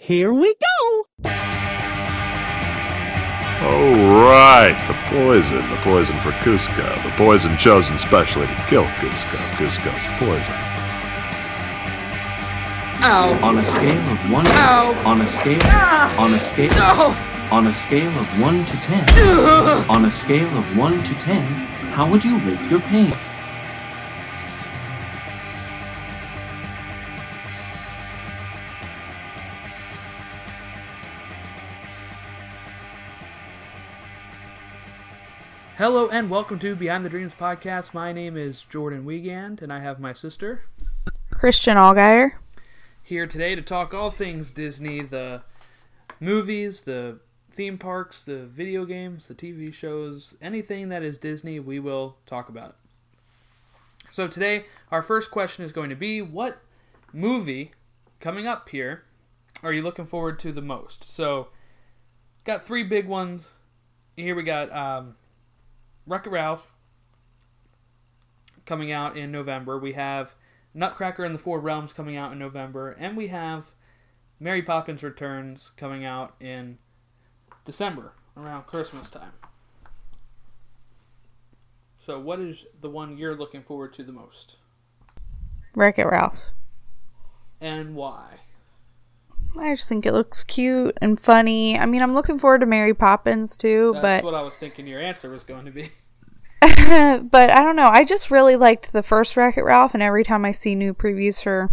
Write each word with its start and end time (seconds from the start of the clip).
Here 0.00 0.32
we 0.32 0.54
go! 0.54 1.06
Oh, 3.60 3.94
right, 4.22 4.78
the 4.86 4.94
poison. 5.10 5.58
The 5.68 5.76
poison 5.82 6.20
for 6.20 6.30
Kuzco. 6.30 7.02
The 7.02 7.10
poison 7.16 7.56
chosen 7.58 7.98
specially 7.98 8.46
to 8.46 8.54
kill 8.68 8.84
Kuzco. 8.84 9.36
Kuzco's 9.58 10.06
poison. 10.20 10.54
Ow. 13.02 13.40
On 13.42 13.58
a 13.58 13.64
scale 13.64 14.12
of 14.12 14.30
one. 14.30 14.46
Ow. 14.46 15.02
On 15.04 15.20
a 15.20 15.26
scale. 15.26 15.58
Ah. 15.64 16.22
On 16.22 16.32
a 16.32 16.38
scale. 16.38 16.70
No. 16.70 17.56
On 17.56 17.66
a 17.66 17.74
scale 17.74 18.18
of 18.20 18.40
one 18.40 18.64
to 18.64 18.76
ten. 18.82 19.84
on 19.90 20.04
a 20.04 20.10
scale 20.12 20.56
of 20.56 20.76
one 20.76 21.02
to 21.02 21.14
ten, 21.16 21.44
how 21.92 22.08
would 22.08 22.24
you 22.24 22.38
rate 22.38 22.70
your 22.70 22.80
pain? 22.80 23.12
Hello 35.78 36.08
and 36.08 36.28
welcome 36.28 36.58
to 36.58 36.74
Behind 36.74 37.04
the 37.04 37.08
Dreams 37.08 37.32
podcast. 37.32 37.94
My 37.94 38.12
name 38.12 38.36
is 38.36 38.62
Jordan 38.64 39.04
Wiegand, 39.04 39.62
and 39.62 39.72
I 39.72 39.78
have 39.78 40.00
my 40.00 40.12
sister 40.12 40.62
Christian 41.30 41.76
Allgeier. 41.76 42.32
here 43.04 43.28
today 43.28 43.54
to 43.54 43.62
talk 43.62 43.94
all 43.94 44.10
things 44.10 44.50
Disney 44.50 45.02
the 45.02 45.42
movies, 46.18 46.80
the 46.80 47.20
theme 47.52 47.78
parks, 47.78 48.22
the 48.22 48.38
video 48.38 48.84
games, 48.84 49.28
the 49.28 49.36
TV 49.36 49.72
shows, 49.72 50.34
anything 50.42 50.88
that 50.88 51.04
is 51.04 51.16
Disney, 51.16 51.60
we 51.60 51.78
will 51.78 52.16
talk 52.26 52.48
about 52.48 52.70
it. 52.70 52.76
So, 54.10 54.26
today, 54.26 54.64
our 54.90 55.00
first 55.00 55.30
question 55.30 55.64
is 55.64 55.70
going 55.70 55.90
to 55.90 55.96
be 55.96 56.20
What 56.20 56.58
movie 57.12 57.70
coming 58.18 58.48
up 58.48 58.68
here 58.70 59.04
are 59.62 59.72
you 59.72 59.82
looking 59.82 60.06
forward 60.06 60.40
to 60.40 60.50
the 60.50 60.60
most? 60.60 61.08
So, 61.08 61.50
got 62.42 62.64
three 62.64 62.82
big 62.82 63.06
ones. 63.06 63.50
Here 64.16 64.34
we 64.34 64.42
got 64.42 64.72
um, 64.74 65.14
Wreck 66.08 66.26
It 66.26 66.30
Ralph 66.30 66.74
coming 68.64 68.90
out 68.90 69.16
in 69.16 69.30
November. 69.30 69.78
We 69.78 69.92
have 69.92 70.34
Nutcracker 70.72 71.24
and 71.24 71.34
the 71.34 71.38
Four 71.38 71.60
Realms 71.60 71.92
coming 71.92 72.16
out 72.16 72.32
in 72.32 72.38
November, 72.38 72.92
and 72.92 73.16
we 73.16 73.28
have 73.28 73.72
Mary 74.40 74.62
Poppins 74.62 75.02
Returns 75.02 75.70
coming 75.76 76.04
out 76.04 76.34
in 76.40 76.78
December 77.64 78.12
around 78.36 78.66
Christmas 78.66 79.10
time. 79.10 79.32
So, 81.98 82.18
what 82.18 82.40
is 82.40 82.64
the 82.80 82.88
one 82.88 83.18
you're 83.18 83.34
looking 83.36 83.62
forward 83.62 83.92
to 83.94 84.02
the 84.02 84.12
most, 84.12 84.56
Wreck 85.74 85.98
It 85.98 86.06
Ralph. 86.06 86.52
and 87.60 87.94
why? 87.94 88.38
I 89.58 89.74
just 89.74 89.88
think 89.88 90.06
it 90.06 90.12
looks 90.12 90.42
cute 90.44 90.96
and 91.00 91.18
funny. 91.18 91.78
I 91.78 91.86
mean, 91.86 92.02
I'm 92.02 92.14
looking 92.14 92.38
forward 92.38 92.60
to 92.60 92.66
Mary 92.66 92.94
Poppins 92.94 93.56
too, 93.56 93.92
That's 93.94 94.22
but 94.22 94.24
what 94.24 94.34
I 94.34 94.42
was 94.42 94.56
thinking 94.56 94.86
your 94.86 95.00
answer 95.00 95.30
was 95.30 95.42
going 95.44 95.64
to 95.64 95.70
be. 95.70 95.90
but 96.60 97.50
I 97.50 97.62
don't 97.62 97.76
know. 97.76 97.88
I 97.88 98.04
just 98.04 98.30
really 98.30 98.56
liked 98.56 98.92
the 98.92 99.02
first 99.02 99.36
Wreck 99.36 99.56
It 99.56 99.62
Ralph, 99.62 99.94
and 99.94 100.02
every 100.02 100.24
time 100.24 100.44
I 100.44 100.52
see 100.52 100.74
new 100.74 100.94
previews 100.94 101.42
for 101.42 101.68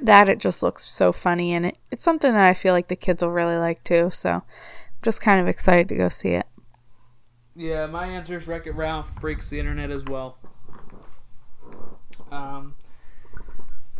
that, 0.00 0.28
it 0.28 0.38
just 0.38 0.62
looks 0.62 0.84
so 0.84 1.12
funny, 1.12 1.52
and 1.52 1.66
it, 1.66 1.78
it's 1.90 2.02
something 2.02 2.32
that 2.32 2.44
I 2.44 2.54
feel 2.54 2.72
like 2.74 2.88
the 2.88 2.96
kids 2.96 3.22
will 3.22 3.30
really 3.30 3.56
like 3.56 3.84
too. 3.84 4.10
So, 4.12 4.30
I'm 4.30 4.42
just 5.02 5.20
kind 5.20 5.40
of 5.40 5.48
excited 5.48 5.88
to 5.90 5.96
go 5.96 6.08
see 6.08 6.30
it. 6.30 6.46
Yeah, 7.54 7.86
my 7.86 8.06
answer 8.06 8.36
is 8.36 8.46
Wreck 8.46 8.66
It 8.66 8.74
Ralph 8.74 9.14
breaks 9.16 9.50
the 9.50 9.58
internet 9.58 9.90
as 9.90 10.04
well. 10.04 10.38
Um, 12.30 12.74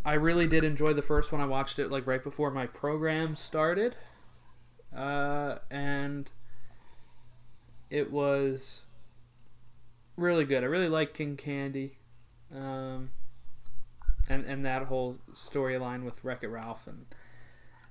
I 0.08 0.14
really 0.14 0.46
did 0.46 0.64
enjoy 0.64 0.94
the 0.94 1.02
first 1.02 1.32
one. 1.32 1.42
I 1.42 1.44
watched 1.46 1.78
it 1.78 1.90
like 1.90 2.06
right 2.06 2.22
before 2.24 2.50
my 2.50 2.66
program 2.66 3.36
started, 3.36 3.94
uh, 4.96 5.56
and 5.70 6.30
it 7.90 8.10
was 8.10 8.82
really 10.16 10.46
good. 10.46 10.62
I 10.62 10.66
really 10.66 10.88
like 10.88 11.12
King 11.12 11.36
Candy, 11.36 11.98
um, 12.54 13.10
and 14.30 14.44
and 14.46 14.64
that 14.64 14.84
whole 14.84 15.18
storyline 15.34 16.04
with 16.04 16.24
Wreck 16.24 16.42
It 16.42 16.48
Ralph 16.48 16.86
and 16.86 17.04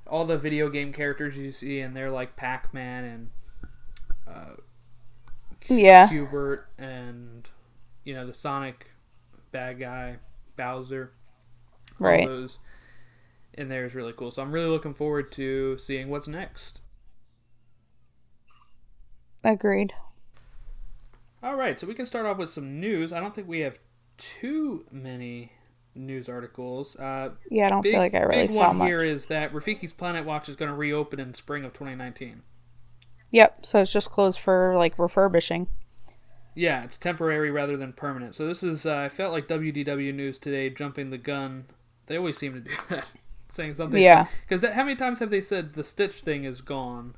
all 0.08 0.26
the 0.26 0.40
video 0.40 0.70
game 0.70 0.92
characters 0.94 1.38
you 1.38 1.52
see, 1.52 1.82
and 1.82 1.96
they're 1.96 2.12
like 2.12 2.36
Pac 2.36 2.74
Man 2.74 3.04
and. 3.04 3.30
Uh, 4.28 4.56
Yeah. 5.68 6.08
Q*bert 6.08 6.68
and 6.80 7.48
you 8.06 8.14
know 8.16 8.26
the 8.26 8.34
Sonic 8.34 8.88
bad 9.52 9.80
guy 9.80 10.18
Bowser. 10.56 11.12
All 12.02 12.08
Right. 12.08 12.28
those 12.28 12.60
in 13.54 13.70
there 13.70 13.86
is 13.86 13.96
really 13.96 14.14
cool. 14.14 14.32
So 14.32 14.42
I'm 14.44 14.52
really 14.52 14.68
looking 14.70 14.94
forward 14.94 15.32
to 15.34 15.78
seeing 15.78 16.10
what's 16.10 16.28
next. 16.28 16.82
Agreed. 19.44 19.94
All 21.44 21.56
right, 21.56 21.80
so 21.80 21.86
we 21.88 21.94
can 21.94 22.06
start 22.06 22.26
off 22.26 22.38
with 22.38 22.50
some 22.50 22.80
news. 22.80 23.14
I 23.14 23.20
don't 23.20 23.34
think 23.36 23.48
we 23.48 23.60
have 23.60 23.78
too 24.18 24.86
many 24.92 25.52
news 25.96 26.28
articles. 26.28 26.96
Uh, 26.96 27.30
Yeah, 27.50 27.68
I 27.68 27.70
don't 27.70 27.82
big, 27.84 27.94
feel 27.94 28.00
like 28.02 28.16
I 28.16 28.22
really 28.22 28.44
big 28.44 28.52
saw 28.52 28.68
one 28.70 28.78
much. 28.78 28.88
here 28.88 28.98
is 29.00 29.28
that 29.28 29.54
Rafiki's 29.54 29.94
Planet 29.94 30.26
Watch 30.26 30.50
is 30.50 30.56
going 30.56 30.70
to 30.72 30.76
reopen 30.76 31.20
in 31.20 31.34
spring 31.34 31.64
of 31.64 31.74
2019. 31.74 32.42
Yep. 33.32 33.66
So 33.66 33.82
it's 33.82 33.92
just 33.92 34.10
closed 34.10 34.40
for 34.40 34.74
like 34.76 34.98
refurbishing. 34.98 35.68
Yeah, 36.56 36.84
it's 36.84 36.98
temporary 36.98 37.52
rather 37.52 37.78
than 37.78 37.94
permanent. 37.94 38.34
So 38.34 38.48
this 38.48 38.64
is 38.64 38.86
uh, 38.86 38.98
I 38.98 39.10
felt 39.10 39.32
like 39.32 39.48
WDW 39.48 40.14
News 40.14 40.40
today 40.40 40.70
jumping 40.72 41.12
the 41.12 41.18
gun. 41.20 41.66
They 42.08 42.18
always 42.18 42.38
seem 42.38 42.54
to 42.54 42.60
do 42.62 42.72
that, 42.90 43.06
saying 43.50 43.76
something. 43.76 44.02
Yeah. 44.02 44.28
Because 44.48 44.68
how 44.74 44.84
many 44.84 44.96
times 44.96 45.20
have 45.20 45.30
they 45.30 45.42
said 45.42 45.74
the 45.74 45.84
Stitch 45.84 46.16
thing 46.22 46.44
is 46.46 46.62
gone? 46.62 47.16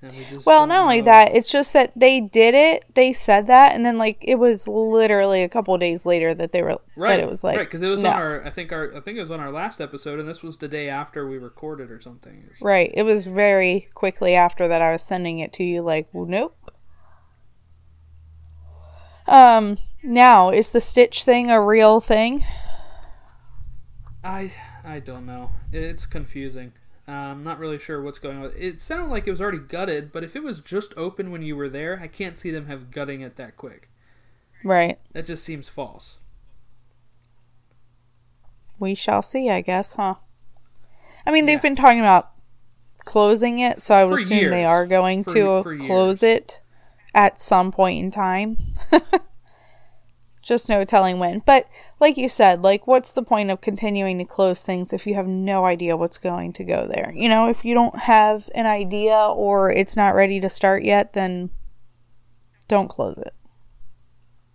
And 0.00 0.12
we 0.12 0.22
just 0.30 0.46
Well, 0.46 0.64
don't 0.68 0.76
only 0.76 0.98
know. 0.98 1.06
that, 1.06 1.34
it's 1.34 1.50
just 1.50 1.72
that 1.72 1.90
they 1.96 2.20
did 2.20 2.54
it. 2.54 2.84
They 2.94 3.12
said 3.12 3.48
that, 3.48 3.74
and 3.74 3.84
then 3.84 3.98
like 3.98 4.18
it 4.20 4.36
was 4.36 4.68
literally 4.68 5.42
a 5.42 5.48
couple 5.48 5.74
of 5.74 5.80
days 5.80 6.06
later 6.06 6.32
that 6.34 6.52
they 6.52 6.62
were 6.62 6.78
right? 6.94 7.08
that 7.08 7.18
it 7.20 7.28
was 7.28 7.42
like 7.42 7.56
right 7.56 7.66
because 7.66 7.82
it 7.82 7.88
was 7.88 8.02
no. 8.04 8.10
on 8.10 8.14
our 8.22 8.46
I 8.46 8.50
think 8.50 8.70
our 8.70 8.94
I 8.96 9.00
think 9.00 9.18
it 9.18 9.20
was 9.22 9.32
on 9.32 9.40
our 9.40 9.50
last 9.50 9.80
episode, 9.80 10.20
and 10.20 10.28
this 10.28 10.40
was 10.40 10.58
the 10.58 10.68
day 10.68 10.88
after 10.88 11.26
we 11.28 11.36
recorded 11.36 11.90
or 11.90 12.00
something. 12.00 12.44
It's- 12.44 12.62
Right. 12.62 12.92
It 12.94 13.02
was 13.02 13.24
very 13.24 13.88
quickly 13.94 14.36
after 14.36 14.68
that 14.68 14.80
I 14.80 14.92
was 14.92 15.02
sending 15.02 15.40
it 15.40 15.52
to 15.54 15.64
you 15.64 15.82
like, 15.82 16.06
well, 16.12 16.26
nope. 16.26 16.56
Um 19.26 19.78
now, 20.04 20.50
is 20.50 20.68
the 20.70 20.80
Stitch 20.80 21.24
thing 21.24 21.50
a 21.50 21.60
real 21.60 22.00
thing? 22.00 22.44
I 24.28 24.52
I 24.84 25.00
don't 25.00 25.26
know. 25.26 25.50
It's 25.72 26.04
confusing. 26.06 26.72
I'm 27.06 27.42
not 27.42 27.58
really 27.58 27.78
sure 27.78 28.02
what's 28.02 28.18
going 28.18 28.36
on. 28.44 28.52
It 28.56 28.82
sounded 28.82 29.08
like 29.10 29.26
it 29.26 29.30
was 29.30 29.40
already 29.40 29.58
gutted, 29.58 30.12
but 30.12 30.22
if 30.22 30.36
it 30.36 30.42
was 30.42 30.60
just 30.60 30.92
open 30.96 31.30
when 31.30 31.40
you 31.42 31.56
were 31.56 31.70
there, 31.70 31.98
I 32.02 32.06
can't 32.06 32.38
see 32.38 32.50
them 32.50 32.66
have 32.66 32.90
gutting 32.90 33.22
it 33.22 33.36
that 33.36 33.56
quick. 33.56 33.88
Right. 34.62 34.98
That 35.12 35.24
just 35.24 35.42
seems 35.42 35.70
false. 35.70 36.18
We 38.78 38.94
shall 38.94 39.22
see, 39.22 39.48
I 39.48 39.62
guess, 39.62 39.94
huh? 39.94 40.16
I 41.26 41.32
mean, 41.32 41.46
they've 41.46 41.56
Yeah. 41.56 41.62
been 41.62 41.76
talking 41.76 41.98
about 42.00 42.30
closing 43.06 43.58
it, 43.60 43.80
so 43.80 43.94
I 43.94 44.04
would 44.04 44.16
For 44.16 44.20
assume 44.20 44.50
they 44.50 44.66
are 44.66 44.86
going 44.86 45.24
For- 45.24 45.34
to 45.34 45.62
for 45.62 45.78
close 45.78 46.22
years. 46.22 46.36
it 46.36 46.60
at 47.14 47.40
some 47.40 47.72
point 47.72 48.04
in 48.04 48.10
time. 48.10 48.58
Just 50.48 50.70
no 50.70 50.82
telling 50.82 51.18
when. 51.18 51.40
But 51.40 51.68
like 52.00 52.16
you 52.16 52.30
said, 52.30 52.62
like 52.62 52.86
what's 52.86 53.12
the 53.12 53.22
point 53.22 53.50
of 53.50 53.60
continuing 53.60 54.16
to 54.16 54.24
close 54.24 54.62
things 54.62 54.94
if 54.94 55.06
you 55.06 55.14
have 55.14 55.26
no 55.26 55.66
idea 55.66 55.94
what's 55.94 56.16
going 56.16 56.54
to 56.54 56.64
go 56.64 56.86
there? 56.86 57.12
You 57.14 57.28
know, 57.28 57.50
if 57.50 57.66
you 57.66 57.74
don't 57.74 57.98
have 57.98 58.48
an 58.54 58.64
idea 58.64 59.12
or 59.14 59.70
it's 59.70 59.94
not 59.94 60.14
ready 60.14 60.40
to 60.40 60.48
start 60.48 60.84
yet, 60.84 61.12
then 61.12 61.50
don't 62.66 62.88
close 62.88 63.18
it. 63.18 63.34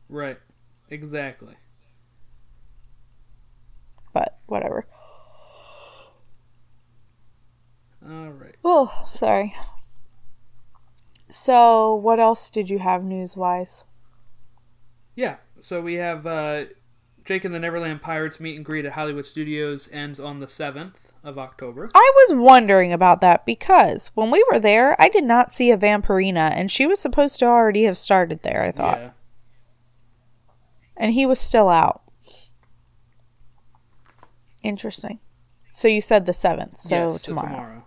Right. 0.10 0.40
Exactly. 0.90 1.54
But 4.14 4.40
whatever. 4.48 4.88
All 8.04 8.30
right. 8.32 8.56
Oh, 8.66 9.06
sorry. 9.14 9.54
So, 11.30 11.94
what 11.94 12.20
else 12.20 12.50
did 12.50 12.72
you 12.72 12.80
have 12.80 13.04
news 13.04 13.38
wise? 13.38 13.86
Yeah. 15.16 15.36
So 15.64 15.80
we 15.80 15.94
have 15.94 16.28
uh, 16.28 16.66
Jake 17.24 17.46
and 17.46 17.56
the 17.56 17.60
Neverland 17.60 18.02
Pirates 18.02 18.38
meet 18.38 18.58
and 18.58 18.66
greet 18.66 18.84
at 18.84 18.92
Hollywood 18.92 19.26
Studios 19.26 19.88
ends 19.94 20.20
on 20.20 20.42
the 20.42 20.46
7th 20.46 20.96
of 21.24 21.40
October. 21.40 21.90
I 21.96 22.12
was 22.16 22.38
wondering 22.38 22.92
about 22.92 23.22
that 23.22 23.46
because 23.46 24.12
when 24.14 24.30
we 24.30 24.44
were 24.52 24.60
there, 24.60 25.02
I 25.02 25.08
did 25.08 25.24
not 25.24 25.54
see 25.54 25.72
a 25.72 25.78
Vampirina, 25.78 26.52
and 26.52 26.70
she 26.70 26.86
was 26.86 27.00
supposed 27.00 27.40
to 27.40 27.46
already 27.46 27.84
have 27.84 27.98
started 27.98 28.44
there, 28.44 28.62
I 28.62 28.72
thought. 28.72 29.00
Yeah. 29.00 29.10
And 30.98 31.14
he 31.14 31.26
was 31.26 31.40
still 31.40 31.70
out. 31.70 32.02
Interesting. 34.64 35.20
So 35.72 35.88
you 35.88 36.02
said 36.02 36.26
the 36.26 36.34
7th, 36.34 36.78
so 36.80 36.96
Yes, 37.14 37.22
so 37.22 37.26
tomorrow. 37.26 37.86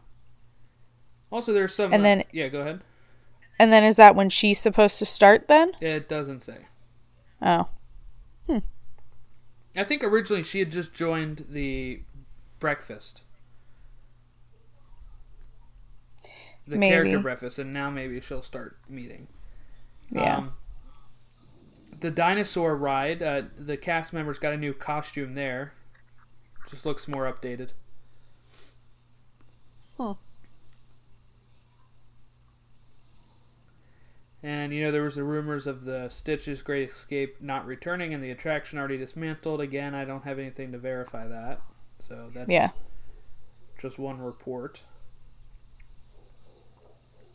Also, 1.31 1.53
there's 1.53 1.75
some. 1.75 1.93
And 1.93 2.03
then- 2.03 2.25
yeah, 2.33 2.49
go 2.49 2.61
ahead. 2.61 2.81
And 3.59 3.71
then 3.71 3.85
is 3.85 3.97
that 3.97 4.17
when 4.17 4.31
she's 4.31 4.61
supposed 4.61 4.99
to 4.99 5.05
start 5.05 5.47
then? 5.49 5.73
It 5.83 6.09
doesn't 6.09 6.43
say. 6.43 6.67
Oh. 7.41 7.69
I 9.79 9.85
think 9.85 10.03
originally 10.03 10.43
she 10.43 10.59
had 10.59 10.73
just 10.73 10.95
joined 10.95 11.45
the 11.51 12.01
breakfast. 12.59 13.21
the 16.67 16.77
Maybe. 16.77 16.91
character 16.91 17.19
breakfast, 17.21 17.59
and 17.59 17.73
now 17.73 17.91
maybe 17.91 18.21
she'll 18.21 18.43
start 18.43 18.79
meeting. 18.89 19.29
Yeah. 20.11 20.39
Um, 20.39 20.55
the 22.01 22.11
dinosaur 22.11 22.77
ride, 22.77 23.23
uh, 23.23 23.43
the 23.59 23.77
cast 23.77 24.13
members 24.13 24.39
got 24.39 24.53
a 24.53 24.57
new 24.57 24.75
costume 24.75 25.35
there. 25.35 25.73
Just 26.69 26.85
looks 26.85 27.07
more 27.07 27.33
updated. 27.33 27.71
Hmm. 29.97 30.13
And 34.47 34.73
you 34.73 34.85
know 34.85 34.93
there 34.93 35.03
was 35.03 35.17
the 35.17 35.25
rumors 35.25 35.67
of 35.67 35.85
the 35.85 36.09
Stitch's 36.09 36.63
Great 36.63 36.91
Escape 36.91 37.39
not 37.41 37.67
returning 37.67 38.15
and 38.15 38.23
the 38.23 38.31
attraction 38.31 38.79
already 38.79 38.97
dismantled. 38.97 39.61
Again, 39.61 39.93
I 39.93 40.05
don't 40.05 40.23
have 40.23 40.39
anything 40.39 40.71
to 40.71 40.79
verify 40.79 41.27
that, 41.27 41.59
so 41.99 42.29
that's 42.33 42.49
yeah. 42.49 42.71
just 43.77 43.99
one 43.99 44.21
report. 44.21 44.83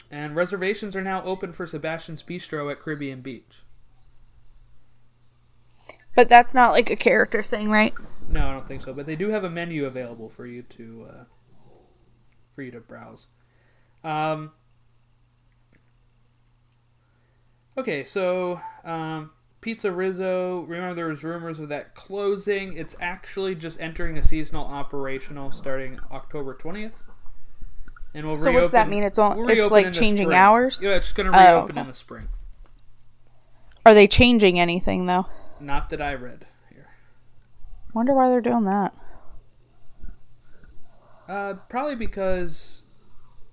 And 0.09 0.37
reservations 0.37 0.95
are 0.95 1.01
now 1.01 1.21
open 1.23 1.51
for 1.51 1.67
Sebastian's 1.67 2.23
Bistro 2.23 2.71
at 2.71 2.79
Caribbean 2.79 3.19
Beach. 3.19 3.63
But 6.15 6.29
that's 6.29 6.53
not 6.53 6.71
like 6.71 6.89
a 6.89 6.95
character 6.95 7.43
thing, 7.43 7.69
right? 7.69 7.93
No, 8.29 8.47
I 8.47 8.53
don't 8.53 8.67
think 8.69 8.83
so. 8.83 8.93
But 8.93 9.05
they 9.05 9.17
do 9.17 9.27
have 9.31 9.43
a 9.43 9.49
menu 9.49 9.85
available 9.85 10.29
for 10.29 10.45
you 10.45 10.61
to 10.61 11.07
uh, 11.09 11.23
for 12.55 12.61
you 12.61 12.71
to 12.71 12.79
browse. 12.79 13.27
Um, 14.01 14.53
okay, 17.81 18.03
so 18.03 18.61
um, 18.85 19.31
Pizza 19.61 19.91
Rizzo. 19.91 20.61
Remember, 20.61 20.95
there 20.95 21.07
was 21.07 21.23
rumors 21.23 21.59
of 21.59 21.69
that 21.69 21.93
closing. 21.95 22.77
It's 22.77 22.95
actually 23.01 23.55
just 23.55 23.79
entering 23.81 24.17
a 24.17 24.23
seasonal 24.23 24.65
operational 24.65 25.51
starting 25.51 25.99
October 26.11 26.53
twentieth. 26.55 26.93
And 28.13 28.25
we'll 28.27 28.35
So 28.35 28.45
reopen, 28.47 28.61
what's 28.61 28.71
that 28.73 28.89
mean? 28.89 29.03
It's 29.03 29.17
on- 29.17 29.37
we'll 29.37 29.49
it's, 29.49 29.71
like, 29.71 29.93
changing 29.93 30.27
spring. 30.27 30.37
hours? 30.37 30.81
Yeah, 30.83 30.91
it's 30.95 31.07
just 31.07 31.15
going 31.15 31.31
to 31.31 31.37
Oh, 31.37 31.41
reopen 31.55 31.71
okay. 31.77 31.81
in 31.81 31.87
the 31.87 31.93
spring. 31.93 32.27
Are 33.85 33.93
they 33.93 34.05
changing 34.05 34.59
anything 34.59 35.05
though? 35.05 35.27
Not 35.61 35.89
that 35.91 36.01
I 36.01 36.13
read 36.15 36.45
here. 36.73 36.87
Wonder 37.93 38.13
why 38.13 38.27
they're 38.29 38.41
doing 38.41 38.65
that. 38.65 38.93
Uh, 41.27 41.53
probably 41.69 41.95
because 41.95 42.80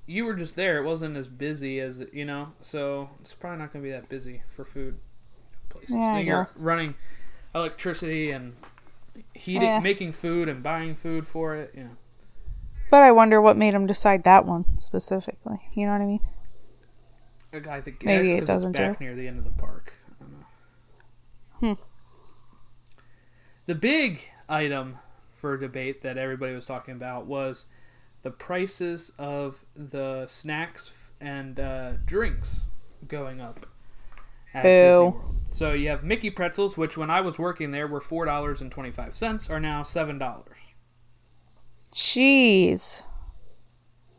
you 0.09 0.25
were 0.25 0.35
just 0.35 0.57
there. 0.57 0.79
It 0.79 0.85
wasn't 0.85 1.17
as 1.17 1.29
busy 1.29 1.79
as 1.79 2.03
you 2.13 2.25
know, 2.25 2.53
so 2.61 3.11
it's 3.21 3.35
probably 3.35 3.59
not 3.61 3.73
going 3.73 3.85
to 3.85 3.89
be 3.89 3.93
that 3.93 4.09
busy 4.09 4.43
for 4.49 4.65
food 4.65 4.99
places. 5.69 5.95
Yeah, 5.95 6.15
I 6.15 6.21
you're 6.21 6.43
guess. 6.43 6.61
running 6.61 6.95
electricity 7.55 8.31
and 8.31 8.55
heating, 9.35 9.63
Yeah. 9.63 9.81
making 9.81 10.13
food 10.13 10.49
and 10.49 10.63
buying 10.63 10.95
food 10.95 11.27
for 11.27 11.55
it. 11.55 11.73
You 11.77 11.85
know, 11.85 11.97
But 12.91 13.03
I 13.03 13.13
wonder 13.13 13.41
what 13.41 13.57
made 13.57 13.75
him 13.75 13.87
decide 13.87 14.25
that 14.25 14.45
one 14.47 14.65
specifically. 14.79 15.59
You 15.75 15.87
know 15.87 15.93
what 15.93 16.01
I 16.01 16.07
mean? 16.07 16.21
I 17.71 17.81
think 17.81 18.05
Maybe 18.05 18.33
it 18.33 18.45
doesn't 18.47 18.71
It's 18.71 18.79
back 18.79 18.99
do. 18.99 19.05
near 19.05 19.15
the 19.15 19.27
end 19.29 19.39
of 19.39 19.45
the 19.45 19.51
park. 19.53 19.93
I 20.21 20.25
don't 20.25 20.33
know. 21.71 21.75
Hmm. 21.75 21.83
The 23.67 23.75
big 23.75 24.21
item 24.49 24.99
for 25.35 25.57
debate 25.57 26.03
that 26.03 26.17
everybody 26.19 26.55
was 26.55 26.67
talking 26.67 26.95
about 26.95 27.27
was 27.27 27.67
the 28.23 28.31
prices 28.31 29.13
of 29.19 29.65
the 29.77 30.27
snacks 30.27 30.93
and 31.21 31.59
uh, 31.59 31.93
drinks 32.05 32.61
going 33.07 33.41
up. 33.41 33.67
At. 34.55 34.63
Disney 34.63 35.03
World. 35.03 35.35
So 35.51 35.73
you 35.73 35.89
have 35.89 36.05
Mickey 36.05 36.31
pretzels, 36.31 36.77
which 36.77 36.97
when 36.97 37.11
I 37.11 37.21
was 37.21 37.39
working 37.39 37.71
there 37.71 37.87
were 37.87 38.01
four 38.01 38.25
dollars 38.25 38.61
and 38.61 38.71
twenty 38.71 38.91
five 38.91 39.17
cents, 39.17 39.49
are 39.51 39.61
now 39.61 39.83
seven 39.83 40.19
dollars. 40.19 40.57
Jeez. 41.93 43.03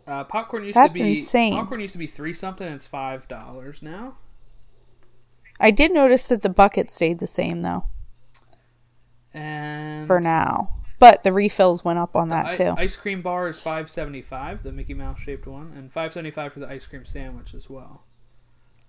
Uh, 0.07 0.23
popcorn 0.23 0.63
used 0.63 0.75
That's 0.75 0.97
to 0.97 1.03
be 1.03 1.09
insane. 1.11 1.53
popcorn 1.53 1.81
used 1.81 1.93
to 1.93 1.99
be 1.99 2.07
three 2.07 2.33
something. 2.33 2.67
It's 2.67 2.87
five 2.87 3.27
dollars 3.27 3.81
now. 3.81 4.17
I 5.59 5.71
did 5.71 5.91
notice 5.91 6.25
that 6.27 6.41
the 6.41 6.49
bucket 6.49 6.89
stayed 6.89 7.19
the 7.19 7.27
same 7.27 7.61
though 7.61 7.83
And 9.33 10.07
for 10.07 10.19
now. 10.19 10.78
But 10.99 11.23
the 11.23 11.31
refills 11.31 11.83
went 11.85 11.97
up 11.97 12.15
on 12.15 12.29
that 12.29 12.55
too. 12.55 12.75
ice 12.77 12.95
cream 12.97 13.21
bar 13.21 13.47
is 13.47 13.59
five 13.59 13.89
seventy 13.89 14.21
five, 14.21 14.63
the 14.63 14.71
Mickey 14.71 14.93
Mouse 14.93 15.19
shaped 15.19 15.47
one, 15.47 15.73
and 15.75 15.91
five 15.91 16.13
seventy 16.13 16.31
five 16.31 16.53
for 16.53 16.59
the 16.59 16.67
ice 16.67 16.85
cream 16.85 17.05
sandwich 17.05 17.53
as 17.53 17.69
well. 17.69 18.03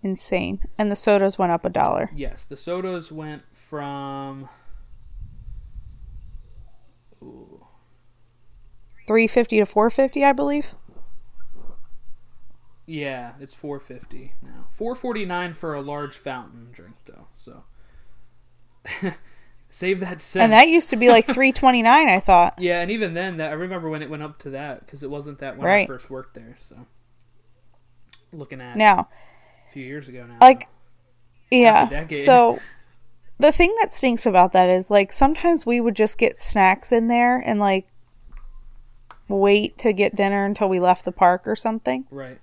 Insane. 0.03 0.65
And 0.79 0.91
the 0.91 0.97
sodas 0.97 1.39
went 1.39 1.53
up 1.53 1.65
a 1.65 1.71
dollar. 1.71 2.11
Yes, 2.15 2.45
the 2.45 2.57
sodas 2.57 3.13
went 3.13 3.43
from 3.53 4.49
350 9.07 9.59
to 9.59 9.67
450, 9.67 10.25
I 10.25 10.33
believe. 10.33 10.75
yeah, 12.87 13.33
it's 13.41 13.55
four 13.55 13.79
fifty 13.79 14.33
now. 14.43 14.67
Four 14.73 14.95
forty 14.97 15.25
nine 15.25 15.53
for 15.55 15.75
a 15.75 15.81
large 15.81 16.17
fountain 16.17 16.69
drink 16.73 16.95
though. 17.05 17.27
So 17.35 17.65
save 19.71 20.01
that 20.01 20.21
cent. 20.21 20.45
And 20.45 20.53
that 20.53 20.69
used 20.69 20.91
to 20.91 20.97
be 20.97 21.09
like 21.09 21.25
329, 21.25 22.09
I 22.09 22.21
thought. 22.21 22.55
yeah, 22.59 22.81
and 22.83 22.91
even 22.91 23.15
then, 23.15 23.39
that 23.39 23.51
I 23.51 23.55
remember 23.55 23.89
when 23.89 24.03
it 24.03 24.11
went 24.11 24.23
up 24.23 24.39
to 24.41 24.51
that 24.51 24.85
because 24.85 25.03
it 25.03 25.11
wasn't 25.11 25.39
that 25.39 25.57
when 25.57 25.69
I 25.69 25.87
first 25.87 26.11
worked 26.11 26.35
there. 26.35 26.57
So 26.59 26.87
looking 28.33 28.61
at 28.61 28.77
Now, 28.77 29.09
a 29.69 29.73
few 29.73 29.85
years 29.85 30.09
ago 30.09 30.27
now. 30.27 30.37
like 30.41 30.69
yeah 31.51 32.07
so 32.09 32.59
the 33.39 33.53
thing 33.53 33.75
that 33.81 33.91
stinks 33.91 34.27
about 34.27 34.53
that 34.53 34.69
is 34.69 34.91
like 34.91 35.13
sometimes 35.13 35.65
we 35.65 35.81
would 35.81 35.97
just 35.97 36.19
get 36.19 36.39
snacks 36.39 36.93
in 36.93 37.09
there 37.09 37.39
and 37.39 37.59
like 37.59 37.87
wait 39.29 39.79
to 39.79 39.93
get 39.93 40.15
dinner 40.15 40.45
until 40.45 40.69
we 40.69 40.81
left 40.81 41.05
the 41.05 41.13
park 41.13 41.47
or 41.47 41.55
something 41.55 42.05
right. 42.11 42.39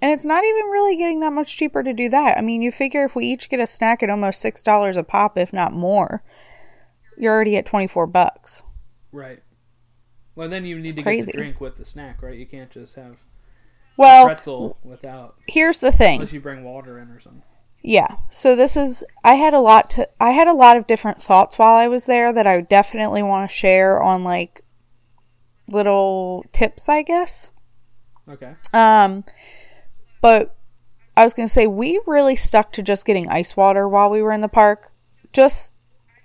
and 0.00 0.12
it's 0.12 0.24
not 0.24 0.44
even 0.44 0.66
really 0.66 0.96
getting 0.96 1.20
that 1.20 1.32
much 1.32 1.56
cheaper 1.56 1.82
to 1.82 1.92
do 1.92 2.08
that 2.08 2.38
i 2.38 2.40
mean 2.40 2.62
you 2.62 2.70
figure 2.70 3.04
if 3.04 3.16
we 3.16 3.26
each 3.26 3.48
get 3.48 3.60
a 3.60 3.66
snack 3.66 4.02
at 4.02 4.10
almost 4.10 4.40
six 4.40 4.62
dollars 4.62 4.96
a 4.96 5.02
pop 5.02 5.36
if 5.36 5.52
not 5.52 5.72
more 5.72 6.22
you're 7.18 7.34
already 7.34 7.56
at 7.56 7.66
24 7.66 8.06
bucks 8.06 8.62
Right. 9.12 9.42
Well, 10.34 10.48
then 10.48 10.64
you 10.64 10.76
need 10.76 10.96
to 10.96 11.02
crazy. 11.02 11.26
get 11.26 11.32
the 11.32 11.38
drink 11.38 11.60
with 11.60 11.76
the 11.78 11.84
snack, 11.84 12.22
right? 12.22 12.38
You 12.38 12.46
can't 12.46 12.70
just 12.70 12.94
have 12.94 13.16
well 13.96 14.26
pretzel 14.26 14.78
without, 14.84 15.34
here's 15.48 15.80
the 15.80 15.90
thing 15.90 16.16
unless 16.16 16.32
you 16.32 16.40
bring 16.40 16.62
water 16.62 16.98
in 16.98 17.10
or 17.10 17.18
something. 17.20 17.42
Yeah. 17.82 18.18
So 18.28 18.54
this 18.54 18.76
is 18.76 19.04
I 19.24 19.34
had 19.34 19.54
a 19.54 19.60
lot 19.60 19.90
to 19.90 20.08
I 20.20 20.30
had 20.30 20.46
a 20.46 20.52
lot 20.52 20.76
of 20.76 20.86
different 20.86 21.20
thoughts 21.22 21.58
while 21.58 21.74
I 21.74 21.88
was 21.88 22.06
there 22.06 22.32
that 22.32 22.46
I 22.46 22.60
definitely 22.60 23.22
want 23.22 23.50
to 23.50 23.56
share 23.56 24.00
on 24.00 24.24
like 24.24 24.62
little 25.66 26.44
tips, 26.52 26.88
I 26.88 27.02
guess. 27.02 27.50
Okay. 28.28 28.54
Um 28.72 29.24
but 30.20 30.54
I 31.16 31.24
was 31.24 31.34
going 31.34 31.48
to 31.48 31.52
say 31.52 31.66
we 31.66 32.00
really 32.06 32.36
stuck 32.36 32.70
to 32.72 32.82
just 32.82 33.04
getting 33.04 33.28
ice 33.28 33.56
water 33.56 33.88
while 33.88 34.08
we 34.08 34.22
were 34.22 34.32
in 34.32 34.40
the 34.40 34.48
park. 34.48 34.92
Just 35.32 35.74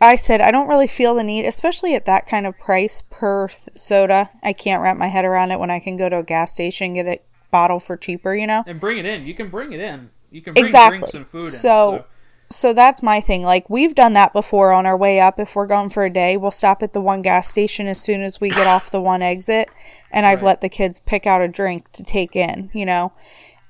I 0.04 0.16
said 0.16 0.42
I 0.42 0.52
don't 0.52 0.68
really 0.68 0.88
feel 0.88 1.16
the 1.16 1.24
need, 1.24 1.46
especially 1.46 1.96
at 1.96 2.06
that 2.06 2.28
kind 2.28 2.46
of 2.46 2.58
price 2.58 3.02
per 3.10 3.48
th- 3.48 3.70
soda. 3.76 4.30
I 4.44 4.54
can't 4.54 4.82
wrap 4.82 4.98
my 4.98 5.08
head 5.08 5.26
around 5.26 5.52
it 5.52 5.60
when 5.60 5.72
I 5.72 5.80
can 5.80 5.98
go 5.98 6.10
to 6.10 6.20
a 6.20 6.24
gas 6.24 6.52
station 6.54 6.88
and 6.88 6.96
get 6.96 7.08
a 7.08 7.20
bottle 7.52 7.80
for 7.80 7.96
cheaper, 7.98 8.36
you 8.36 8.48
know. 8.48 8.64
And 8.68 8.80
bring 8.80 8.98
it 8.98 9.06
in. 9.06 9.26
You 9.26 9.34
can 9.34 9.50
bring 9.50 9.72
it 9.74 9.80
in. 9.80 10.10
You 10.32 10.42
can 10.42 10.54
bring 10.54 10.66
Exactly. 10.66 11.00
drinks 11.00 11.14
and 11.14 11.28
food 11.28 11.46
in. 11.46 11.52
So- 11.52 12.06
so 12.52 12.72
that's 12.72 13.02
my 13.02 13.20
thing. 13.20 13.42
Like 13.42 13.68
we've 13.68 13.96
done 13.96 14.14
that 14.14 14.32
before 14.32 14.74
on 14.74 14.86
our 14.86 14.96
way 14.98 15.20
up. 15.20 15.40
If 15.40 15.56
we're 15.56 15.66
going 15.66 15.90
for 15.90 16.04
a 16.06 16.10
day, 16.12 16.38
we'll 16.38 16.52
stop 16.52 16.84
at 16.84 16.94
the 16.94 17.02
one 17.02 17.24
gas 17.24 17.48
station 17.48 17.88
as 17.88 18.00
soon 18.00 18.22
as 18.22 18.40
we 18.40 18.50
get 18.52 18.68
off 18.68 18.92
the 18.92 19.02
one 19.02 19.24
exit, 19.24 19.70
and 20.12 20.24
I've 20.24 20.44
Right. 20.44 20.48
let 20.50 20.62
the 20.62 20.70
kids 20.70 21.00
pick 21.00 21.26
out 21.26 21.42
a 21.42 21.48
drink 21.48 21.92
to 21.94 22.04
take 22.04 22.36
in. 22.36 22.70
You 22.72 22.86
know, 22.86 23.12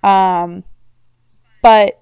um, 0.02 0.66
but 1.62 2.02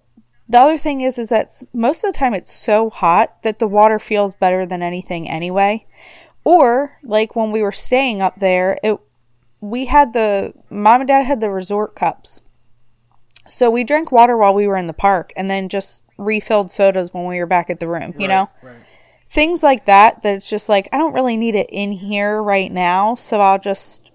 the 0.52 0.60
other 0.60 0.78
thing 0.78 1.02
is, 1.02 1.18
is 1.18 1.30
that 1.30 1.48
most 1.74 2.04
of 2.04 2.12
the 2.12 2.18
time 2.20 2.34
it's 2.34 2.52
so 2.52 2.90
hot 2.90 3.42
that 3.44 3.60
the 3.60 3.68
water 3.68 4.00
feels 4.00 4.36
better 4.36 4.66
than 4.66 4.82
anything 4.82 5.30
anyway. 5.30 5.86
Or 6.44 6.98
like 7.04 7.36
when 7.36 7.52
we 7.52 7.62
were 7.62 7.72
staying 7.72 8.22
up 8.22 8.40
there, 8.40 8.78
it 8.84 9.00
we 9.62 9.86
had 9.86 10.14
the 10.14 10.54
mom 10.70 11.02
and 11.02 11.08
dad 11.08 11.24
had 11.24 11.40
the 11.40 11.52
resort 11.52 11.96
cups. 11.96 12.42
So 13.48 13.70
we 13.70 13.84
drank 13.84 14.12
water 14.12 14.36
while 14.36 14.54
we 14.54 14.68
were 14.68 14.76
in 14.76 14.88
the 14.88 14.94
park 14.94 15.32
and 15.36 15.50
then 15.50 15.70
just 15.70 16.04
refilled 16.18 16.70
sodas 16.72 17.14
when 17.14 17.28
we 17.28 17.38
were 17.40 17.46
back 17.46 17.70
at 17.70 17.80
the 17.80 17.88
room, 17.88 18.14
you 18.18 18.28
Right, 18.28 18.30
know? 18.30 18.50
Right. 18.64 18.76
Things 19.28 19.64
like 19.64 19.86
that 19.86 20.24
that 20.24 20.36
it's 20.36 20.50
just 20.50 20.68
like 20.68 20.90
I 20.92 20.98
don't 20.98 21.14
really 21.14 21.38
need 21.38 21.56
it 21.56 21.68
in 21.70 21.94
here 21.94 22.42
right 22.42 22.72
now, 22.72 23.16
so 23.16 23.40
I'll 23.40 23.60
just 23.60 24.11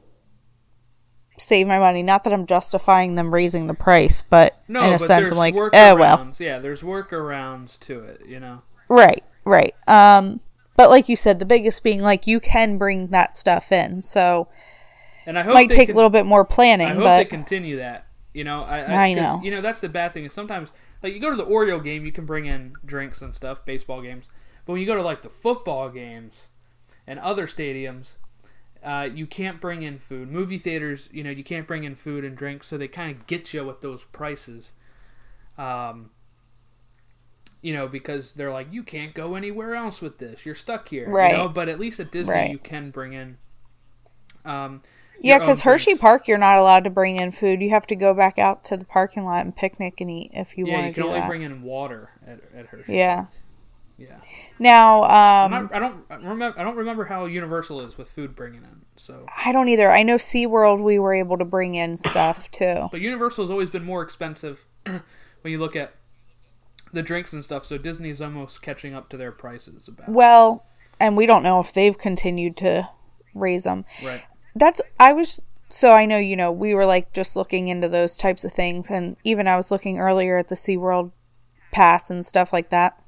save 1.38 1.66
my 1.66 1.78
money. 1.78 2.02
Not 2.02 2.24
that 2.24 2.32
I'm 2.32 2.46
justifying 2.46 3.14
them 3.14 3.32
raising 3.32 3.66
the 3.66 3.74
price, 3.74 4.22
but 4.22 4.58
No, 4.68 4.82
in 4.86 4.92
a 4.92 4.98
sense 4.98 5.30
I'm 5.30 5.36
like, 5.36 5.54
oh 5.54 5.96
well. 5.96 6.32
Yeah, 6.38 6.58
there's 6.58 6.82
workarounds 6.82 7.78
to 7.80 8.00
it. 8.00 8.22
You 8.26 8.40
know. 8.40 8.62
Right, 8.88 9.24
right. 9.44 9.74
Um 9.86 10.40
but 10.76 10.90
like 10.90 11.08
you 11.08 11.16
said, 11.16 11.38
the 11.38 11.46
biggest 11.46 11.82
being 11.82 12.00
like 12.02 12.26
you 12.26 12.40
can 12.40 12.78
bring 12.78 13.08
that 13.08 13.36
stuff 13.36 13.72
in. 13.72 14.02
So 14.02 14.48
And 15.26 15.38
I 15.38 15.42
hope 15.42 15.54
might 15.54 15.70
take 15.70 15.88
con- 15.88 15.94
a 15.94 15.96
little 15.96 16.10
bit 16.10 16.26
more 16.26 16.44
planning, 16.44 16.88
I 16.88 16.94
hope 16.94 17.02
but 17.02 17.18
they 17.18 17.24
continue 17.24 17.76
that. 17.78 18.04
You 18.32 18.44
know, 18.44 18.64
I, 18.64 18.80
I, 18.80 18.94
I 19.06 19.14
know. 19.14 19.40
You 19.42 19.50
know, 19.50 19.62
that's 19.62 19.80
the 19.80 19.88
bad 19.88 20.12
thing 20.12 20.26
is 20.26 20.34
sometimes 20.34 20.70
like 21.02 21.14
you 21.14 21.20
go 21.20 21.30
to 21.30 21.36
the 21.36 21.44
Oriole 21.44 21.80
game, 21.80 22.04
you 22.04 22.12
can 22.12 22.26
bring 22.26 22.46
in 22.46 22.74
drinks 22.84 23.22
and 23.22 23.34
stuff, 23.34 23.64
baseball 23.64 24.02
games. 24.02 24.28
But 24.64 24.72
when 24.72 24.80
you 24.82 24.86
go 24.86 24.96
to 24.96 25.02
like 25.02 25.22
the 25.22 25.30
football 25.30 25.88
games 25.88 26.48
and 27.06 27.18
other 27.20 27.46
stadiums, 27.46 28.14
Uh, 28.82 29.08
you 29.12 29.26
can't 29.26 29.60
bring 29.60 29.82
in 29.82 29.98
food. 29.98 30.30
Movie 30.30 30.58
theaters, 30.58 31.08
you 31.12 31.24
know, 31.24 31.30
you 31.30 31.42
can't 31.42 31.66
bring 31.66 31.84
in 31.84 31.94
food 31.96 32.24
and 32.24 32.36
drinks, 32.36 32.68
so 32.68 32.78
they 32.78 32.88
kind 32.88 33.10
of 33.16 33.26
get 33.26 33.52
you 33.52 33.64
with 33.64 33.80
those 33.80 34.04
prices. 34.04 34.72
Um, 35.58 36.10
you 37.62 37.72
know, 37.72 37.88
because 37.88 38.34
they're 38.34 38.52
like, 38.52 38.68
you 38.70 38.82
can't 38.82 39.12
go 39.14 39.34
anywhere 39.34 39.74
else 39.74 40.00
with 40.00 40.18
this. 40.18 40.46
You're 40.46 40.54
stuck 40.54 40.88
here. 40.88 41.08
Right. 41.08 41.32
You 41.32 41.38
know? 41.44 41.48
But 41.48 41.68
at 41.68 41.80
least 41.80 41.98
at 41.98 42.12
Disney, 42.12 42.34
Right. 42.34 42.50
you 42.50 42.58
can 42.58 42.90
bring 42.90 43.12
in. 43.12 43.38
Um, 44.44 44.82
Yeah, 45.20 45.38
because 45.38 45.62
Hershey. 45.62 45.96
Park, 45.96 46.28
you're 46.28 46.38
not 46.38 46.58
allowed 46.58 46.84
to 46.84 46.90
bring 46.90 47.16
in 47.16 47.32
food. 47.32 47.62
You 47.62 47.70
have 47.70 47.86
to 47.88 47.96
go 47.96 48.14
back 48.14 48.38
out 48.38 48.62
to 48.64 48.76
the 48.76 48.84
parking 48.84 49.24
lot 49.24 49.44
and 49.44 49.56
picnic 49.56 50.00
and 50.00 50.10
eat 50.10 50.30
if 50.34 50.56
you 50.56 50.66
Yeah, 50.66 50.72
want 50.74 50.82
Yeah, 50.82 50.88
you 50.88 50.94
can 50.94 51.02
only 51.04 51.20
that. 51.20 51.28
bring 51.28 51.42
in 51.42 51.62
water 51.62 52.10
at, 52.24 52.40
at 52.54 52.66
Hershey. 52.66 52.94
yeah. 52.94 53.26
Yeah. 53.98 54.20
Now, 54.58 55.04
um, 55.04 55.50
not, 55.50 55.74
I 55.74 55.78
don't 55.78 56.04
remember. 56.10 56.58
I 56.58 56.64
don't 56.64 56.76
remember 56.76 57.04
how 57.04 57.24
Universal 57.24 57.80
is 57.82 57.96
with 57.96 58.08
food 58.08 58.36
bringing 58.36 58.62
in. 58.62 58.82
So, 58.96 59.24
I 59.44 59.52
don't 59.52 59.68
either. 59.68 59.90
I 59.90 60.02
know 60.02 60.16
SeaWorld, 60.16 60.80
we 60.80 60.98
were 60.98 61.14
able 61.14 61.38
to 61.38 61.44
bring 61.44 61.74
in 61.74 61.96
stuff 61.96 62.50
too. 62.50 62.88
but 62.92 63.00
Universal 63.00 63.44
has 63.44 63.50
always 63.50 63.70
been 63.70 63.84
more 63.84 64.02
expensive 64.02 64.66
when 64.84 65.02
you 65.44 65.58
look 65.58 65.76
at 65.76 65.94
the 66.92 67.02
drinks 67.02 67.32
and 67.32 67.44
stuff. 67.44 67.64
So 67.64 67.78
Disney's 67.78 68.20
almost 68.20 68.60
catching 68.62 68.94
up 68.94 69.08
to 69.10 69.16
their 69.16 69.32
prices 69.32 69.88
about. 69.88 70.10
Well, 70.10 70.66
and 71.00 71.16
we 71.16 71.26
don't 71.26 71.42
know 71.42 71.60
if 71.60 71.72
they've 71.72 71.96
continued 71.96 72.56
to 72.58 72.88
raise 73.34 73.64
them. 73.64 73.84
Right. 74.04 74.24
That's 74.54 74.80
I 74.98 75.12
was 75.12 75.42
so 75.68 75.92
I 75.92 76.06
know 76.06 76.18
you 76.18 76.36
know 76.36 76.52
we 76.52 76.74
were 76.74 76.86
like 76.86 77.12
just 77.12 77.36
looking 77.36 77.68
into 77.68 77.88
those 77.88 78.16
types 78.16 78.44
of 78.44 78.52
things, 78.52 78.90
and 78.90 79.16
even 79.24 79.46
I 79.46 79.56
was 79.56 79.70
looking 79.70 79.98
earlier 79.98 80.36
at 80.38 80.48
the 80.48 80.54
SeaWorld 80.54 81.12
pass 81.72 82.10
and 82.10 82.24
stuff 82.24 82.52
like 82.52 82.70
that. 82.70 83.02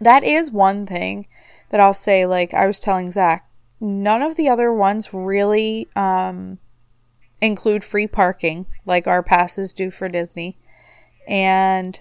That 0.00 0.24
is 0.24 0.50
one 0.50 0.86
thing 0.86 1.26
that 1.70 1.80
I'll 1.80 1.94
say. 1.94 2.26
Like 2.26 2.54
I 2.54 2.66
was 2.66 2.80
telling 2.80 3.10
Zach, 3.10 3.48
none 3.80 4.22
of 4.22 4.36
the 4.36 4.48
other 4.48 4.72
ones 4.72 5.12
really 5.12 5.88
um, 5.94 6.58
include 7.40 7.84
free 7.84 8.06
parking 8.06 8.66
like 8.86 9.06
our 9.06 9.22
passes 9.22 9.72
do 9.72 9.90
for 9.90 10.08
Disney, 10.08 10.58
and 11.28 12.00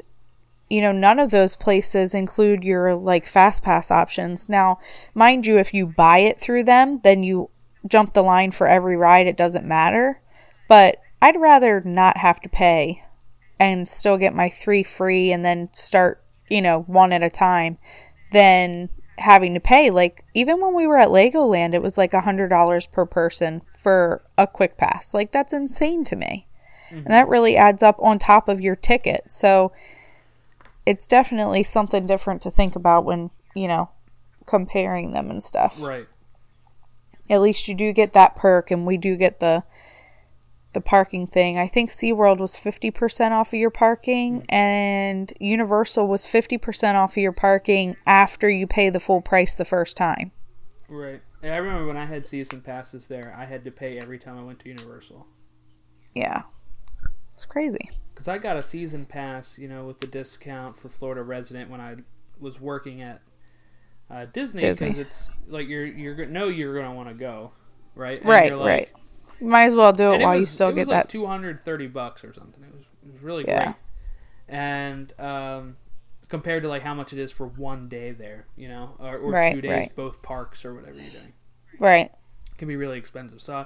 you 0.69 0.81
know 0.81 0.91
none 0.91 1.19
of 1.19 1.31
those 1.31 1.55
places 1.55 2.13
include 2.13 2.63
your 2.63 2.95
like 2.95 3.25
fast 3.25 3.63
pass 3.63 3.91
options. 3.91 4.49
Now, 4.49 4.79
mind 5.13 5.45
you, 5.45 5.57
if 5.57 5.73
you 5.73 5.85
buy 5.85 6.19
it 6.19 6.39
through 6.39 6.63
them, 6.63 6.99
then 7.03 7.23
you 7.23 7.49
jump 7.87 8.13
the 8.13 8.23
line 8.23 8.51
for 8.51 8.67
every 8.67 8.95
ride. 8.95 9.27
It 9.27 9.37
doesn't 9.37 9.65
matter, 9.65 10.21
but 10.67 10.97
I'd 11.21 11.39
rather 11.39 11.81
not 11.81 12.17
have 12.17 12.39
to 12.41 12.49
pay 12.49 13.03
and 13.59 13.87
still 13.87 14.17
get 14.17 14.33
my 14.33 14.49
three 14.49 14.83
free 14.83 15.31
and 15.31 15.45
then 15.45 15.69
start, 15.73 16.22
you 16.49 16.61
know, 16.61 16.81
one 16.81 17.11
at 17.13 17.23
a 17.23 17.29
time 17.29 17.77
than 18.31 18.89
having 19.17 19.53
to 19.53 19.59
pay. 19.59 19.89
Like, 19.89 20.25
even 20.33 20.59
when 20.59 20.75
we 20.75 20.87
were 20.87 20.97
at 20.97 21.09
Legoland, 21.09 21.73
it 21.73 21.81
was 21.81 21.97
like 21.97 22.13
a 22.13 22.21
$100 22.21 22.91
per 22.91 23.05
person 23.05 23.61
for 23.77 24.23
a 24.37 24.47
quick 24.47 24.77
pass. 24.77 25.13
Like, 25.13 25.31
that's 25.31 25.53
insane 25.53 26.03
to 26.05 26.15
me. 26.15 26.47
And 26.89 27.07
that 27.07 27.27
really 27.27 27.57
adds 27.57 27.81
up 27.81 27.97
on 27.99 28.19
top 28.19 28.47
of 28.47 28.61
your 28.61 28.75
ticket. 28.75 29.31
So, 29.31 29.71
it's 30.85 31.07
definitely 31.07 31.63
something 31.63 32.05
different 32.05 32.41
to 32.43 32.51
think 32.51 32.75
about 32.75 33.05
when, 33.05 33.31
you 33.55 33.67
know, 33.67 33.89
comparing 34.45 35.13
them 35.13 35.29
and 35.31 35.41
stuff 35.43 35.81
Right. 35.81 36.05
at 37.29 37.41
least 37.41 37.67
you 37.69 37.73
do 37.73 37.93
get 37.93 38.11
that 38.13 38.35
perk 38.35 38.69
and 38.69 38.85
we 38.85 38.97
do 38.97 39.15
get 39.15 39.39
the 39.39 39.63
the 40.73 40.81
parking 40.81 41.27
thing. 41.27 41.57
I 41.57 41.67
think 41.67 41.89
SeaWorld 41.89 42.39
was 42.39 42.55
50% 42.57 43.31
off 43.31 43.49
of 43.49 43.59
your 43.59 43.69
parking 43.69 44.45
and 44.49 45.31
Universal 45.39 46.07
was 46.07 46.25
50% 46.25 46.95
off 46.95 47.11
of 47.11 47.17
your 47.17 47.31
parking 47.31 47.95
after 48.05 48.49
you 48.49 48.67
pay 48.67 48.89
the 48.89 48.99
full 48.99 49.21
price 49.21 49.55
the 49.55 49.65
first 49.65 49.95
time. 49.95 50.31
Right. 50.89 51.21
I 51.41 51.57
remember 51.57 51.85
when 51.85 51.97
I 51.97 52.05
had 52.05 52.25
season 52.25 52.61
passes 52.61 53.07
there, 53.07 53.35
I 53.37 53.45
had 53.45 53.65
to 53.65 53.71
pay 53.71 53.99
every 53.99 54.17
time 54.17 54.37
I 54.37 54.43
went 54.43 54.59
to 54.59 54.69
Universal. 54.69 55.27
Yeah. 56.13 56.43
It's 57.33 57.45
crazy. 57.45 57.89
Because 58.13 58.27
I 58.27 58.37
got 58.37 58.57
a 58.57 58.63
season 58.63 59.05
pass, 59.05 59.57
you 59.57 59.67
know, 59.67 59.85
with 59.85 59.99
the 59.99 60.07
discount 60.07 60.77
for 60.77 60.87
Florida 60.89 61.23
resident 61.23 61.69
when 61.69 61.81
I 61.81 61.97
was 62.39 62.61
working 62.61 63.01
at 63.01 63.21
uh, 64.09 64.25
Disney. 64.31 64.61
Because 64.61 64.97
it's 64.97 65.31
like 65.47 65.67
you're 65.67 65.85
you're 65.85 66.25
know 66.27 66.47
you're 66.47 66.79
gonna 66.79 66.93
want 66.93 67.09
to 67.09 67.15
go, 67.15 67.51
right? 67.95 68.19
And 68.19 68.29
right, 68.29 68.55
like- 68.55 68.67
right. 68.67 68.89
You 69.39 69.47
might 69.47 69.65
as 69.65 69.75
well 69.75 69.91
do 69.93 70.13
it 70.13 70.21
while 70.21 70.35
you 70.35 70.41
was- 70.41 70.49
still 70.51 70.69
it 70.69 70.75
get 70.75 70.87
like 70.87 71.03
that. 71.03 71.09
two 71.09 71.25
hundred 71.25 71.63
thirty 71.65 71.87
bucks 71.87 72.23
or 72.23 72.33
something. 72.33 72.63
It 72.63 72.73
was 72.73 72.83
it 73.05 73.13
was 73.13 73.21
really 73.21 73.43
Yeah. 73.47 73.63
great. 73.65 73.75
And 74.49 75.13
um, 75.19 75.77
compared 76.29 76.63
to 76.63 76.69
like 76.69 76.81
how 76.81 76.93
much 76.93 77.13
it 77.13 77.19
is 77.19 77.31
for 77.31 77.47
one 77.47 77.87
day 77.89 78.11
there, 78.11 78.45
you 78.55 78.67
know, 78.67 78.95
or, 78.99 79.17
or 79.17 79.31
Right, 79.31 79.53
two 79.53 79.61
days, 79.61 79.71
right. 79.71 79.95
both 79.95 80.21
parks 80.21 80.65
or 80.65 80.73
whatever 80.73 80.95
you're 80.97 81.09
doing. 81.11 81.33
right. 81.79 82.11
can 82.57 82.67
be 82.67 82.75
really 82.75 82.97
expensive. 82.97 83.41
So 83.41 83.65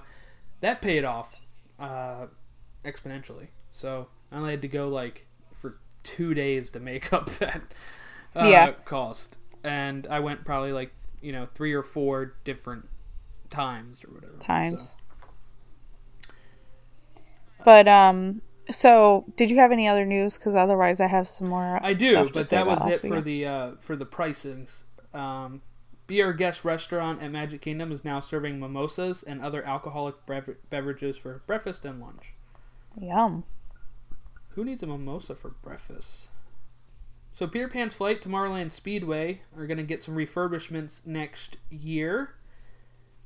that 0.62 0.82
paid 0.82 1.04
off 1.04 1.36
uh, 1.80 2.28
exponentially. 2.86 3.48
So 3.72 4.08
I 4.32 4.38
only 4.38 4.52
had 4.52 4.62
to 4.62 4.68
go 4.68 4.88
like 4.90 5.26
for 5.54 5.78
two 6.04 6.34
days 6.34 6.72
to 6.72 6.80
make 6.80 7.12
up 7.18 7.30
that 7.36 7.62
uh, 8.36 8.48
Yeah. 8.48 8.72
cost, 8.86 9.38
and 9.64 10.08
I 10.08 10.20
went 10.20 10.46
probably 10.46 10.72
like 10.72 10.94
you 11.22 11.32
know 11.32 11.48
three 11.54 11.74
or 11.74 11.84
four 11.84 12.36
different 12.44 12.88
times 13.50 14.04
or 14.04 14.14
whatever. 14.14 14.34
Times. 14.40 14.92
So, 14.92 15.07
But 17.68 17.86
um 17.90 18.42
so 18.72 19.26
did 19.36 19.52
you 19.52 19.58
have 19.58 19.74
any 19.74 19.90
other 19.90 20.06
news 20.06 20.38
cuz 20.38 20.56
otherwise 20.56 21.02
I 21.02 21.08
have 21.08 21.28
some 21.28 21.50
more 21.50 21.80
I 21.84 21.94
do, 21.94 22.30
but 22.30 22.50
that 22.50 22.66
was 22.66 22.86
it 22.88 23.02
for 23.06 23.20
the 23.20 23.46
uh, 23.46 23.72
for 23.82 23.98
the 23.98 24.06
pricings. 24.06 24.84
Um, 25.14 25.62
Be 26.08 26.22
Our 26.22 26.32
Guest 26.32 26.64
restaurant 26.64 27.22
at 27.22 27.30
Magic 27.30 27.60
Kingdom 27.60 27.92
is 27.92 28.06
now 28.06 28.22
serving 28.22 28.58
mimosas 28.62 29.22
and 29.22 29.42
other 29.42 29.66
alcoholic 29.66 30.26
bev- 30.26 30.56
beverages 30.70 31.18
for 31.18 31.42
breakfast 31.46 31.84
and 31.84 32.00
lunch. 32.00 32.32
Yum. 32.98 33.44
Who 34.52 34.64
needs 34.64 34.82
a 34.82 34.88
mimosa 34.88 35.36
for 35.36 35.50
breakfast? 35.50 36.30
So 37.34 37.48
Peter 37.48 37.68
Pan's 37.68 37.96
flight 37.96 38.22
to 38.22 38.30
Tomorrowland 38.30 38.72
Speedway 38.72 39.42
are 39.58 39.68
going 39.68 39.78
to 39.78 39.84
get 39.84 40.02
some 40.02 40.16
refurbishments 40.16 41.06
next 41.06 41.58
year. 41.70 42.30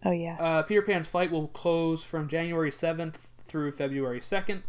Oh 0.03 0.10
yeah. 0.10 0.38
Uh, 0.39 0.63
Peter 0.63 0.81
Pan's 0.81 1.07
flight 1.07 1.29
will 1.29 1.48
close 1.50 2.01
from 2.01 2.27
January 2.27 2.71
7th 2.71 3.29
through 3.51 3.74
February 3.74 4.22
2nd. 4.22 4.62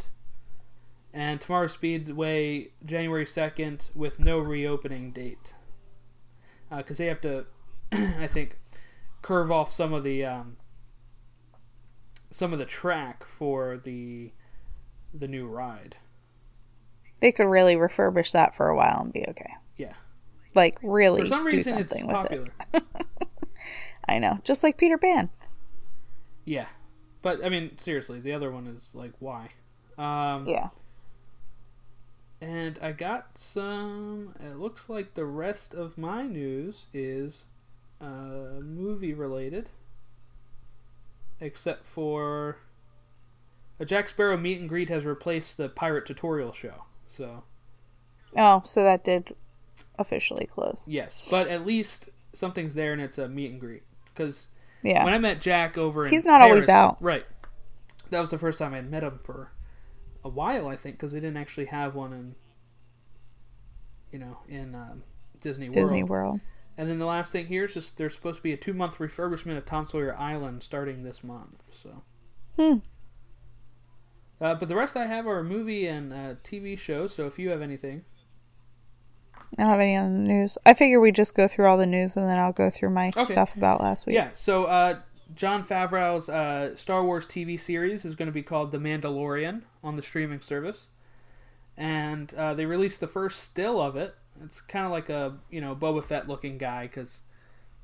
And 1.15 1.41
Tomorrow 1.41 1.69
Speedway, 1.69 2.71
January 2.85 3.25
2nd, 3.25 3.95
with 3.95 4.19
no 4.19 4.39
reopening 4.39 5.13
date. 5.13 5.55
Because 6.75 6.99
they 6.99 7.07
have 7.07 7.21
to, 7.21 7.47
I 7.93 8.27
think, 8.27 8.59
curve 9.21 9.53
off 9.53 9.71
some 9.73 9.93
of 9.93 10.03
the 10.03 10.25
um, 10.25 10.57
some 12.31 12.53
of 12.53 12.59
the 12.59 12.65
track 12.65 13.25
for 13.25 13.77
the 13.77 14.33
the 15.15 15.29
new 15.29 15.45
ride. 15.45 15.97
They 17.21 17.31
could 17.31 17.47
really 17.47 17.77
refurbish 17.77 18.33
that 18.33 18.55
for 18.55 18.69
a 18.69 18.75
while 18.75 19.03
and 19.03 19.13
be 19.13 19.25
okay. 19.29 19.53
Yeah. 19.77 19.93
Like 20.55 20.79
really 20.83 21.21
For 21.21 21.27
some 21.27 21.49
do 21.49 21.57
reason, 21.57 21.79
it's 21.79 21.91
something 21.91 22.07
with 22.07 22.17
popular. 22.17 22.49
it. 22.73 22.83
I 24.09 24.19
know. 24.19 24.41
Just 24.45 24.63
like 24.65 24.79
Peter 24.79 24.99
Pan. 24.99 25.29
Yeah, 26.47 26.67
but 27.23 27.45
I 27.45 27.49
mean, 27.49 27.79
seriously, 27.79 28.21
the 28.21 28.33
other 28.33 28.51
one 28.51 28.67
is 28.67 28.91
like, 28.95 29.13
why? 29.21 29.51
Um, 29.99 30.47
Yeah. 30.47 30.69
And 32.41 32.77
I 32.83 32.91
got 32.93 33.39
some. 33.39 34.35
It 34.41 34.57
looks 34.59 34.89
like 34.89 35.15
the 35.15 35.25
rest 35.25 35.75
of 35.75 35.97
my 35.97 36.23
news 36.25 36.87
is 36.93 37.45
uh, 38.01 38.59
movie 38.61 39.15
related, 39.15 39.69
except 41.41 41.87
for 41.87 42.57
a 43.79 43.85
Jack 43.85 44.09
Sparrow 44.09 44.37
meet 44.37 44.59
and 44.61 44.69
greet 44.69 44.89
has 44.89 45.05
replaced 45.05 45.57
the 45.57 45.69
pirate 45.69 46.05
tutorial 46.07 46.53
show. 46.53 46.85
So 47.09 47.45
Oh, 48.37 48.63
so 48.65 48.83
that 48.83 49.05
did 49.05 49.37
officially 49.99 50.47
close. 50.47 50.87
yes, 50.89 51.29
but 51.31 51.47
at 51.49 51.65
least 51.67 52.09
something's 52.33 52.75
there, 52.75 52.93
and 52.93 53.01
it's 53.03 53.19
a 53.19 53.29
meet 53.29 53.51
and 53.53 53.61
greet. 53.61 53.83
Because 54.07 54.47
Yeah. 54.83 55.05
when 55.05 55.15
I 55.15 55.19
met 55.19 55.41
Jack 55.41 55.79
over, 55.79 56.05
in 56.05 56.11
He's 56.11 56.27
not 56.27 56.41
always 56.41 56.69
out. 56.69 56.97
right? 57.01 57.25
That 58.11 58.21
was 58.21 58.31
the 58.31 58.39
first 58.39 58.59
time 58.59 58.73
I 58.73 58.77
had 58.77 58.91
met 58.91 59.03
him 59.03 59.19
for 59.19 59.53
a 60.25 60.29
while, 60.29 60.69
I 60.69 60.77
think, 60.77 60.97
because 60.97 61.13
they 61.13 61.21
didn't 61.21 61.37
actually 61.37 61.67
have 61.67 61.95
one 61.95 62.13
in, 62.13 62.35
you 64.11 64.19
know, 64.19 64.39
in 64.49 64.75
um, 64.75 65.03
Disney 65.41 65.67
World. 65.67 65.75
Disney 65.75 66.03
World. 66.03 66.41
And 66.77 66.89
then 66.89 66.99
the 66.99 67.07
last 67.07 67.33
thing 67.33 67.47
here 67.47 67.65
is 67.65 67.75
just 67.75 67.99
there's 67.99 68.15
supposed 68.15 68.39
to 68.39 68.43
be 68.43 68.53
a 68.53 68.57
two 68.57 68.73
month 68.73 68.99
refurbishment 68.99 69.57
of 69.57 69.67
Tom 69.67 69.85
Sawyer 69.85 70.19
Island 70.19 70.63
starting 70.63 71.05
this 71.05 71.23
month. 71.23 71.63
So. 71.71 72.03
Hmm. 72.57 72.79
Uh, 74.41 74.55
but 74.57 74.69
the 74.69 74.75
rest 74.75 74.97
I 74.97 75.07
have 75.07 75.27
are 75.27 75.43
movie 75.45 75.87
and 75.87 76.13
uh, 76.13 76.35
TV 76.43 76.77
shows. 76.79 77.15
So 77.15 77.27
if 77.27 77.39
you 77.39 77.51
have 77.51 77.63
anything, 77.63 78.05
I 79.59 79.63
don't 79.63 79.71
have 79.71 79.81
any 79.81 79.97
on 79.97 80.13
the 80.13 80.29
news. 80.29 80.57
I 80.65 80.75
figure 80.75 80.99
we 81.01 81.13
just 81.13 81.35
go 81.35 81.47
through 81.47 81.67
all 81.67 81.77
the 81.77 81.87
news 81.87 82.17
and 82.17 82.27
then 82.29 82.39
I'll 82.39 82.53
go 82.53 82.71
through 82.71 82.91
my 82.91 83.09
Okay. 83.09 83.25
stuff 83.25 83.55
about 83.57 83.81
last 83.81 84.07
week. 84.07 84.15
yeah. 84.15 84.31
So 84.33 84.65
uh, 84.65 85.01
Jon 85.35 85.63
Favreau's 85.65 86.29
uh, 86.29 86.75
Star 86.77 87.05
Wars 87.05 87.27
TV 87.27 87.61
series 87.61 88.05
is 88.05 88.15
going 88.15 88.27
to 88.27 88.33
be 88.33 88.43
called 88.43 88.73
The 88.73 88.79
Mandalorian 88.79 89.63
on 89.85 89.97
the 89.97 90.03
streaming 90.03 90.41
service, 90.41 90.87
and 91.77 92.33
uh, 92.35 92.55
they 92.55 92.65
released 92.67 93.01
the 93.01 93.07
first 93.07 93.43
still 93.43 93.81
of 93.81 93.97
it. 93.97 94.15
It's 94.43 94.61
kind 94.63 94.87
of 94.87 94.91
like 94.93 95.09
a 95.11 95.37
you 95.51 95.61
know 95.61 95.75
Boba 95.77 96.03
Fett 96.03 96.29
looking 96.29 96.57
guy 96.59 96.87
because 96.87 97.21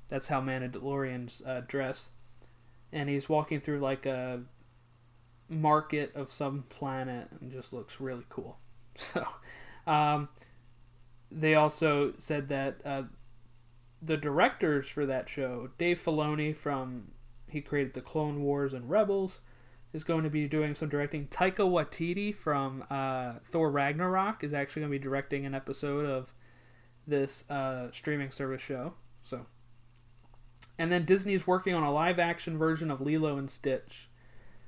that's 0.08 0.28
how 0.28 0.40
Mandalorians 0.40 1.46
uh, 1.46 1.60
dress. 1.68 2.08
and 2.92 3.08
he's 3.10 3.28
walking 3.28 3.60
through 3.60 3.80
like 3.80 4.06
a 4.06 4.40
market 5.50 6.14
of 6.14 6.32
some 6.32 6.64
planet 6.68 7.28
and 7.40 7.52
just 7.52 7.72
looks 7.72 8.00
really 8.00 8.25
cool. 8.28 8.58
So, 8.96 9.25
um, 9.87 10.28
they 11.30 11.54
also 11.54 12.14
said 12.18 12.49
that 12.49 12.80
uh, 12.85 13.02
the 14.00 14.16
directors 14.16 14.88
for 14.88 15.06
that 15.06 15.28
show, 15.28 15.70
Dave 15.78 16.00
Filoni 16.02 16.54
from 16.54 17.12
he 17.49 17.61
created 17.61 17.94
the 17.94 18.00
Clone 18.00 18.42
Wars 18.42 18.75
and 18.75 18.88
Rebels, 18.90 19.40
is 19.92 20.04
going 20.04 20.25
to 20.25 20.30
be 20.30 20.47
doing 20.47 20.75
some 20.75 20.88
directing. 20.88 21.26
Taika 21.28 21.61
Waititi 21.61 22.35
from 22.35 22.85
uh, 22.90 23.35
Thor 23.44 23.70
Ragnarok 23.70 24.44
is 24.44 24.52
actually 24.52 24.80
going 24.80 24.92
to 24.92 24.99
be 24.99 25.02
directing 25.02 25.47
an 25.47 25.54
episode 25.54 26.04
of 26.04 26.35
this 27.06 27.49
uh, 27.50 27.90
streaming 27.90 28.30
service 28.30 28.61
show. 28.61 28.94
So, 29.23 29.47
and 30.78 30.92
then 30.92 31.04
Disney's 31.06 31.47
working 31.47 31.75
on 31.75 31.82
a 31.82 31.92
live 31.92 32.18
action 32.18 32.58
version 32.58 32.90
of 32.90 33.00
Lilo 33.00 33.38
and 33.38 33.50
Stitch. 33.50 34.11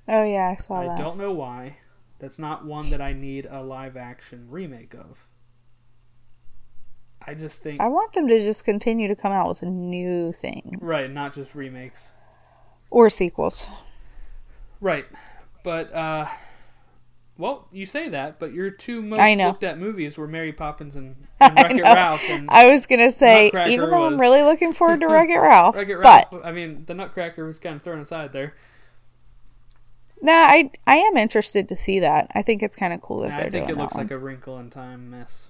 Oh 0.08 0.24
yeah, 0.24 0.48
I 0.48 0.56
saw 0.56 0.80
I 0.80 0.86
that. 0.86 0.98
don't 0.98 1.18
know 1.18 1.32
why. 1.32 1.76
That's 2.18 2.38
not 2.38 2.64
one 2.64 2.90
that 2.90 3.00
I 3.00 3.12
need 3.12 3.46
a 3.50 3.62
live 3.62 3.96
action 3.96 4.46
remake 4.50 4.94
of. 4.94 5.26
I 7.26 7.34
just 7.34 7.62
think 7.62 7.80
I 7.80 7.88
want 7.88 8.12
them 8.14 8.26
to 8.28 8.40
just 8.40 8.64
continue 8.64 9.06
to 9.08 9.14
come 9.16 9.32
out 9.32 9.48
with 9.48 9.62
new 9.62 10.32
things. 10.32 10.76
right, 10.80 11.10
not 11.10 11.34
just 11.34 11.54
remakes. 11.54 12.08
Or 12.90 13.08
sequels. 13.10 13.66
Right. 14.80 15.06
But 15.62 15.92
uh 15.94 16.26
well, 17.38 17.68
you 17.72 17.86
say 17.86 18.10
that, 18.10 18.38
but 18.38 18.52
your 18.52 18.70
two 18.70 19.00
most 19.00 19.38
looked 19.38 19.62
at 19.64 19.78
movies 19.78 20.18
were 20.18 20.26
Mary 20.28 20.52
Poppins 20.52 20.94
and, 20.94 21.16
and 21.40 21.54
Wreck 21.56 21.72
It. 21.72 21.82
Ralph 21.82 22.22
and 22.28 22.50
I 22.50 22.70
was 22.70 22.86
gonna 22.86 23.10
say, 23.10 23.44
Nutcracker 23.44 23.70
even 23.70 23.90
though 23.90 24.00
was- 24.04 24.12
I'm 24.12 24.20
really 24.20 24.42
looking 24.42 24.72
forward 24.74 25.00
to 25.00 25.06
Wreck 25.08 25.28
It 25.30 25.38
Ralph, 25.38 25.76
Wreck 25.76 25.88
It 25.88 25.96
Ralph. 25.96 26.30
but 26.32 26.44
I 26.44 26.52
mean, 26.52 26.84
the 26.86 26.94
Nutcracker 26.94 27.44
was 27.46 27.58
kind 27.58 27.76
of 27.76 27.82
thrown 27.82 28.00
aside 28.00 28.32
there. 28.32 28.54
nah, 30.22 30.32
I 30.32 30.70
I 30.86 30.96
am 30.96 31.16
interested 31.16 31.68
to 31.68 31.76
see 31.76 32.00
that. 32.00 32.30
I 32.34 32.42
think 32.42 32.62
it's 32.62 32.76
kind 32.76 32.92
of 32.92 33.00
cool 33.00 33.20
that 33.20 33.30
And 33.30 33.38
they're 33.38 33.46
I 33.46 33.50
think 33.50 33.66
doing 33.68 33.78
it 33.78 33.82
looks 33.82 33.94
like 33.94 34.10
a 34.10 34.18
Wrinkle 34.18 34.58
in 34.58 34.68
Time 34.70 35.10
mess. 35.10 35.48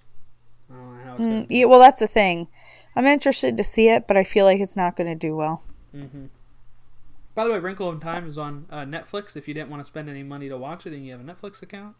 I 0.70 0.74
don't 0.74 0.96
know 0.98 1.04
how 1.04 1.14
it's 1.16 1.22
Mm, 1.24 1.46
yeah, 1.50 1.64
well, 1.66 1.80
that's 1.80 1.98
the 1.98 2.06
thing. 2.06 2.48
I'm 2.96 3.06
interested 3.06 3.56
to 3.56 3.64
see 3.64 3.88
it, 3.88 4.06
but 4.06 4.16
I 4.16 4.24
feel 4.24 4.44
like 4.44 4.60
it's 4.60 4.76
not 4.76 4.96
going 4.96 5.08
to 5.08 5.14
do 5.14 5.36
well. 5.36 5.62
By 7.34 7.44
the 7.44 7.52
way, 7.52 7.58
Wrinkle 7.58 7.90
in 7.92 8.00
Time 8.00 8.26
is 8.26 8.36
on 8.36 8.66
uh, 8.70 8.80
Netflix. 8.80 9.36
If 9.36 9.46
you 9.48 9.54
didn't 9.54 9.70
want 9.70 9.80
to 9.80 9.84
spend 9.86 10.08
any 10.08 10.22
money 10.22 10.48
to 10.48 10.56
watch 10.58 10.86
it 10.86 10.92
and 10.92 11.04
you 11.06 11.12
have 11.12 11.20
a 11.20 11.24
Netflix 11.24 11.62
account, 11.62 11.96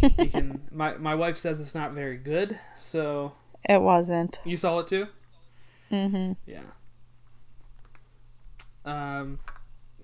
you 0.00 0.28
can. 0.32 0.62
My 0.72 0.94
my 0.96 1.14
wife 1.14 1.36
says 1.36 1.60
it's 1.60 1.74
not 1.74 1.92
very 1.92 2.16
good, 2.16 2.58
so 2.78 3.32
It 3.68 3.82
wasn't. 3.82 4.38
you 4.44 4.56
saw 4.56 4.78
it 4.78 4.86
too. 4.88 5.06
Mm 5.90 6.10
hmm 6.10 6.32
Yeah. 6.46 6.62
Um, 8.84 9.40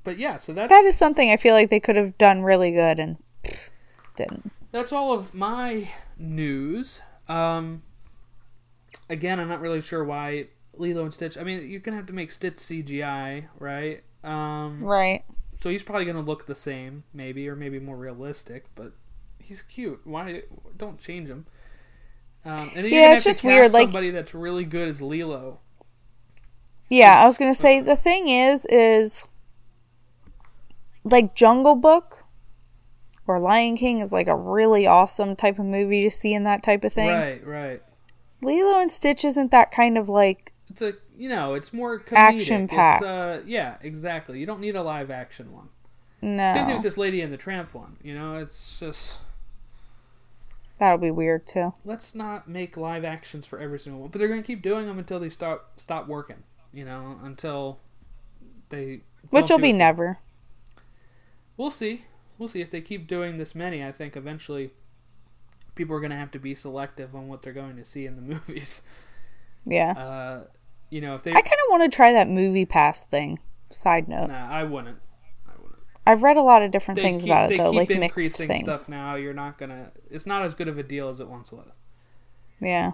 but 0.02 0.18
yeah, 0.18 0.36
so 0.36 0.52
that's 0.52 0.68
That 0.70 0.84
is 0.84 0.96
something 0.96 1.30
I 1.30 1.36
feel 1.36 1.54
like 1.54 1.70
they 1.70 1.80
could 1.80 1.96
have 1.96 2.18
done 2.18 2.42
really 2.42 2.72
good 2.72 2.98
and 2.98 3.16
pff, 3.44 3.70
didn't. 4.16 4.50
that's 4.72 4.92
all 4.92 5.12
of 5.12 5.32
my 5.34 5.88
news. 6.18 7.00
Um, 7.28 7.82
again, 9.08 9.40
I'm 9.40 9.48
not 9.48 9.60
really 9.60 9.80
sure 9.80 10.04
why 10.04 10.48
Lilo 10.76 11.04
and 11.04 11.14
Stitch. 11.14 11.38
I 11.38 11.42
mean, 11.44 11.68
you're 11.68 11.80
gonna 11.80 11.96
have 11.96 12.06
to 12.06 12.12
make 12.12 12.30
Stitch 12.30 12.56
CGI, 12.56 13.46
right? 13.58 14.02
Um, 14.22 14.82
Right. 14.82 15.24
so 15.60 15.70
he's 15.70 15.82
probably 15.82 16.04
gonna 16.04 16.20
look 16.20 16.46
the 16.46 16.54
same, 16.54 17.04
maybe, 17.12 17.48
or 17.48 17.56
maybe 17.56 17.78
more 17.78 17.96
realistic. 17.96 18.66
But 18.74 18.92
he's 19.38 19.62
cute. 19.62 20.00
Why 20.04 20.42
don't 20.76 20.98
change 21.00 21.28
him? 21.28 21.46
Um, 22.44 22.70
and 22.74 22.84
then 22.84 22.92
Yeah, 22.92 23.14
it's 23.14 23.24
just 23.24 23.42
weird, 23.42 23.62
cast 23.64 23.74
like- 23.74 23.84
somebody 23.86 24.10
that's 24.10 24.34
really 24.34 24.64
good 24.64 24.88
as 24.88 25.00
Lilo. 25.00 25.60
Yeah, 26.90 27.22
I 27.22 27.26
was 27.26 27.38
going 27.38 27.50
to 27.52 27.58
say 27.58 27.80
the 27.80 27.96
thing 27.96 28.28
is 28.28 28.66
is 28.66 29.26
like 31.02 31.34
Jungle 31.34 31.76
Book 31.76 32.23
or 33.26 33.38
Lion 33.38 33.76
King 33.76 34.00
is 34.00 34.12
like 34.12 34.28
a 34.28 34.36
really 34.36 34.86
awesome 34.86 35.36
type 35.36 35.58
of 35.58 35.64
movie 35.66 36.02
to 36.02 36.10
see 36.10 36.34
in 36.34 36.44
that 36.44 36.62
type 36.62 36.84
of 36.84 36.92
thing. 36.92 37.14
Right, 37.14 37.46
right. 37.46 37.82
Lilo 38.42 38.80
and 38.80 38.90
Stitch 38.90 39.24
isn't 39.24 39.50
that 39.50 39.70
kind 39.70 39.96
of 39.96 40.08
like 40.08 40.52
It's 40.70 40.82
a 40.82 40.94
you 41.16 41.28
know, 41.28 41.54
it's 41.54 41.72
more 41.72 42.00
comedic. 42.00 42.16
Action-packed. 42.16 43.04
Uh, 43.04 43.38
yeah, 43.46 43.76
exactly. 43.82 44.40
You 44.40 44.46
don't 44.46 44.60
need 44.60 44.74
a 44.74 44.82
live 44.82 45.10
action 45.10 45.52
one. 45.52 45.68
No. 46.20 46.54
Same 46.54 46.66
thing 46.66 46.74
with 46.74 46.82
this 46.82 46.96
Lady 46.96 47.20
and 47.20 47.32
the 47.32 47.36
Tramp 47.36 47.74
one. 47.74 47.96
You 48.02 48.14
know, 48.14 48.36
it's 48.36 48.80
just 48.80 49.20
that'll 50.78 50.98
be 50.98 51.10
weird 51.10 51.46
too. 51.46 51.72
let's 51.84 52.14
not 52.14 52.48
make 52.48 52.76
live 52.76 53.04
actions 53.04 53.46
for 53.46 53.60
every 53.60 53.78
single 53.78 54.00
one. 54.02 54.10
But 54.10 54.18
they're 54.18 54.28
gonna 54.28 54.42
keep 54.42 54.62
doing 54.62 54.86
them 54.86 54.98
until 54.98 55.20
they 55.20 55.30
stop 55.30 55.72
stop 55.76 56.08
working. 56.08 56.42
You 56.72 56.84
know, 56.84 57.18
until 57.22 57.78
they 58.70 59.02
Which 59.30 59.50
will 59.50 59.58
be 59.58 59.72
never. 59.72 60.18
We'll 61.56 61.70
see. 61.70 62.04
We'll 62.38 62.48
see 62.48 62.60
if 62.60 62.70
they 62.70 62.80
keep 62.80 63.06
doing 63.06 63.38
this 63.38 63.54
many. 63.54 63.84
I 63.84 63.92
think 63.92 64.16
eventually 64.16 64.72
people 65.74 65.94
are 65.96 66.00
gonna 66.00 66.16
have 66.16 66.30
to 66.32 66.38
be 66.38 66.54
selective 66.54 67.14
on 67.14 67.28
what 67.28 67.42
they're 67.42 67.52
going 67.52 67.76
to 67.76 67.84
see 67.84 68.06
in 68.06 68.16
the 68.16 68.22
movies. 68.34 68.82
Yeah. 69.64 69.92
Uh, 69.92 70.44
you 70.90 71.00
know, 71.00 71.14
if 71.14 71.22
they 71.22 71.30
I 71.30 71.34
kind 71.34 71.46
of 71.46 71.70
want 71.70 71.90
to 71.90 71.94
try 71.94 72.12
that 72.12 72.28
movie 72.28 72.66
pass 72.66 73.06
thing. 73.06 73.38
Side 73.70 74.08
note. 74.08 74.28
nah, 74.28 74.48
I 74.48 74.62
wouldn't. 74.62 74.98
I 75.48 75.52
wouldn't. 75.60 75.80
I've 76.06 76.22
read 76.22 76.36
a 76.36 76.42
lot 76.42 76.62
of 76.62 76.70
different 76.70 76.96
they 76.96 77.02
things 77.02 77.22
keep, 77.22 77.32
about 77.32 77.50
it 77.50 77.58
though, 77.58 77.70
like 77.70 77.88
mixed 77.88 78.02
increasing 78.02 78.46
things. 78.46 78.64
stuff 78.64 78.88
now. 78.88 79.16
You're 79.16 79.34
not 79.34 79.58
gonna. 79.58 79.90
It's 80.10 80.26
not 80.26 80.42
as 80.44 80.54
good 80.54 80.68
of 80.68 80.78
a 80.78 80.82
deal 80.82 81.08
as 81.08 81.18
it 81.18 81.28
once 81.28 81.50
was. 81.50 81.66
Yeah. 82.60 82.92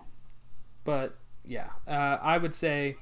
But 0.85 1.19
yeah, 1.45 1.71
uh, 1.87 2.19
I 2.23 2.39
would 2.39 2.55
say. 2.55 2.97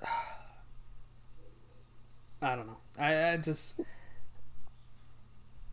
I 2.42 2.54
don't 2.54 2.66
know. 2.66 2.76
I, 2.98 3.32
I 3.32 3.36
just. 3.36 3.74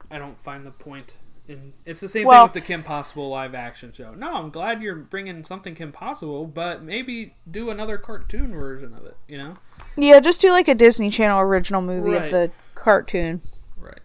I 0.10 0.18
don't 0.20 0.38
find 0.40 0.66
the 0.66 0.72
point 0.72 1.16
in. 1.48 1.74
It's 1.86 2.02
the 2.02 2.10
same 2.10 2.28
Well- 2.28 2.46
thing 2.48 2.54
with 2.54 2.54
the 2.54 2.68
Kim 2.68 2.84
Possible 2.84 3.30
live 3.30 3.56
action 3.56 3.94
show. 3.94 4.14
No, 4.14 4.36
I'm 4.36 4.50
glad 4.50 4.82
you're 4.82 4.96
bringing 4.96 5.44
something 5.44 5.74
Kim 5.76 5.92
Possible, 5.92 6.46
but 6.46 6.84
maybe 6.84 7.36
do 7.50 7.70
another 7.70 7.98
cartoon 7.98 8.52
version 8.52 8.94
of 8.94 9.06
it. 9.06 9.16
You 9.28 9.38
know. 9.38 9.58
Yeah, 9.96 10.20
just 10.20 10.42
do 10.42 10.50
like 10.52 10.68
a 10.68 10.76
Disney 10.76 11.10
Channel 11.10 11.40
original 11.40 11.82
movie 11.82 12.12
Right. 12.12 12.24
of 12.26 12.32
the 12.32 12.52
cartoon. 12.76 13.42
Right. 13.78 14.00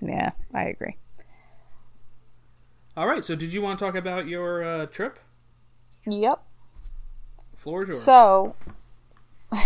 Yeah, 0.00 0.30
I 0.54 0.64
agree. 0.64 0.96
All 2.96 3.06
right. 3.06 3.24
So, 3.24 3.34
did 3.36 3.52
you 3.52 3.62
want 3.62 3.78
to 3.78 3.84
talk 3.84 3.94
about 3.94 4.26
your 4.26 4.62
uh, 4.64 4.86
trip? 4.86 5.18
Yep. 6.06 6.42
Floor 7.56 7.82
is 7.82 7.88
yours. 7.88 8.02
So, 8.02 8.56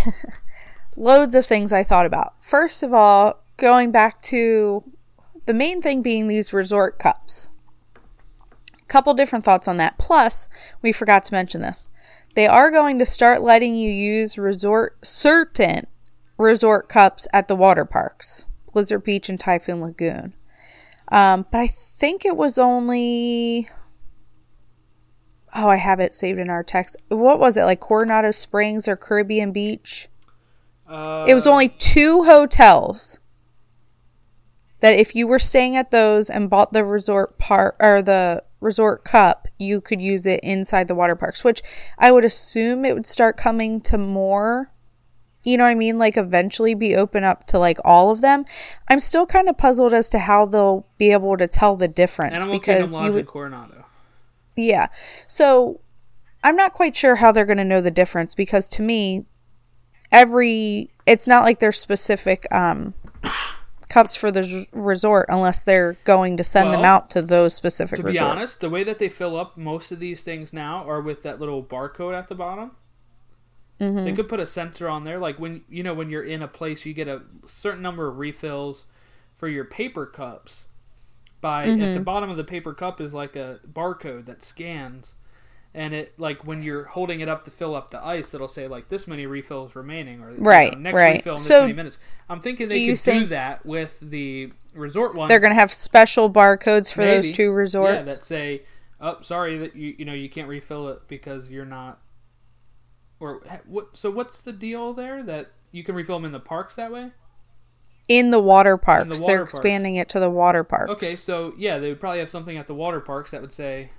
loads 0.97 1.35
of 1.35 1.47
things 1.47 1.73
I 1.73 1.85
thought 1.85 2.07
about. 2.07 2.35
First 2.43 2.83
of 2.83 2.93
all, 2.93 3.43
going 3.57 3.91
back 3.91 4.21
to 4.23 4.85
the 5.47 5.55
main 5.55 5.83
thing 5.83 6.03
being 6.03 6.29
these 6.29 6.53
resort 6.53 6.99
cups. 6.99 7.51
Couple 8.89 9.15
different 9.15 9.45
thoughts 9.45 9.67
on 9.67 9.79
that. 9.79 9.97
Plus, 9.99 10.49
we 10.83 10.93
forgot 10.93 11.25
to 11.25 11.35
mention 11.35 11.63
this. 11.63 11.89
They 12.35 12.47
are 12.47 12.71
going 12.71 12.99
to 12.99 13.07
start 13.07 13.43
letting 13.43 13.75
you 13.75 13.91
use 13.91 14.39
resort 14.39 14.99
certain 15.03 15.87
resort 16.39 16.89
cups 16.89 17.27
at 17.33 17.49
the 17.49 17.57
water 17.57 17.85
parks, 17.85 18.45
Blizzard 18.73 19.05
Beach 19.05 19.29
and 19.29 19.41
Typhoon 19.41 19.81
Lagoon. 19.81 20.35
Um, 21.09 21.47
but 21.51 21.61
I 21.61 21.67
think 21.69 22.25
it 22.25 22.37
was 22.37 22.59
only 22.59 23.69
oh, 25.55 25.69
I 25.69 25.77
have 25.77 26.01
it 26.01 26.15
saved 26.15 26.39
in 26.39 26.49
our 26.49 26.63
text. 26.63 26.97
What 27.09 27.39
was 27.39 27.57
it 27.57 27.65
like 27.65 27.81
Coronado 27.81 28.31
Springs 28.31 28.89
or 28.89 28.97
Caribbean 28.97 29.53
Beach? 29.53 30.09
Uh, 30.93 31.27
It 31.29 31.35
was 31.35 31.47
only 31.47 31.69
two 31.69 32.25
hotels 32.25 33.19
that 34.81 34.99
if 34.99 35.15
you 35.15 35.27
were 35.27 35.39
staying 35.39 35.77
at 35.77 35.91
those 35.91 36.29
and 36.29 36.51
bought 36.51 36.73
the 36.73 36.85
resort 36.85 37.39
part 37.39 37.77
or 37.81 38.03
the 38.03 38.43
resort 38.61 39.05
cup, 39.05 39.47
you 39.59 39.81
could 39.81 40.03
use 40.03 40.27
it 40.27 40.41
inside 40.43 40.89
the 40.89 40.95
water 40.95 41.17
parks, 41.17 41.45
which 41.45 41.63
I 41.99 42.11
would 42.11 42.25
assume 42.25 42.85
it 42.85 42.95
would 42.95 43.07
start 43.07 43.37
coming 43.37 43.81
to 43.83 43.97
more. 43.97 44.71
You 45.45 45.57
know 45.57 45.65
what 45.65 45.71
I 45.71 45.75
mean? 45.77 45.99
Like 45.99 46.17
eventually 46.17 46.75
be 46.75 46.95
open 46.97 47.25
up 47.25 47.47
to 47.49 47.59
like 47.59 47.79
all 47.85 48.11
of 48.11 48.21
them. 48.21 48.45
I'm 48.89 49.01
still 49.01 49.27
kind 49.27 49.49
of 49.49 49.57
puzzled 49.57 49.95
as 49.95 50.09
to 50.11 50.19
how 50.19 50.47
they'll 50.47 50.87
be 50.99 51.13
able 51.13 51.37
to 51.37 51.49
tell 51.49 51.77
the 51.77 51.89
difference 51.89 52.35
Animal 52.35 52.59
because 52.59 52.97
you 52.97 53.13
would 53.13 53.27
Coronado. 53.27 53.85
yeah. 54.57 54.89
So 55.27 55.81
I'm 56.45 56.57
not 56.57 56.73
quite 56.73 56.97
sure 56.97 57.17
how 57.17 57.31
they're 57.31 57.47
going 57.47 57.59
to 57.59 57.65
know 57.65 57.81
the 57.81 57.91
difference 57.91 58.35
because 58.35 58.69
to 58.71 58.83
me, 58.83 59.27
every 60.13 60.91
it's 61.07 61.27
not 61.27 61.43
like 61.43 61.59
they're 61.59 61.73
specific 61.73 62.47
um, 62.53 62.95
cups 63.89 64.15
for 64.15 64.31
the 64.31 64.67
resort 64.73 65.27
unless 65.29 65.65
they're 65.65 65.95
going 66.05 66.37
to 66.37 66.45
send 66.45 66.73
them 66.73 66.85
out 66.85 67.11
to 67.11 67.21
those 67.23 67.55
specific 67.55 67.97
To 67.99 68.03
be 68.05 68.19
honest, 68.19 68.61
the 68.61 68.71
way 68.71 68.85
that 68.85 68.99
they 68.99 69.09
fill 69.09 69.37
up 69.37 69.57
most 69.57 69.91
of 69.93 69.99
these 69.99 70.23
things 70.23 70.53
now 70.53 70.89
are 70.89 71.01
with 71.01 71.23
that 71.25 71.41
little 71.41 71.63
barcode 71.63 72.17
at 72.17 72.29
the 72.29 72.35
bottom. 72.35 72.73
Mm-hmm. 73.81 74.05
They 74.05 74.13
could 74.13 74.29
put 74.29 74.39
a 74.41 74.47
sensor 74.47 74.89
on 74.89 75.05
there, 75.05 75.19
like 75.19 75.39
when 75.41 75.63
you 75.69 75.83
know 75.83 75.95
when 75.95 76.09
you're 76.09 76.23
in 76.23 76.43
a 76.43 76.49
place, 76.49 76.87
you 76.87 76.95
get 76.95 77.09
a 77.09 77.23
certain 77.47 77.83
number 77.83 78.07
of 78.09 78.19
refills 78.19 78.85
for 79.37 79.49
your 79.49 79.65
paper 79.65 80.07
cups. 80.07 80.65
By 81.41 81.65
at 81.65 81.69
Mm-hmm. 81.71 81.95
the 81.95 82.01
bottom 82.01 82.31
of 82.31 82.37
the 82.37 82.45
paper 82.45 82.73
cup 82.73 83.01
is 83.01 83.13
like 83.13 83.35
a 83.35 83.59
barcode 83.71 84.27
that 84.27 84.45
scans, 84.45 85.15
and 85.75 85.95
it 85.95 86.19
like 86.19 86.47
when 86.47 86.63
you're 86.63 86.85
holding 86.85 87.21
it 87.21 87.29
up 87.29 87.45
to 87.47 87.51
fill 87.51 87.75
up 87.75 87.91
the 87.91 88.05
ice, 88.05 88.35
it'll 88.35 88.49
say 88.49 88.69
like 88.69 88.89
this 88.89 89.07
many 89.07 89.27
refills 89.27 89.75
remaining, 89.75 90.21
or 90.23 90.31
you 90.31 90.37
know, 90.39 90.43
Right, 90.49 90.79
next 90.79 90.95
right. 90.95 91.17
refill 91.17 91.33
in 91.35 91.37
this 91.37 91.47
So, 91.47 91.63
many 91.63 91.73
minutes. 91.73 91.99
I'm 92.29 92.41
thinking 92.41 92.69
they 92.69 92.87
do 92.87 92.97
could 92.97 93.13
do 93.21 93.27
that 93.29 93.65
with 93.65 93.99
the 94.01 94.53
resort 94.75 95.15
one. 95.15 95.29
They're 95.29 95.41
going 95.41 95.53
to 95.53 95.59
have 95.61 95.73
special 95.73 96.31
barcodes 96.31 96.93
for 96.93 97.05
those 97.05 97.25
Maybe. 97.25 97.35
two 97.35 97.43
Yeah, 97.51 97.57
resorts. 97.57 98.17
that 98.19 98.25
say, 98.25 98.63
"Oh, 99.01 99.19
sorry 99.23 99.59
that 99.59 99.75
you 99.77 99.95
you 99.99 100.05
know 100.05 100.13
you 100.15 100.29
can't 100.29 100.49
refill 100.49 100.89
it 100.89 101.09
because 101.09 101.49
you're 101.51 101.65
not." 101.65 102.01
Or 103.21 103.43
what? 103.67 103.97
So 103.97 104.11
what's 104.11 104.41
the 104.41 104.53
deal 104.53 104.93
there 104.93 105.23
that 105.23 105.53
you 105.71 105.85
can 105.85 105.95
refill 105.95 106.17
them 106.17 106.25
in 106.27 106.33
the 106.33 106.41
parks 106.41 106.77
that 106.77 106.93
way? 106.93 107.13
in 108.09 108.31
the 108.33 108.41
water 108.41 108.77
parks. 108.77 109.21
water 109.21 109.27
They're 109.27 109.39
parks. 109.39 109.55
expanding 109.55 109.95
it 109.95 110.09
to 110.11 110.21
the 110.21 110.29
water 110.29 110.65
parks. 110.65 110.91
Okay, 110.91 111.15
so 111.15 111.55
yeah, 111.57 111.79
they 111.79 111.89
would 111.89 112.01
probably 112.01 112.19
have 112.19 112.29
something 112.29 112.57
at 112.59 112.67
the 112.67 112.75
water 112.75 113.01
parks 113.01 113.31
that 113.31 113.41
would 113.41 113.53
say, 113.53 113.91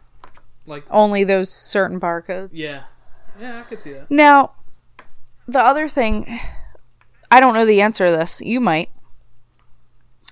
like, 0.65 0.85
Only 0.91 1.23
those 1.23 1.49
certain 1.49 1.99
barcodes. 1.99 2.49
yeah, 2.53 2.83
yeah, 3.39 3.59
I 3.59 3.63
could 3.63 3.79
see 3.79 3.93
that. 3.93 4.09
Now, 4.09 4.53
the 5.47 5.59
other 5.59 5.87
thing, 5.87 6.39
I 7.31 7.39
don't 7.39 7.53
know 7.53 7.65
the 7.65 7.81
answer 7.81 8.07
to 8.07 8.11
this. 8.11 8.41
You 8.41 8.59
might. 8.59 8.89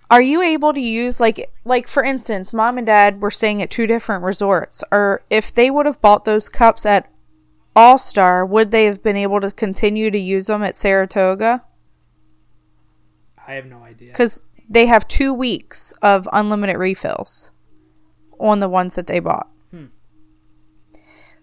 Are 0.10 0.22
you 0.22 0.42
able 0.42 0.74
to 0.74 0.80
use 0.80 1.20
like 1.22 1.50
like 1.64 1.88
for 1.88 2.04
instance, 2.04 2.52
mom 2.52 2.78
and 2.78 2.86
dad 2.86 3.22
were 3.22 3.32
staying 3.32 3.62
at 3.62 3.70
two 3.72 3.88
different 3.88 4.24
resorts, 4.26 4.84
or 4.92 5.24
if 5.30 5.54
they 5.54 5.72
would 5.72 5.86
have 5.86 6.02
bought 6.02 6.26
those 6.26 6.50
cups 6.50 6.86
at 6.86 7.10
All 7.78 7.98
Star, 7.98 8.46
would 8.46 8.72
they 8.72 8.86
have 8.86 9.02
been 9.02 9.16
able 9.16 9.40
to 9.40 9.52
continue 9.52 10.12
to 10.12 10.18
use 10.20 10.48
them 10.48 10.64
at 10.64 10.76
Saratoga? 10.76 11.64
I 13.48 13.54
have 13.54 13.66
no 13.66 13.84
idea. 13.84 14.12
Because 14.12 14.42
they 14.70 14.86
have 14.86 15.08
two 15.08 15.34
weeks 15.34 15.94
of 16.02 16.28
unlimited 16.32 16.78
refills 16.78 17.52
on 18.40 18.60
the 18.60 18.70
ones 18.70 18.96
that 18.96 19.08
they 19.08 19.20
bought. 19.20 19.50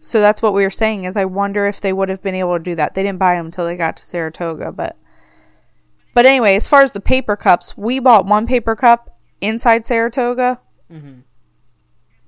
So 0.01 0.21
that's 0.21 0.41
what 0.41 0.55
we 0.55 0.63
were 0.63 0.71
saying 0.71 1.05
is 1.05 1.17
I 1.17 1.25
wonder 1.25 1.67
if 1.67 1.81
they 1.81 1.93
would 1.93 2.09
have 2.09 2.23
been 2.23 2.35
able 2.35 2.57
to 2.57 2.63
do 2.63 2.75
that. 2.77 2.95
They 2.95 3.03
didn't 3.03 3.19
buy 3.19 3.35
them 3.35 3.47
until 3.47 3.67
they 3.67 3.77
got 3.77 3.97
to 3.97 4.03
Saratoga, 4.03 4.73
but 4.73 4.97
but 6.15 6.27
anyway, 6.27 6.57
as 6.57 6.67
far 6.67 6.83
as 6.83 6.93
the 6.93 7.01
paper 7.01 7.37
cups, 7.37 7.77
we 7.77 7.99
bought 8.01 8.27
one 8.27 8.47
paper 8.47 8.75
cup 8.75 9.11
inside 9.41 9.87
Saratoga, 9.87 10.61
Mhm. 10.91 11.23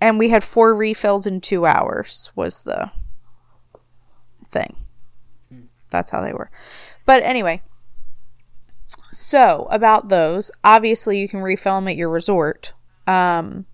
and 0.00 0.18
we 0.18 0.28
had 0.28 0.44
four 0.44 0.74
refills 0.74 1.26
in 1.26 1.40
two 1.40 1.66
hours. 1.66 2.30
Was 2.34 2.62
the 2.62 2.90
thing. 4.48 4.76
That's 5.90 6.10
how 6.10 6.20
they 6.20 6.32
were. 6.32 6.50
But 7.04 7.22
anyway, 7.24 7.62
so 9.10 9.66
about 9.70 10.08
those, 10.08 10.50
obviously 10.62 11.18
you 11.18 11.28
can 11.28 11.40
refill 11.40 11.76
them 11.76 11.88
at 11.88 11.96
your 11.96 12.10
resort. 12.10 12.74
Um, 13.06 13.66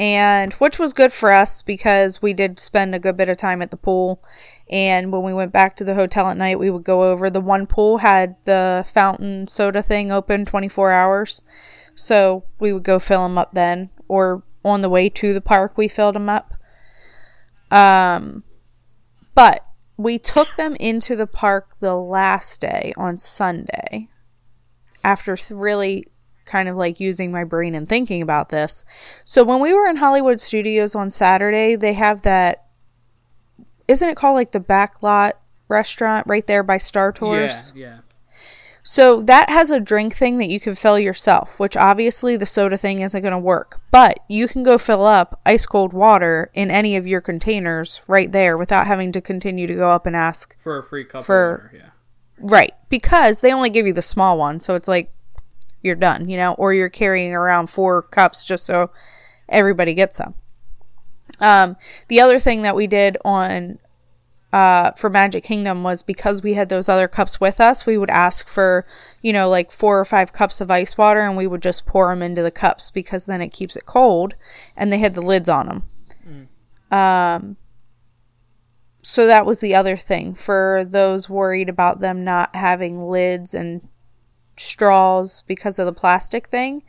and 0.00 0.54
which 0.54 0.78
was 0.78 0.94
good 0.94 1.12
for 1.12 1.30
us 1.30 1.60
because 1.60 2.22
we 2.22 2.32
did 2.32 2.58
spend 2.58 2.94
a 2.94 2.98
good 2.98 3.18
bit 3.18 3.28
of 3.28 3.36
time 3.36 3.60
at 3.60 3.70
the 3.70 3.76
pool. 3.76 4.24
And 4.70 5.12
when 5.12 5.22
we 5.22 5.34
went 5.34 5.52
back 5.52 5.76
to 5.76 5.84
the 5.84 5.94
hotel 5.94 6.28
at 6.28 6.38
night, 6.38 6.58
we 6.58 6.70
would 6.70 6.84
go 6.84 7.04
over. 7.12 7.28
The 7.28 7.42
one 7.42 7.66
pool 7.66 7.98
had 7.98 8.36
the 8.46 8.82
fountain 8.90 9.46
soda 9.46 9.82
thing 9.82 10.10
open 10.10 10.46
24 10.46 10.90
hours. 10.90 11.42
So 11.94 12.44
we 12.58 12.72
would 12.72 12.82
go 12.82 12.98
fill 12.98 13.24
them 13.24 13.36
up 13.36 13.52
then. 13.52 13.90
Or 14.08 14.42
on 14.64 14.80
the 14.80 14.88
way 14.88 15.10
to 15.10 15.34
the 15.34 15.42
park, 15.42 15.76
we 15.76 15.86
filled 15.86 16.14
them 16.14 16.30
up. 16.30 16.54
Um, 17.70 18.42
but 19.34 19.62
we 19.98 20.18
took 20.18 20.48
them 20.56 20.76
into 20.80 21.14
the 21.14 21.26
park 21.26 21.76
the 21.80 21.94
last 21.94 22.62
day 22.62 22.94
on 22.96 23.18
Sunday 23.18 24.08
after 25.04 25.36
really 25.50 26.06
kind 26.50 26.68
of 26.68 26.76
like 26.76 27.00
using 27.00 27.30
my 27.30 27.44
brain 27.44 27.74
and 27.74 27.88
thinking 27.88 28.20
about 28.20 28.48
this. 28.48 28.84
So 29.24 29.44
when 29.44 29.60
we 29.60 29.72
were 29.72 29.86
in 29.86 29.96
Hollywood 29.96 30.40
Studios 30.40 30.94
on 30.94 31.10
Saturday, 31.10 31.76
they 31.76 31.94
have 31.94 32.22
that 32.22 32.66
isn't 33.88 34.08
it 34.08 34.16
called 34.16 34.34
like 34.34 34.52
the 34.52 34.60
backlot 34.60 35.32
restaurant 35.68 36.26
right 36.26 36.46
there 36.46 36.62
by 36.62 36.78
Star 36.78 37.12
Tours? 37.12 37.72
Yeah, 37.74 37.86
yeah. 37.86 37.98
So 38.82 39.20
that 39.22 39.50
has 39.50 39.70
a 39.70 39.78
drink 39.78 40.14
thing 40.14 40.38
that 40.38 40.48
you 40.48 40.58
can 40.58 40.74
fill 40.74 40.98
yourself, 40.98 41.58
which 41.60 41.76
obviously 41.76 42.36
the 42.36 42.46
soda 42.46 42.78
thing 42.78 43.00
isn't 43.00 43.20
going 43.20 43.32
to 43.32 43.38
work. 43.38 43.80
But 43.90 44.20
you 44.28 44.48
can 44.48 44.62
go 44.62 44.78
fill 44.78 45.04
up 45.04 45.40
ice 45.44 45.66
cold 45.66 45.92
water 45.92 46.50
in 46.54 46.70
any 46.70 46.96
of 46.96 47.06
your 47.06 47.20
containers 47.20 48.00
right 48.06 48.32
there 48.32 48.56
without 48.56 48.86
having 48.86 49.12
to 49.12 49.20
continue 49.20 49.66
to 49.66 49.74
go 49.74 49.90
up 49.90 50.06
and 50.06 50.16
ask. 50.16 50.58
For 50.58 50.78
a 50.78 50.82
free 50.82 51.04
cup 51.04 51.24
For- 51.24 51.54
of 51.54 51.60
water, 51.60 51.72
yeah. 51.76 51.90
Right. 52.38 52.72
Because 52.88 53.42
they 53.42 53.52
only 53.52 53.70
give 53.70 53.86
you 53.86 53.92
the 53.92 54.02
small 54.02 54.38
one. 54.38 54.60
So 54.60 54.74
it's 54.74 54.88
like 54.88 55.12
you're 55.82 55.94
done, 55.94 56.28
you 56.28 56.36
know, 56.36 56.54
or 56.54 56.72
you're 56.72 56.88
carrying 56.88 57.34
around 57.34 57.68
four 57.68 58.02
cups 58.02 58.44
just 58.44 58.64
so 58.66 58.90
everybody 59.48 59.94
gets 59.94 60.16
some. 60.16 60.34
Um, 61.40 61.76
the 62.08 62.20
other 62.20 62.38
thing 62.38 62.62
that 62.62 62.76
we 62.76 62.86
did 62.86 63.16
on 63.24 63.78
uh, 64.52 64.90
for 64.92 65.08
Magic 65.08 65.44
Kingdom 65.44 65.82
was 65.82 66.02
because 66.02 66.42
we 66.42 66.54
had 66.54 66.68
those 66.68 66.88
other 66.88 67.06
cups 67.06 67.40
with 67.40 67.60
us, 67.60 67.86
we 67.86 67.96
would 67.96 68.10
ask 68.10 68.48
for, 68.48 68.84
you 69.22 69.32
know, 69.32 69.48
like 69.48 69.70
four 69.70 69.98
or 69.98 70.04
five 70.04 70.32
cups 70.32 70.60
of 70.60 70.70
ice 70.70 70.98
water 70.98 71.20
and 71.20 71.36
we 71.36 71.46
would 71.46 71.62
just 71.62 71.86
pour 71.86 72.08
them 72.08 72.22
into 72.22 72.42
the 72.42 72.50
cups 72.50 72.90
because 72.90 73.26
then 73.26 73.40
it 73.40 73.52
keeps 73.52 73.76
it 73.76 73.86
cold 73.86 74.34
and 74.76 74.92
they 74.92 74.98
had 74.98 75.14
the 75.14 75.22
lids 75.22 75.48
on 75.48 75.66
them. 75.66 75.88
Um, 76.90 77.56
so 79.02 79.26
that 79.26 79.46
was 79.46 79.60
the 79.60 79.74
other 79.74 79.96
thing 79.96 80.34
for 80.34 80.84
those 80.86 81.28
worried 81.28 81.68
about 81.68 82.00
them 82.00 82.24
not 82.24 82.54
having 82.54 83.00
lids 83.00 83.54
and 83.54 83.88
straws 84.60 85.42
because 85.46 85.78
of 85.78 85.86
the 85.86 85.92
plastic 85.92 86.48
thing. 86.48 86.82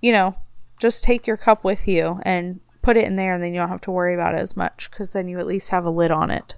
You 0.00 0.12
know, 0.12 0.36
just 0.78 1.04
take 1.04 1.26
your 1.26 1.36
cup 1.36 1.64
with 1.64 1.86
you 1.86 2.20
and 2.24 2.60
put 2.82 2.96
it 2.96 3.04
in 3.04 3.16
there 3.16 3.34
and 3.34 3.42
then 3.42 3.54
you 3.54 3.60
don't 3.60 3.68
have 3.68 3.80
to 3.82 3.90
worry 3.90 4.14
about 4.14 4.34
it 4.34 4.40
as 4.40 4.56
much 4.56 4.90
because 4.90 5.12
then 5.12 5.28
you 5.28 5.38
at 5.38 5.46
least 5.46 5.70
have 5.70 5.84
a 5.84 5.90
lid 5.90 6.10
on 6.10 6.30
it. 6.30 6.56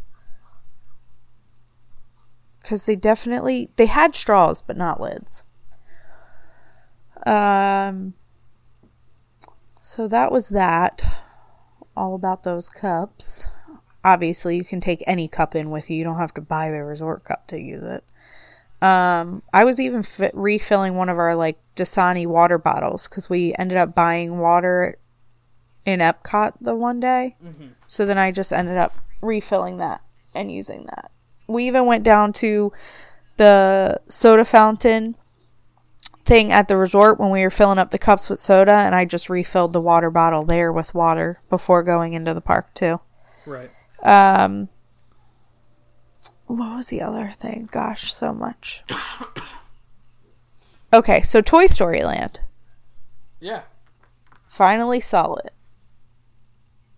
Because 2.63 2.87
they 2.87 2.97
definitely 2.97 3.71
they 3.77 3.87
had 3.87 4.15
straws 4.15 4.63
but 4.63 4.77
not 4.77 5.01
lids. 5.01 5.45
Um 7.27 8.15
so 9.79 10.09
that 10.09 10.33
was 10.33 10.49
that 10.49 11.05
all 11.95 12.15
about 12.15 12.43
those 12.43 12.71
cups. 12.71 13.47
Obviously 14.03 14.57
you 14.57 14.65
can 14.65 14.81
take 14.81 15.05
any 15.07 15.29
cup 15.29 15.55
in 15.55 15.71
with 15.71 15.91
you. 15.91 15.99
You 15.99 16.05
don't 16.05 16.17
have 16.17 16.35
to 16.35 16.41
buy 16.41 16.71
the 16.71 16.83
resort 16.83 17.25
cup 17.25 17.47
to 17.49 17.61
use 17.61 17.83
it 17.83 18.03
um 18.85 19.43
i 19.53 19.65
was 19.65 19.81
even 19.81 20.03
fi- 20.03 20.31
refilling 20.35 20.95
one 20.95 21.09
of 21.09 21.19
our 21.19 21.35
like 21.35 21.59
dasani 21.77 22.27
water 22.27 22.59
bottles 22.59 23.09
because 23.09 23.29
we 23.31 23.55
ended 23.59 23.79
up 23.79 23.95
buying 23.95 24.39
water 24.39 24.97
in 25.85 26.01
epcot 26.01 26.53
the 26.61 26.75
one 26.75 27.01
day 27.01 27.37
so 27.87 28.05
then 28.05 28.19
i 28.19 28.31
just 28.31 28.53
ended 28.53 28.77
up 28.77 28.93
refilling 29.21 29.79
that 29.79 30.01
and 30.35 30.53
using 30.53 30.85
that 30.87 31.11
we 31.47 31.67
even 31.67 31.87
went 31.87 32.05
down 32.05 32.33
to 32.33 32.73
the 33.37 34.01
soda 34.09 34.45
fountain 34.45 35.17
thing 36.25 36.51
at 36.51 36.69
the 36.69 36.77
resort 36.77 37.19
when 37.21 37.31
we 37.31 37.43
were 37.43 37.51
filling 37.51 37.79
up 37.79 37.91
the 37.91 37.99
cups 37.99 38.31
with 38.31 38.41
soda 38.41 38.73
and 38.73 38.95
I 38.95 39.05
just 39.05 39.29
refilled 39.29 39.73
the 39.75 39.81
water 39.81 40.11
bottle 40.11 40.43
there 40.43 40.73
with 40.73 40.95
water 40.95 41.41
before 41.51 41.83
going 41.83 42.15
into 42.15 42.33
the 42.33 42.41
park 42.41 42.73
too. 42.73 43.01
Right. 43.45 43.71
Um 44.03 44.71
what 46.59 46.77
was 46.77 46.89
the 46.89 47.03
other 47.03 47.33
thing? 47.35 47.69
Gosh, 47.71 48.13
so 48.13 48.33
much. 48.33 48.85
okay, 50.93 51.21
so 51.23 51.41
Toy 51.41 51.67
Story 51.67 52.03
Land. 52.03 52.41
Yeah. 53.41 53.63
Finally 54.47 55.01
saw 55.01 55.35
it. 55.35 55.53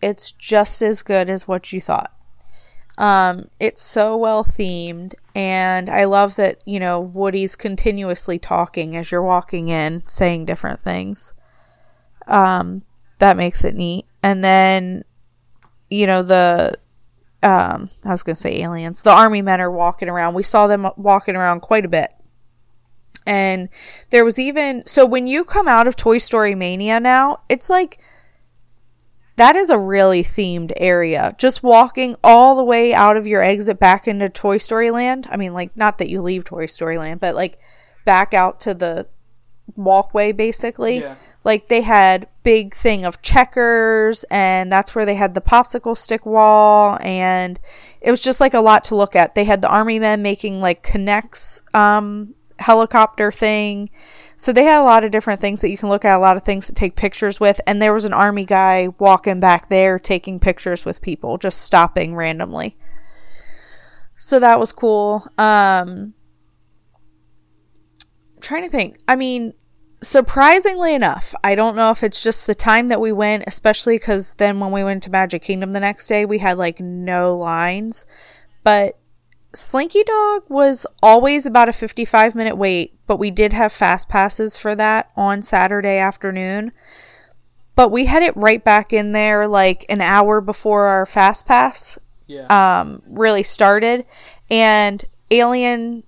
It's 0.02 0.32
just 0.32 0.82
as 0.82 1.02
good 1.02 1.30
as 1.30 1.48
what 1.48 1.72
you 1.72 1.80
thought. 1.80 2.12
Um, 2.98 3.50
it's 3.60 3.82
so 3.82 4.16
well 4.16 4.42
themed, 4.44 5.14
and 5.34 5.90
I 5.90 6.04
love 6.04 6.36
that 6.36 6.62
you 6.64 6.80
know 6.80 7.00
Woody's 7.00 7.54
continuously 7.54 8.38
talking 8.38 8.96
as 8.96 9.10
you're 9.10 9.22
walking 9.22 9.68
in, 9.68 10.02
saying 10.08 10.46
different 10.46 10.80
things. 10.80 11.34
Um, 12.26 12.82
that 13.18 13.36
makes 13.36 13.64
it 13.64 13.74
neat. 13.74 14.06
And 14.22 14.44
then, 14.44 15.04
you 15.90 16.06
know 16.06 16.22
the, 16.22 16.74
um, 17.46 17.88
I 18.04 18.10
was 18.10 18.24
gonna 18.24 18.34
say 18.34 18.60
aliens. 18.62 19.02
The 19.02 19.12
army 19.12 19.40
men 19.40 19.60
are 19.60 19.70
walking 19.70 20.08
around. 20.08 20.34
We 20.34 20.42
saw 20.42 20.66
them 20.66 20.88
walking 20.96 21.36
around 21.36 21.60
quite 21.60 21.84
a 21.84 21.88
bit. 21.88 22.10
And 23.24 23.68
there 24.10 24.24
was 24.24 24.36
even 24.36 24.84
so 24.86 25.06
when 25.06 25.28
you 25.28 25.44
come 25.44 25.68
out 25.68 25.86
of 25.86 25.94
Toy 25.94 26.18
Story 26.18 26.56
Mania 26.56 26.98
now, 26.98 27.38
it's 27.48 27.70
like 27.70 28.00
that 29.36 29.54
is 29.54 29.70
a 29.70 29.78
really 29.78 30.24
themed 30.24 30.72
area. 30.76 31.36
Just 31.38 31.62
walking 31.62 32.16
all 32.24 32.56
the 32.56 32.64
way 32.64 32.92
out 32.92 33.16
of 33.16 33.28
your 33.28 33.42
exit 33.42 33.78
back 33.78 34.08
into 34.08 34.28
Toy 34.28 34.58
Story 34.58 34.90
Land. 34.90 35.28
I 35.30 35.36
mean, 35.36 35.54
like, 35.54 35.76
not 35.76 35.98
that 35.98 36.08
you 36.08 36.22
leave 36.22 36.42
Toy 36.42 36.66
Story 36.66 36.98
Land, 36.98 37.20
but 37.20 37.36
like 37.36 37.60
back 38.04 38.34
out 38.34 38.58
to 38.60 38.74
the 38.74 39.06
walkway 39.74 40.32
basically. 40.32 41.00
Yeah. 41.00 41.16
Like, 41.44 41.68
they 41.68 41.82
had 41.82 42.26
big 42.42 42.74
thing 42.74 43.04
of 43.04 43.22
checkers, 43.22 44.24
and 44.32 44.70
that's 44.70 44.96
where 44.96 45.06
they 45.06 45.14
had 45.14 45.34
the 45.34 45.40
popsicle 45.40 45.96
stick 45.96 46.26
wall, 46.26 46.98
and 47.00 47.60
it 48.00 48.10
was 48.10 48.20
just 48.20 48.40
like 48.40 48.52
a 48.52 48.60
lot 48.60 48.82
to 48.84 48.96
look 48.96 49.14
at. 49.14 49.36
They 49.36 49.44
had 49.44 49.62
the 49.62 49.68
army 49.68 50.00
men 50.00 50.22
making 50.22 50.60
like 50.60 50.82
connects 50.82 51.62
um, 51.72 52.34
helicopter 52.58 53.30
thing. 53.30 53.90
So 54.36 54.52
they 54.52 54.64
had 54.64 54.80
a 54.80 54.84
lot 54.84 55.04
of 55.04 55.12
different 55.12 55.40
things 55.40 55.60
that 55.60 55.70
you 55.70 55.78
can 55.78 55.88
look 55.88 56.04
at, 56.04 56.16
a 56.16 56.18
lot 56.18 56.36
of 56.36 56.42
things 56.42 56.66
to 56.66 56.74
take 56.74 56.96
pictures 56.96 57.38
with. 57.38 57.60
And 57.66 57.80
there 57.80 57.94
was 57.94 58.04
an 58.04 58.12
army 58.12 58.44
guy 58.44 58.88
walking 58.98 59.40
back 59.40 59.68
there 59.68 59.98
taking 59.98 60.40
pictures 60.40 60.84
with 60.84 61.00
people, 61.00 61.38
just 61.38 61.62
stopping 61.62 62.16
randomly. 62.16 62.76
So 64.16 64.40
that 64.40 64.58
was 64.58 64.72
cool. 64.72 65.26
Um, 65.38 66.14
trying 68.46 68.62
to 68.64 68.68
think. 68.70 68.98
I 69.08 69.16
mean, 69.16 69.52
surprisingly 70.02 70.94
enough, 70.94 71.34
I 71.42 71.54
don't 71.54 71.76
know 71.76 71.90
if 71.90 72.02
it's 72.02 72.22
just 72.22 72.46
the 72.46 72.54
time 72.54 72.88
that 72.88 73.00
we 73.00 73.12
went, 73.12 73.44
especially 73.46 73.96
because 73.96 74.34
then 74.36 74.60
when 74.60 74.70
we 74.72 74.84
went 74.84 75.02
to 75.04 75.10
Magic 75.10 75.42
Kingdom 75.42 75.72
the 75.72 75.80
next 75.80 76.06
day, 76.06 76.24
we 76.24 76.38
had 76.38 76.56
like 76.58 76.80
no 76.80 77.36
lines. 77.36 78.04
But 78.62 78.98
Slinky 79.54 80.04
Dog 80.04 80.44
was 80.48 80.86
always 81.02 81.46
about 81.46 81.68
a 81.68 81.72
55 81.72 82.34
minute 82.34 82.56
wait, 82.56 82.94
but 83.06 83.18
we 83.18 83.30
did 83.30 83.52
have 83.52 83.72
fast 83.72 84.08
passes 84.08 84.56
for 84.56 84.74
that 84.74 85.10
on 85.16 85.42
Saturday 85.42 85.98
afternoon. 85.98 86.72
But 87.74 87.90
we 87.90 88.06
had 88.06 88.22
it 88.22 88.36
right 88.36 88.62
back 88.62 88.92
in 88.92 89.12
there 89.12 89.46
like 89.46 89.84
an 89.88 90.00
hour 90.00 90.40
before 90.40 90.86
our 90.86 91.04
fast 91.04 91.46
pass 91.46 91.98
Yeah. 92.26 92.46
um, 92.48 93.02
really 93.06 93.42
started. 93.42 94.06
And 94.50 95.04
Alien. 95.30 96.04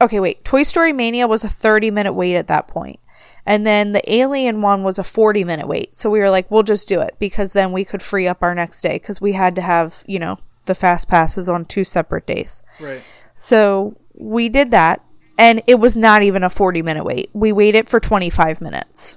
Okay, 0.00 0.20
wait. 0.20 0.44
Toy 0.44 0.62
Story 0.62 0.92
Mania 0.92 1.26
was 1.26 1.44
a 1.44 1.48
30 1.48 1.90
minute 1.90 2.12
wait 2.12 2.36
at 2.36 2.46
that 2.48 2.68
point. 2.68 3.00
And 3.46 3.66
then 3.66 3.92
the 3.92 4.12
Alien 4.12 4.62
one 4.62 4.82
was 4.82 4.98
a 4.98 5.04
40 5.04 5.44
minute 5.44 5.66
wait. 5.68 5.96
So 5.96 6.10
we 6.10 6.20
were 6.20 6.30
like, 6.30 6.50
we'll 6.50 6.62
just 6.62 6.88
do 6.88 7.00
it 7.00 7.16
because 7.18 7.52
then 7.52 7.72
we 7.72 7.84
could 7.84 8.02
free 8.02 8.26
up 8.26 8.42
our 8.42 8.54
next 8.54 8.82
day 8.82 8.94
because 8.94 9.20
we 9.20 9.32
had 9.32 9.54
to 9.56 9.62
have, 9.62 10.04
you 10.06 10.18
know, 10.18 10.38
the 10.66 10.74
fast 10.74 11.08
passes 11.08 11.48
on 11.48 11.64
two 11.64 11.84
separate 11.84 12.26
days. 12.26 12.62
right. 12.80 13.02
So 13.34 13.96
we 14.14 14.48
did 14.48 14.70
that. 14.70 15.04
And 15.38 15.62
it 15.66 15.76
was 15.76 15.96
not 15.96 16.22
even 16.22 16.44
a 16.44 16.50
40 16.50 16.82
minute 16.82 17.04
wait. 17.04 17.30
We 17.32 17.50
waited 17.50 17.88
for 17.88 17.98
25 17.98 18.60
minutes. 18.60 19.16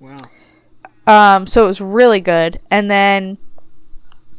Wow. 0.00 0.18
Um, 1.06 1.46
so 1.46 1.64
it 1.64 1.68
was 1.68 1.80
really 1.80 2.20
good. 2.20 2.58
And 2.70 2.90
then 2.90 3.38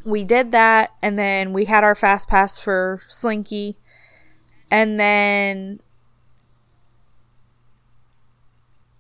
we 0.04 0.24
did 0.24 0.52
that, 0.52 0.91
and 1.02 1.17
then 1.17 1.54
we 1.54 1.65
had 1.65 1.84
our 1.84 1.96
fast 1.96 2.28
pass 2.28 2.60
for 2.60 3.02
Slinky, 3.08 3.78
and 4.74 5.00
then 5.00 5.80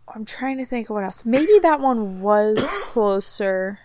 I'm 0.07 0.23
trying 0.23 0.59
to 0.59 0.65
think 0.65 0.87
of 0.87 0.93
what 0.93 1.03
else. 1.03 1.25
Maybe 1.25 1.57
that 1.63 1.79
one 1.79 2.21
was 2.21 2.77
closer. 2.83 3.79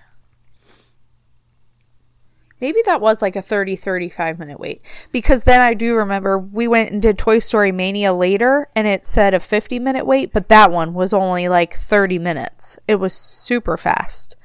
Maybe 2.60 2.80
that 2.84 3.00
was 3.00 3.22
like 3.22 3.36
a 3.36 3.42
30 3.42 3.76
35 3.76 4.38
minute 4.38 4.60
wait. 4.60 4.82
Because 5.12 5.44
then 5.44 5.62
I 5.62 5.72
do 5.72 5.96
remember 5.96 6.38
we 6.38 6.68
went 6.68 6.90
and 6.90 7.00
did 7.00 7.16
Toy 7.16 7.38
Story 7.38 7.72
Mania 7.72 8.12
later 8.12 8.68
and 8.76 8.86
it 8.86 9.06
said 9.06 9.32
a 9.32 9.40
50 9.40 9.78
minute 9.78 10.04
wait, 10.04 10.30
but 10.34 10.50
that 10.50 10.70
one 10.70 10.92
was 10.92 11.14
only 11.14 11.48
like 11.48 11.72
30 11.72 12.18
minutes. 12.18 12.78
It 12.86 12.96
was 12.96 13.14
super 13.14 13.78
fast. 13.78 14.36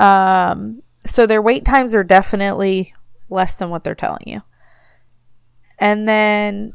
Um, 0.00 0.82
so 1.06 1.26
their 1.26 1.42
wait 1.42 1.64
times 1.64 1.94
are 1.94 2.02
definitely 2.02 2.92
less 3.28 3.54
than 3.54 3.70
what 3.70 3.84
they're 3.84 3.94
telling 3.94 4.24
you. 4.26 4.42
And 5.80 6.06
then 6.06 6.72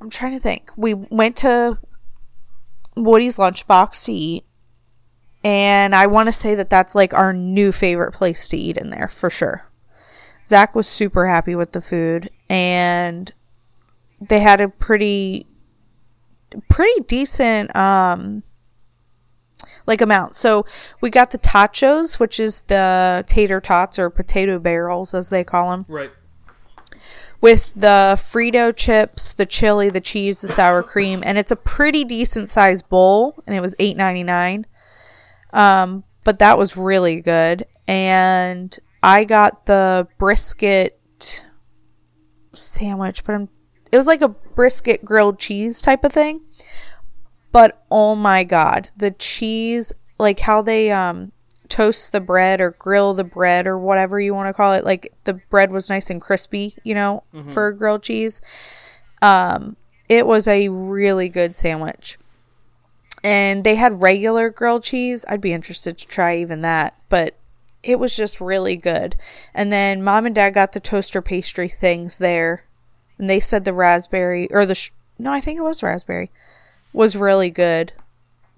I'm 0.00 0.10
trying 0.10 0.32
to 0.32 0.40
think. 0.40 0.70
We 0.76 0.94
went 0.94 1.36
to 1.38 1.78
Woody's 2.96 3.36
Lunchbox 3.36 4.04
to 4.06 4.12
eat. 4.12 4.44
And 5.42 5.94
I 5.94 6.06
want 6.06 6.26
to 6.26 6.32
say 6.32 6.54
that 6.56 6.68
that's 6.68 6.94
like 6.94 7.14
our 7.14 7.32
new 7.32 7.72
favorite 7.72 8.12
place 8.12 8.46
to 8.48 8.56
eat 8.56 8.76
in 8.76 8.90
there 8.90 9.08
for 9.08 9.30
sure. 9.30 9.64
Zach 10.44 10.74
was 10.74 10.86
super 10.86 11.26
happy 11.26 11.54
with 11.54 11.72
the 11.72 11.80
food 11.80 12.30
and 12.48 13.32
they 14.20 14.40
had 14.40 14.60
a 14.60 14.68
pretty 14.68 15.46
pretty 16.68 17.00
decent 17.06 17.74
um 17.76 18.42
like 19.86 20.00
amount. 20.02 20.34
So 20.34 20.66
we 21.00 21.08
got 21.08 21.30
the 21.30 21.38
tachos, 21.38 22.18
which 22.18 22.38
is 22.38 22.62
the 22.62 23.24
tater 23.26 23.60
tots 23.60 23.98
or 23.98 24.10
potato 24.10 24.58
barrels 24.58 25.14
as 25.14 25.30
they 25.30 25.44
call 25.44 25.70
them 25.70 25.86
Right. 25.88 26.10
With 27.40 27.72
the 27.74 28.16
Frito 28.18 28.74
chips, 28.74 29.32
the 29.32 29.46
chili, 29.46 29.88
the 29.88 30.00
cheese, 30.00 30.40
the 30.40 30.48
sour 30.48 30.82
cream, 30.82 31.22
and 31.24 31.38
it's 31.38 31.50
a 31.50 31.56
pretty 31.56 32.04
decent 32.04 32.48
sized 32.48 32.88
bowl, 32.88 33.42
and 33.46 33.56
it 33.56 33.60
was 33.60 33.74
eight 33.78 33.96
ninety 33.96 34.22
nine. 34.22 34.66
Um, 35.52 36.04
but 36.24 36.38
that 36.40 36.58
was 36.58 36.76
really 36.76 37.20
good, 37.20 37.66
and 37.88 38.78
I 39.02 39.24
got 39.24 39.66
the 39.66 40.06
brisket 40.18 41.42
sandwich, 42.52 43.24
but 43.24 43.34
I'm, 43.34 43.48
it 43.90 43.96
was 43.96 44.06
like 44.06 44.22
a 44.22 44.28
brisket 44.28 45.04
grilled 45.04 45.38
cheese 45.38 45.80
type 45.80 46.04
of 46.04 46.12
thing. 46.12 46.42
But 47.52 47.84
oh 47.90 48.14
my 48.14 48.44
god, 48.44 48.90
the 48.96 49.10
cheese, 49.10 49.92
like 50.18 50.40
how 50.40 50.62
they 50.62 50.90
um 50.90 51.32
toast 51.70 52.12
the 52.12 52.20
bread 52.20 52.60
or 52.60 52.72
grill 52.72 53.14
the 53.14 53.24
bread 53.24 53.66
or 53.66 53.78
whatever 53.78 54.20
you 54.20 54.34
want 54.34 54.48
to 54.48 54.52
call 54.52 54.74
it. 54.74 54.84
Like 54.84 55.12
the 55.24 55.34
bread 55.34 55.70
was 55.72 55.88
nice 55.88 56.10
and 56.10 56.20
crispy, 56.20 56.76
you 56.84 56.94
know, 56.94 57.22
for 57.50 57.72
grilled 57.72 58.02
cheese. 58.02 58.40
Um, 59.22 59.76
it 60.08 60.26
was 60.26 60.46
a 60.46 60.68
really 60.68 61.28
good 61.28 61.56
sandwich. 61.56 62.18
And 63.22 63.64
they 63.64 63.76
had 63.76 64.02
regular 64.02 64.50
grilled 64.50 64.82
cheese. 64.82 65.24
I'd 65.28 65.40
be 65.40 65.52
interested 65.52 65.98
to 65.98 66.06
try 66.06 66.36
even 66.36 66.62
that, 66.62 66.96
but 67.08 67.36
it 67.82 67.98
was 67.98 68.16
just 68.16 68.40
really 68.40 68.76
good. 68.76 69.16
And 69.54 69.72
then 69.72 70.02
mom 70.02 70.26
and 70.26 70.34
dad 70.34 70.50
got 70.50 70.72
the 70.72 70.80
toaster 70.80 71.22
pastry 71.22 71.68
things 71.68 72.18
there. 72.18 72.64
And 73.18 73.28
they 73.28 73.40
said 73.40 73.64
the 73.64 73.72
raspberry 73.72 74.50
or 74.50 74.66
the 74.66 74.74
sh- 74.74 74.90
no, 75.18 75.32
I 75.32 75.40
think 75.40 75.58
it 75.58 75.62
was 75.62 75.82
raspberry 75.82 76.30
was 76.92 77.14
really 77.14 77.50
good 77.50 77.92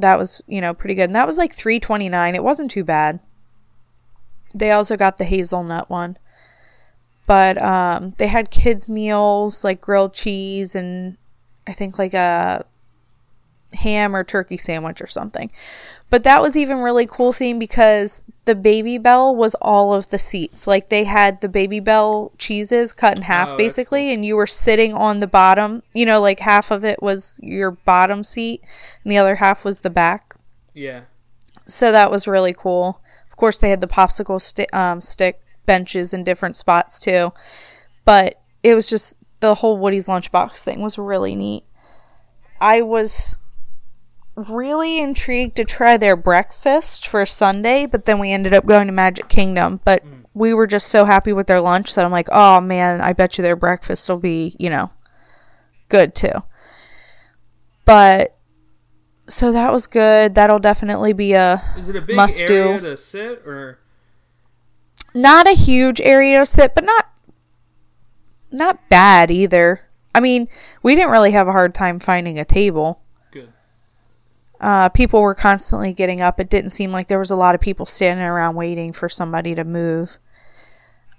that 0.03 0.19
was 0.19 0.43
you 0.47 0.61
know 0.61 0.75
pretty 0.75 0.95
good. 0.95 1.05
And 1.09 1.17
that 1.17 1.27
was 1.27 1.38
like 1.38 1.53
329 1.53 2.35
it 2.35 2.45
wasn't 2.45 2.71
too 2.71 2.85
bad. 2.85 3.21
They 4.55 4.71
also 4.71 4.97
got 4.97 5.17
the 5.19 5.25
hazelnut 5.25 5.88
one. 5.88 6.17
But 7.27 7.61
um 7.62 8.15
they 8.19 8.27
had 8.27 8.51
kids 8.51 8.88
meals 8.88 9.65
like 9.65 9.81
grilled 9.81 10.12
cheese 10.12 10.75
and 10.75 11.17
i 11.67 11.73
think 11.73 11.99
like 11.99 12.15
a 12.15 12.65
ham 13.75 14.15
or 14.15 14.25
turkey 14.25 14.57
sandwich 14.57 15.01
or 15.01 15.07
something 15.07 15.51
but 16.12 16.22
that 16.25 16.40
was 16.42 16.57
even 16.57 16.79
really 16.79 17.07
cool 17.07 17.33
theme 17.33 17.59
because 17.59 18.22
the 18.44 18.55
Babybel 18.55 19.35
was 19.35 19.55
all 19.62 19.94
of 19.94 20.11
the 20.11 20.18
seats 20.18 20.66
like 20.66 20.88
they 20.90 21.05
had 21.05 21.40
the 21.40 21.48
Babybel 21.48 22.31
cheeses 22.38 22.92
cut 22.92 23.16
in 23.16 23.22
half 23.22 23.51
Oh, 23.51 23.57
basically 23.57 24.12
and 24.12 24.25
you 24.25 24.37
were 24.37 24.46
sitting 24.46 24.92
on 24.94 25.20
the 25.20 25.27
bottom 25.27 25.83
you 25.94 26.05
know 26.07 26.20
like 26.20 26.40
half 26.40 26.70
of 26.70 26.85
it 26.85 27.03
was 27.03 27.40
your 27.42 27.70
bottom 27.72 28.22
seat 28.25 28.61
and 29.03 29.11
the 29.11 29.16
other 29.18 29.37
half 29.37 29.64
was 29.64 29.81
the 29.81 29.90
back 29.90 30.35
Yeah. 30.75 31.03
so 31.66 31.90
that 31.90 32.11
was 32.11 32.29
really 32.29 32.53
cool. 32.53 33.01
Of 33.29 33.37
course, 33.37 33.59
they 33.59 33.70
had 33.70 33.81
the 33.81 33.88
popsicle 33.88 34.40
sti- 34.40 34.66
um, 34.75 35.01
stick 35.01 35.40
benches 35.64 36.12
in 36.12 36.22
different 36.22 36.55
spots 36.55 37.01
too, 37.01 37.33
but 38.05 38.40
it 38.62 38.75
was 38.75 38.90
just 38.90 39.16
the 39.40 39.55
whole 39.57 39.79
Woody's 39.79 40.07
Lunchbox 40.07 40.59
thing 40.59 40.83
was 40.83 40.98
really 40.98 41.35
neat. 41.35 41.64
I 42.61 42.83
was 42.83 43.42
really 44.37 45.01
intrigued 45.01 45.57
to 45.57 45.64
try 45.64 45.97
their 45.97 46.16
breakfast 46.16 47.07
for 47.07 47.27
Sunday, 47.27 47.87
but 47.87 48.07
then 48.07 48.18
we 48.18 48.33
ended 48.33 48.55
up 48.55 48.66
going 48.66 48.87
to 48.87 48.92
Magic 48.92 49.29
Kingdom. 49.29 49.81
But 49.85 50.05
mm. 50.05 50.25
we 50.35 50.55
were 50.55 50.66
just 50.66 50.88
so 50.88 51.05
happy 51.05 51.33
with 51.33 51.47
their 51.47 51.61
lunch 51.61 51.95
that 51.95 52.05
I'm 52.05 52.11
like, 52.11 52.29
oh 52.33 52.61
man, 52.61 53.01
I 53.01 53.12
bet 53.12 53.37
you 53.37 53.42
their 53.42 53.57
breakfast 53.57 54.09
will 54.09 54.18
be, 54.18 54.57
you 54.59 54.71
know, 54.71 54.90
good 55.88 56.14
too. 56.14 56.42
But 57.85 58.37
so 59.29 59.53
that 59.53 59.73
was 59.73 59.87
good. 59.87 60.35
That'll 60.35 60.59
definitely 60.59 61.12
be 61.12 61.33
a 61.33 61.62
a 61.77 62.14
must 62.14 62.47
do. 62.47 62.79
to 62.81 62.97
sit 62.97 63.42
or? 63.47 63.79
not 65.14 65.47
a 65.47 65.55
huge 65.55 66.01
area 66.01 66.40
to 66.40 66.47
sit, 66.47 66.75
but 66.75 66.85
not 66.85 67.09
not 68.51 68.88
bad 68.88 69.31
either. 69.31 69.88
I 70.14 70.21
mean, 70.21 70.49
we 70.83 70.95
didn't 70.95 71.11
really 71.11 71.31
have 71.33 71.49
a 71.49 71.53
hard 71.53 71.75
time 71.75 71.99
finding 71.99 72.38
a 72.38 72.45
table. 72.45 73.02
Uh, 74.62 74.88
people 74.88 75.20
were 75.20 75.35
constantly 75.35 75.92
getting 75.92 76.20
up. 76.20 76.38
It 76.38 76.48
didn't 76.48 76.70
seem 76.70 76.92
like 76.92 77.09
there 77.09 77.18
was 77.18 77.33
a 77.33 77.37
lot 77.37 77.57
of 77.57 77.61
people 77.61 77.85
standing 77.85 78.25
around 78.25 78.55
waiting 78.55 78.92
for 78.92 79.09
somebody 79.09 79.57
to 79.57 79.64
move. 79.64 80.18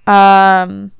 Um, 0.07 0.91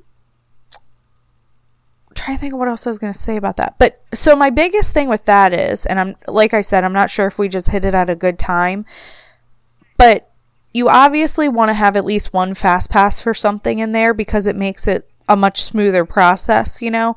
trying 2.14 2.36
to 2.36 2.40
think 2.40 2.52
of 2.52 2.58
what 2.58 2.68
else 2.68 2.86
I 2.86 2.90
was 2.90 2.98
going 2.98 3.12
to 3.12 3.18
say 3.18 3.36
about 3.36 3.56
that. 3.56 3.76
But 3.78 4.02
so 4.12 4.36
my 4.36 4.50
biggest 4.50 4.92
thing 4.92 5.08
with 5.08 5.24
that 5.24 5.54
is, 5.54 5.86
and 5.86 5.98
I'm 5.98 6.14
like 6.28 6.52
I 6.52 6.60
said, 6.60 6.84
I'm 6.84 6.92
not 6.92 7.10
sure 7.10 7.26
if 7.26 7.38
we 7.38 7.48
just 7.48 7.70
hit 7.70 7.84
it 7.84 7.94
at 7.94 8.10
a 8.10 8.14
good 8.14 8.38
time, 8.38 8.84
but 9.96 10.30
you 10.74 10.88
obviously 10.88 11.48
want 11.48 11.70
to 11.70 11.74
have 11.74 11.96
at 11.96 12.04
least 12.04 12.34
one 12.34 12.52
fast 12.52 12.90
pass 12.90 13.20
for 13.20 13.32
something 13.32 13.78
in 13.78 13.92
there 13.92 14.12
because 14.12 14.46
it 14.46 14.56
makes 14.56 14.86
it 14.86 15.08
a 15.28 15.36
much 15.36 15.62
smoother 15.62 16.04
process, 16.04 16.82
you 16.82 16.90
know. 16.90 17.16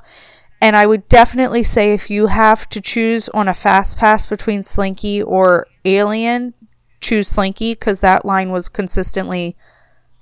And 0.59 0.75
I 0.75 0.87
would 0.87 1.07
definitely 1.07 1.63
say 1.63 1.93
if 1.93 2.09
you 2.09 2.27
have 2.27 2.67
to 2.69 2.81
choose 2.81 3.29
on 3.29 3.47
a 3.47 3.53
fast 3.53 3.97
pass 3.97 4.25
between 4.25 4.63
Slinky 4.63 5.21
or 5.21 5.67
Alien, 5.85 6.53
choose 6.99 7.27
Slinky 7.27 7.73
because 7.73 7.99
that 7.99 8.25
line 8.25 8.51
was 8.51 8.69
consistently 8.69 9.55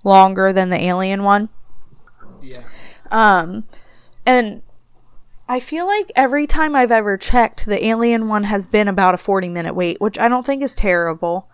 longer 0.04 0.52
than 0.52 0.70
the 0.70 0.82
Alien 0.82 1.24
one. 1.24 1.50
Yeah. 2.42 2.64
Um, 3.12 3.64
and 4.26 4.62
I 5.48 5.60
feel 5.60 5.86
like 5.86 6.12
every 6.16 6.48
time 6.48 6.76
I've 6.76 6.92
ever 6.92 7.18
checked, 7.18 7.66
the 7.66 7.86
Alien 7.86 8.28
one 8.28 8.46
has 8.46 8.68
been 8.68 8.88
about 8.88 9.14
a 9.14 9.18
40 9.18 9.48
minute 9.48 9.74
wait, 9.74 10.02
which 10.02 10.20
I 10.20 10.28
don't 10.28 10.46
think 10.46 10.64
is 10.64 10.76
terrible. 10.76 11.50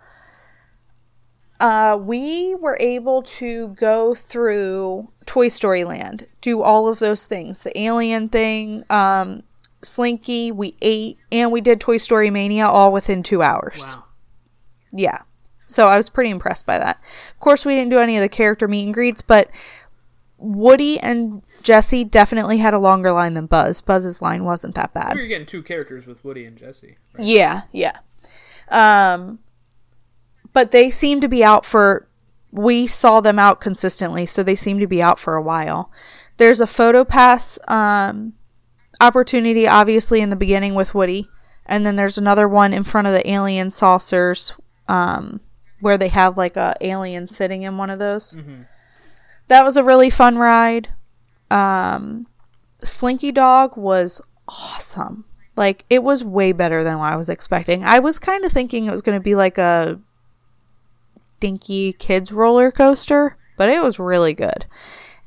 Uh, 1.60 1.96
we 2.00 2.56
were 2.56 2.76
able 2.80 3.22
to 3.22 3.68
go 3.68 4.14
through 4.14 5.11
Toy 5.26 5.48
Story 5.48 5.84
Land, 5.84 6.26
do 6.40 6.62
all 6.62 6.88
of 6.88 6.98
those 6.98 7.26
things 7.26 7.62
the 7.62 7.78
alien 7.78 8.28
thing, 8.28 8.84
um, 8.90 9.42
Slinky, 9.82 10.52
we 10.52 10.76
ate, 10.80 11.18
and 11.30 11.50
we 11.50 11.60
did 11.60 11.80
Toy 11.80 11.96
Story 11.96 12.30
Mania 12.30 12.66
all 12.66 12.92
within 12.92 13.22
two 13.22 13.42
hours. 13.42 13.78
Wow. 13.80 14.04
Yeah. 14.92 15.22
So 15.66 15.88
I 15.88 15.96
was 15.96 16.08
pretty 16.10 16.30
impressed 16.30 16.66
by 16.66 16.78
that. 16.78 17.00
Of 17.30 17.40
course, 17.40 17.64
we 17.64 17.74
didn't 17.74 17.90
do 17.90 17.98
any 17.98 18.16
of 18.16 18.20
the 18.20 18.28
character 18.28 18.68
meet 18.68 18.84
and 18.84 18.94
greets, 18.94 19.22
but 19.22 19.50
Woody 20.38 20.98
and 21.00 21.42
Jesse 21.62 22.04
definitely 22.04 22.58
had 22.58 22.74
a 22.74 22.78
longer 22.78 23.12
line 23.12 23.34
than 23.34 23.46
Buzz. 23.46 23.80
Buzz's 23.80 24.20
line 24.20 24.44
wasn't 24.44 24.74
that 24.74 24.92
bad. 24.92 25.16
You're 25.16 25.26
getting 25.26 25.46
two 25.46 25.62
characters 25.62 26.06
with 26.06 26.22
Woody 26.24 26.44
and 26.44 26.56
Jesse. 26.56 26.98
Right? 27.16 27.26
Yeah, 27.26 27.62
yeah. 27.72 27.98
Um, 28.68 29.38
but 30.52 30.72
they 30.72 30.90
seem 30.90 31.20
to 31.20 31.28
be 31.28 31.42
out 31.42 31.64
for. 31.64 32.08
We 32.52 32.86
saw 32.86 33.20
them 33.20 33.38
out 33.38 33.60
consistently, 33.60 34.26
so 34.26 34.42
they 34.42 34.54
seem 34.54 34.78
to 34.78 34.86
be 34.86 35.02
out 35.02 35.18
for 35.18 35.34
a 35.34 35.42
while. 35.42 35.90
There's 36.36 36.60
a 36.60 36.66
photo 36.66 37.04
pass 37.04 37.58
um, 37.66 38.34
opportunity, 39.00 39.66
obviously, 39.66 40.20
in 40.20 40.28
the 40.30 40.36
beginning 40.36 40.74
with 40.74 40.94
Woody, 40.94 41.28
and 41.66 41.84
then 41.84 41.96
there's 41.96 42.18
another 42.18 42.46
one 42.46 42.72
in 42.72 42.84
front 42.84 43.06
of 43.06 43.14
the 43.14 43.28
alien 43.28 43.70
saucers, 43.70 44.52
um, 44.86 45.40
where 45.80 45.96
they 45.98 46.08
have 46.08 46.36
like 46.36 46.56
a 46.56 46.76
alien 46.80 47.26
sitting 47.26 47.62
in 47.62 47.78
one 47.78 47.90
of 47.90 47.98
those. 47.98 48.34
That 49.48 49.64
was 49.64 49.76
a 49.76 49.84
really 49.84 50.10
fun 50.10 50.36
ride. 50.38 50.90
Um, 51.50 52.26
Slinky 52.78 53.32
Dog 53.32 53.76
was 53.76 54.20
awesome. 54.48 55.24
Like 55.56 55.84
it 55.90 56.02
was 56.02 56.24
way 56.24 56.52
better 56.52 56.82
than 56.84 56.98
what 56.98 57.12
I 57.12 57.16
was 57.16 57.28
expecting. 57.28 57.84
I 57.84 57.98
was 57.98 58.18
kind 58.18 58.44
of 58.44 58.52
thinking 58.52 58.86
it 58.86 58.90
was 58.90 59.02
going 59.02 59.18
to 59.18 59.22
be 59.22 59.34
like 59.34 59.58
a 59.58 60.00
dinky 61.42 61.92
kids 61.92 62.30
roller 62.30 62.70
coaster, 62.70 63.36
but 63.56 63.68
it 63.68 63.82
was 63.82 63.98
really 63.98 64.32
good. 64.32 64.64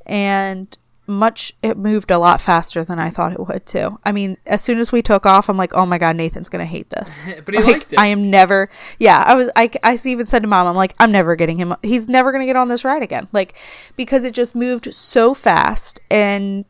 And 0.05 0.75
much 1.07 1.51
it 1.61 1.77
moved 1.77 2.09
a 2.09 2.17
lot 2.17 2.39
faster 2.39 2.83
than 2.83 2.97
I 2.99 3.09
thought 3.09 3.33
it 3.33 3.45
would 3.45 3.65
too. 3.65 3.99
I 4.05 4.13
mean, 4.13 4.37
as 4.45 4.61
soon 4.61 4.79
as 4.79 4.93
we 4.93 5.01
took 5.01 5.25
off, 5.25 5.49
I'm 5.49 5.57
like, 5.57 5.73
"Oh 5.73 5.85
my 5.85 5.97
god, 5.97 6.15
Nathan's 6.15 6.47
going 6.47 6.65
to 6.65 6.65
hate 6.65 6.89
this." 6.89 7.25
But 7.45 7.53
he 7.53 7.59
like, 7.59 7.73
liked 7.73 7.93
it. 7.93 7.99
I 7.99 8.07
am 8.07 8.31
never. 8.31 8.69
Yeah, 8.97 9.21
I 9.27 9.35
was. 9.35 9.51
I, 9.57 9.69
I 9.83 9.97
even 10.05 10.25
said 10.25 10.41
to 10.43 10.47
mom, 10.47 10.67
"I'm 10.67 10.75
like, 10.75 10.95
I'm 10.97 11.11
never 11.11 11.35
getting 11.35 11.57
him. 11.57 11.75
He's 11.83 12.07
never 12.07 12.31
going 12.31 12.41
to 12.41 12.47
get 12.47 12.55
on 12.55 12.69
this 12.69 12.85
ride 12.85 13.03
again." 13.03 13.27
Like, 13.33 13.59
because 13.97 14.23
it 14.23 14.33
just 14.33 14.55
moved 14.55 14.93
so 14.93 15.33
fast, 15.33 15.99
and 16.09 16.63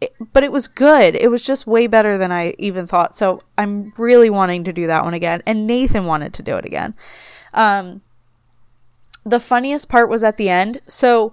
it, 0.00 0.12
but 0.32 0.42
it 0.42 0.52
was 0.52 0.66
good. 0.66 1.14
It 1.14 1.30
was 1.30 1.46
just 1.46 1.66
way 1.66 1.86
better 1.86 2.18
than 2.18 2.32
I 2.32 2.54
even 2.58 2.88
thought. 2.88 3.14
So 3.14 3.40
I'm 3.56 3.92
really 3.96 4.30
wanting 4.30 4.64
to 4.64 4.72
do 4.72 4.88
that 4.88 5.04
one 5.04 5.14
again. 5.14 5.42
And 5.46 5.66
Nathan 5.66 6.06
wanted 6.06 6.34
to 6.34 6.42
do 6.42 6.56
it 6.56 6.64
again. 6.64 6.94
Um, 7.54 8.02
the 9.24 9.40
funniest 9.40 9.88
part 9.88 10.08
was 10.08 10.22
at 10.24 10.36
the 10.36 10.48
end. 10.48 10.80
So 10.86 11.32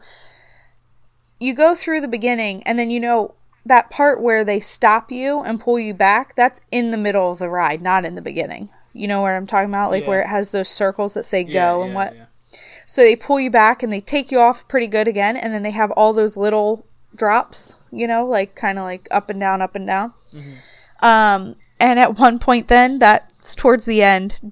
you 1.40 1.54
go 1.54 1.76
through 1.76 2.02
the 2.02 2.08
beginning, 2.08 2.64
and 2.64 2.78
then 2.80 2.90
you 2.90 3.00
know 3.00 3.36
that 3.66 3.90
part 3.90 4.22
where 4.22 4.44
they 4.44 4.60
stop 4.60 5.12
you 5.12 5.42
and 5.42 5.60
pull 5.60 5.80
you 5.80 5.94
back. 5.94 6.36
That's 6.36 6.62
in 6.72 6.92
the 6.92 6.98
middle 6.98 7.32
of 7.32 7.40
the 7.40 7.50
ride, 7.50 7.82
not 7.82 8.06
in 8.06 8.16
the 8.16 8.22
beginning. 8.22 8.70
You 8.94 9.08
know 9.08 9.22
where 9.22 9.36
I'm 9.38 9.48
talking 9.48 9.70
about, 9.70 9.92
like 9.92 10.04
Yeah. 10.04 10.10
where 10.10 10.22
it 10.22 10.28
has 10.28 10.50
those 10.52 10.70
circles 10.70 11.14
that 11.14 11.26
say 11.26 11.42
Yeah, 11.42 11.54
go 11.54 11.84
and 11.84 11.94
what. 11.94 12.16
yeah. 12.16 12.26
So 12.86 13.02
they 13.02 13.16
pull 13.16 13.40
you 13.40 13.50
back 13.50 13.84
and 13.84 13.92
they 13.94 14.02
take 14.02 14.32
you 14.32 14.40
off 14.40 14.68
pretty 14.68 14.88
good 14.88 15.08
again, 15.08 15.38
and 15.38 15.54
then 15.54 15.64
they 15.64 15.72
have 15.72 15.92
all 15.92 16.12
those 16.14 16.36
little 16.36 16.86
drops, 17.16 17.76
you 17.92 18.08
know, 18.08 18.26
like 18.26 18.56
kind 18.56 18.78
of 18.78 18.84
like 18.84 19.08
up 19.12 19.30
and 19.30 19.40
down, 19.40 19.62
up 19.62 19.76
and 19.76 19.88
down. 19.88 20.14
Um, 21.02 21.56
and 21.80 22.00
at 22.00 22.20
one 22.20 22.38
point, 22.38 22.68
then 22.68 23.00
that's 23.00 23.56
towards 23.56 23.86
the 23.86 24.04
end. 24.04 24.52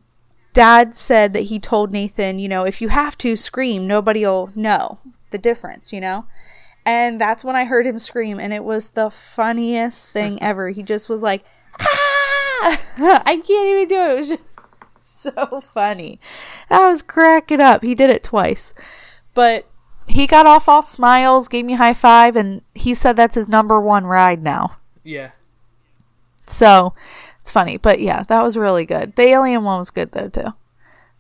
Dad 0.60 0.94
said 0.94 1.32
that 1.32 1.44
he 1.44 1.58
told 1.58 1.90
Nathan, 1.90 2.38
you 2.38 2.50
know, 2.50 2.66
if 2.66 2.82
you 2.82 2.90
have 2.90 3.18
to 3.20 3.38
scream, 3.38 3.88
nobody'll 3.88 4.52
know 4.56 5.00
the 5.30 5.38
difference, 5.38 5.94
you 5.94 6.02
know. 6.02 6.26
And 6.86 7.22
that's 7.22 7.46
when 7.46 7.56
I 7.56 7.64
heard 7.64 7.86
him 7.86 7.98
scream, 7.98 8.42
and 8.42 8.52
it 8.52 8.66
was 8.66 8.92
the 8.92 9.10
funniest 9.10 10.10
thing 10.10 10.38
ever. 10.42 10.72
He 10.72 10.84
just 10.84 11.08
was 11.08 11.22
like, 11.22 11.46
"Ah!" 11.80 12.82
I 13.26 13.42
can't 13.48 13.70
even 13.70 13.88
do 13.88 14.02
it. 14.02 14.12
It 14.12 14.18
was 14.18 14.28
just 14.28 15.22
so 15.22 15.62
funny. 15.62 16.20
I 16.70 16.92
was 16.92 17.04
cracking 17.04 17.62
up. 17.62 17.82
He 17.82 17.96
did 17.96 18.10
it 18.10 18.22
twice. 18.22 18.74
But 19.34 19.66
he 20.10 20.28
got 20.28 20.46
off 20.46 20.68
all 20.68 20.82
smiles, 20.82 21.48
gave 21.48 21.64
me 21.64 21.76
high 21.76 21.94
five, 21.94 22.36
and 22.36 22.64
he 22.76 22.94
said 22.94 23.16
that's 23.16 23.36
his 23.36 23.48
number 23.48 23.80
one 23.80 24.06
ride 24.06 24.44
now. 24.44 24.76
Yeah. 25.06 25.32
So 26.48 26.96
it's 27.42 27.52
funny. 27.52 27.78
But 27.78 28.00
yeah, 28.00 28.24
that 28.24 28.42
was 28.44 28.58
really 28.58 28.86
good. 28.86 29.16
The 29.16 29.24
alien 29.24 29.64
one 29.64 29.80
was 29.80 29.90
good 29.90 30.12
though 30.12 30.30
too. 30.30 30.54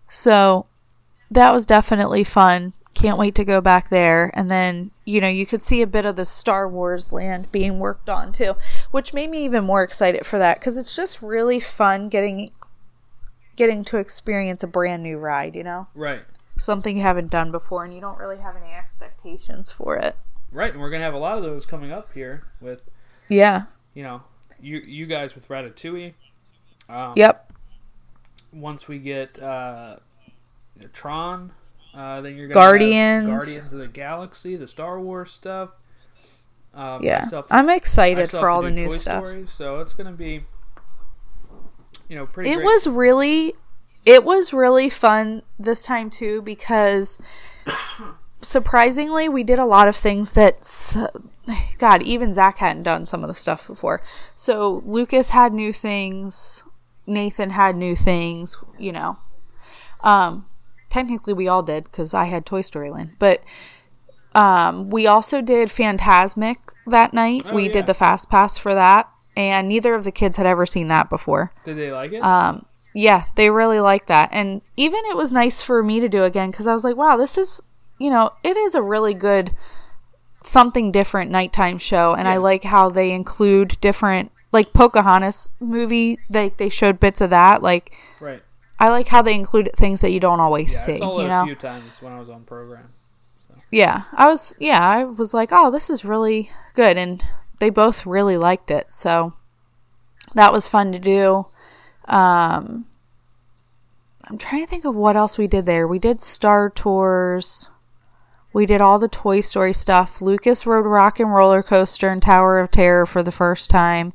So 0.07 0.65
that 1.31 1.51
was 1.51 1.65
definitely 1.65 2.23
fun. 2.23 2.73
Can't 2.95 3.17
wait 3.19 3.35
to 3.35 3.45
go 3.45 3.61
back 3.61 3.89
there. 3.89 4.31
And 4.33 4.49
then, 4.49 4.91
you 5.05 5.21
know, 5.21 5.27
you 5.27 5.45
could 5.45 5.61
see 5.61 5.81
a 5.81 5.87
bit 5.87 6.05
of 6.05 6.15
the 6.15 6.25
Star 6.25 6.67
Wars 6.67 7.13
land 7.13 7.51
being 7.51 7.79
worked 7.79 8.09
on 8.09 8.33
too, 8.33 8.55
which 8.91 9.13
made 9.13 9.29
me 9.29 9.45
even 9.45 9.63
more 9.63 9.83
excited 9.83 10.25
for 10.25 10.39
that 10.39 10.59
because 10.59 10.77
it's 10.77 10.95
just 10.95 11.21
really 11.21 11.59
fun 11.59 12.09
getting 12.09 12.49
getting 13.55 13.83
to 13.85 13.97
experience 13.97 14.63
a 14.63 14.67
brand 14.67 15.03
new 15.03 15.17
ride, 15.17 15.55
you 15.55 15.63
know? 15.63 15.87
Right. 15.93 16.21
Something 16.57 16.95
you 16.97 17.03
haven't 17.03 17.29
done 17.29 17.51
before 17.51 17.83
and 17.83 17.93
you 17.93 17.99
don't 18.01 18.17
really 18.17 18.37
have 18.37 18.55
any 18.55 18.71
expectations 18.73 19.69
for 19.71 19.97
it. 19.97 20.15
Right. 20.51 20.71
And 20.71 20.81
we're 20.81 20.89
gonna 20.89 21.03
have 21.03 21.13
a 21.13 21.17
lot 21.19 21.37
of 21.37 21.43
those 21.43 21.65
coming 21.65 21.91
up 21.91 22.13
here 22.13 22.43
with 22.59 22.81
Yeah. 23.27 23.63
you 23.93 24.01
know 24.03 24.23
you 24.61 24.81
you 24.85 25.05
guys 25.05 25.35
with 25.35 25.47
Ratatouille. 25.47 26.13
Um, 26.87 27.13
Yep. 27.15 27.53
Once 28.51 28.87
we 28.87 28.97
get 28.99 29.37
uh, 29.41 29.97
Tron, 30.93 31.51
uh, 31.93 32.21
then 32.21 32.35
you're 32.35 32.45
gonna 32.47 32.53
Guardians. 32.55 33.27
Guardians 33.27 33.73
of 33.73 33.79
the 33.79 33.87
Galaxy, 33.87 34.55
the 34.55 34.67
Star 34.67 34.99
Wars 34.99 35.31
stuff. 35.31 35.69
Um, 36.73 37.03
Yeah. 37.03 37.25
to- 37.25 37.45
I'm 37.51 37.69
excited 37.69 38.29
for 38.29 38.49
all 38.49 38.61
the 38.61 38.71
new 38.71 38.89
Toy 38.89 38.95
stuff. 38.95 39.23
Story, 39.23 39.45
so 39.47 39.79
it's 39.81 39.93
gonna 39.93 40.11
be 40.13 40.43
you 42.07 42.15
know 42.15 42.25
pretty. 42.25 42.49
it 42.51 42.55
great. 42.55 42.65
was 42.65 42.87
really 42.87 43.53
it 44.05 44.23
was 44.23 44.53
really 44.53 44.89
fun 44.89 45.43
this 45.59 45.83
time 45.83 46.09
too 46.09 46.41
because 46.41 47.19
surprisingly 48.41 49.27
we 49.27 49.43
did 49.43 49.59
a 49.59 49.65
lot 49.65 49.87
of 49.87 49.95
things 49.95 50.33
that 50.33 50.61
god 51.77 52.01
even 52.03 52.31
zach 52.33 52.57
hadn't 52.59 52.83
done 52.83 53.05
some 53.05 53.23
of 53.23 53.27
the 53.27 53.33
stuff 53.33 53.67
before 53.67 54.01
so 54.35 54.81
lucas 54.85 55.31
had 55.31 55.53
new 55.53 55.73
things 55.73 56.63
nathan 57.05 57.49
had 57.51 57.75
new 57.75 57.95
things 57.95 58.57
you 58.77 58.91
know 58.91 59.17
um 60.01 60.45
technically 60.89 61.33
we 61.33 61.47
all 61.47 61.63
did 61.63 61.83
because 61.85 62.13
i 62.13 62.25
had 62.25 62.45
toy 62.45 62.61
story 62.61 62.89
land 62.89 63.11
but 63.19 63.43
um 64.35 64.89
we 64.89 65.07
also 65.07 65.41
did 65.41 65.69
Fantasmic 65.69 66.57
that 66.85 67.13
night 67.13 67.43
Oh, 67.45 67.53
we 67.55 67.65
yeah. 67.65 67.71
did 67.73 67.85
the 67.87 67.93
fast 67.93 68.29
pass 68.29 68.57
for 68.57 68.73
that 68.75 69.09
and 69.35 69.67
neither 69.67 69.95
of 69.95 70.03
the 70.03 70.11
kids 70.11 70.37
had 70.37 70.45
ever 70.45 70.65
seen 70.65 70.87
that 70.89 71.09
before 71.09 71.51
Did 71.65 71.77
they 71.77 71.91
like 71.91 72.13
it? 72.13 72.23
um, 72.23 72.65
yeah, 72.93 73.25
they 73.35 73.51
really 73.51 73.79
liked 73.79 74.07
that. 74.07 74.29
And 74.31 74.61
even 74.75 74.99
it 75.05 75.15
was 75.15 75.31
nice 75.31 75.61
for 75.61 75.81
me 75.83 75.99
to 75.99 76.09
do 76.09 76.23
again 76.23 76.49
because 76.49 76.65
I 76.65 76.73
was 76.73 76.83
like, 76.83 76.97
wow, 76.97 77.15
this 77.17 77.37
is, 77.37 77.61
you 77.99 78.09
know, 78.09 78.31
it 78.43 78.57
is 78.57 78.73
a 78.75 78.81
really 78.81 79.13
good, 79.13 79.51
something 80.43 80.91
different 80.91 81.29
nighttime 81.29 81.77
show. 81.77 82.15
And 82.15 82.27
I 82.27 82.37
like 82.37 82.63
how 82.63 82.89
they 82.89 83.11
include 83.11 83.77
different, 83.81 84.31
like 84.51 84.73
Pocahontas 84.73 85.49
movie, 85.59 86.17
they, 86.29 86.49
they 86.49 86.69
showed 86.69 86.99
bits 86.99 87.21
of 87.21 87.29
that. 87.29 87.61
Like, 87.61 87.93
right. 88.19 88.41
I 88.79 88.89
like 88.89 89.09
how 89.09 89.21
they 89.21 89.35
include 89.35 89.71
things 89.75 90.01
that 90.01 90.11
you 90.11 90.19
don't 90.19 90.39
always 90.39 90.73
Yeah, 90.73 90.81
I 90.81 90.85
see, 90.85 90.97
saw 90.99 91.19
it 91.19 91.21
you 91.21 91.25
a 91.25 91.27
know? 91.27 91.45
few 91.45 91.55
times 91.55 92.01
when 92.01 92.13
I 92.13 92.19
was 92.19 92.29
on 92.29 92.43
program. 92.43 92.89
Yeah, 93.71 94.03
I 94.13 94.25
was, 94.25 94.55
yeah, 94.57 94.79
I 94.81 95.03
was 95.03 95.33
like, 95.33 95.49
oh, 95.51 95.69
this 95.69 95.91
is 95.91 96.03
really 96.03 96.49
good. 96.73 96.97
And 96.97 97.21
they 97.59 97.69
both 97.69 98.05
really 98.05 98.37
liked 98.37 98.71
it. 98.71 98.91
So 98.93 99.33
that 100.33 100.53
was 100.53 100.67
fun 100.67 100.91
to 100.93 100.99
do. 100.99 101.45
Um, 102.05 102.85
I'm 104.27 104.37
trying 104.37 104.63
to 104.63 104.69
think 104.69 104.85
of 104.85 104.95
what 104.95 105.15
else 105.15 105.37
we 105.37 105.47
did 105.47 105.65
there. 105.65 105.87
We 105.87 105.99
did 105.99 106.21
Star 106.21 106.69
Tours. 106.69 107.69
We 108.51 108.65
did 108.65 108.81
all 108.81 108.97
the 108.99 109.07
Toy 109.07 109.41
Story 109.41 109.73
stuff. 109.73 110.21
Lucas 110.21 110.65
rode 110.65 110.85
Rock 110.85 111.19
and 111.19 111.33
Roller 111.33 111.61
Coaster 111.61 112.09
and 112.09 112.21
Tower 112.21 112.59
of 112.59 112.71
Terror 112.71 113.05
for 113.05 113.21
the 113.21 113.31
first 113.31 113.69
time. 113.69 114.13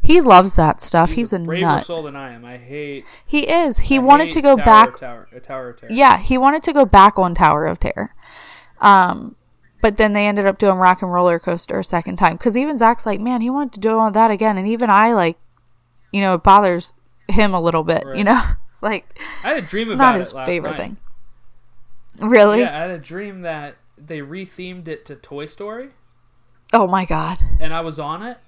He 0.00 0.20
loves 0.20 0.56
that 0.56 0.80
stuff. 0.80 1.12
He's, 1.12 1.32
a, 1.32 1.38
braver 1.38 1.60
nut. 1.66 1.86
soul 1.86 2.02
than 2.02 2.16
I 2.16 2.32
am. 2.32 2.44
I 2.44 2.56
hate. 2.56 3.04
He 3.24 3.48
is. 3.48 3.78
He 3.78 3.96
I 3.96 4.00
wanted 4.00 4.32
to 4.32 4.40
go 4.40 4.56
Tower 4.56 4.64
back 4.64 4.94
Of 4.94 5.00
Tower, 5.00 5.28
uh, 5.34 5.38
Tower 5.38 5.68
of 5.70 5.80
Terror. 5.80 5.92
yeah, 5.92 6.18
he 6.18 6.36
wanted 6.36 6.62
to 6.64 6.72
go 6.72 6.84
back 6.84 7.18
on 7.18 7.34
Tower 7.34 7.66
of 7.66 7.78
Terror. 7.78 8.12
Um, 8.80 9.36
but 9.80 9.98
then 9.98 10.12
they 10.12 10.26
ended 10.26 10.46
up 10.46 10.58
doing 10.58 10.76
Rock 10.78 11.02
and 11.02 11.12
Roller 11.12 11.38
Coaster 11.38 11.78
a 11.78 11.84
second 11.84 12.16
time 12.16 12.36
because 12.36 12.56
even 12.56 12.78
Zach's 12.78 13.06
like, 13.06 13.20
man, 13.20 13.42
he 13.42 13.50
wanted 13.50 13.74
to 13.74 13.80
do 13.80 13.96
all 13.96 14.10
that 14.10 14.30
again, 14.32 14.58
and 14.58 14.66
even 14.66 14.90
I 14.90 15.12
like, 15.12 15.38
you 16.12 16.20
know, 16.20 16.34
it 16.34 16.42
bothers 16.42 16.94
him 17.28 17.54
a 17.54 17.60
little 17.60 17.84
bit, 17.84 18.02
you 18.16 18.24
know, 18.24 18.42
like 18.82 19.16
I 19.44 19.50
had 19.50 19.58
a 19.58 19.66
dream 19.66 19.86
it's 19.88 19.94
about 19.94 20.04
not 20.04 20.14
it 20.16 20.18
his 20.18 20.34
last 20.34 20.46
favorite 20.46 20.70
night. 20.70 20.78
thing. 20.78 20.96
Really? 22.20 22.60
Yeah, 22.60 22.76
I 22.76 22.80
had 22.82 22.90
a 22.90 22.98
dream 22.98 23.42
that 23.42 23.76
they 23.96 24.18
rethemed 24.20 24.88
it 24.88 25.06
to 25.06 25.14
Toy 25.16 25.46
Story, 25.46 25.90
Oh 26.72 26.86
my 26.86 27.04
god. 27.04 27.38
and 27.60 27.72
I 27.72 27.80
was 27.80 27.98
on 27.98 28.22
it, 28.22 28.38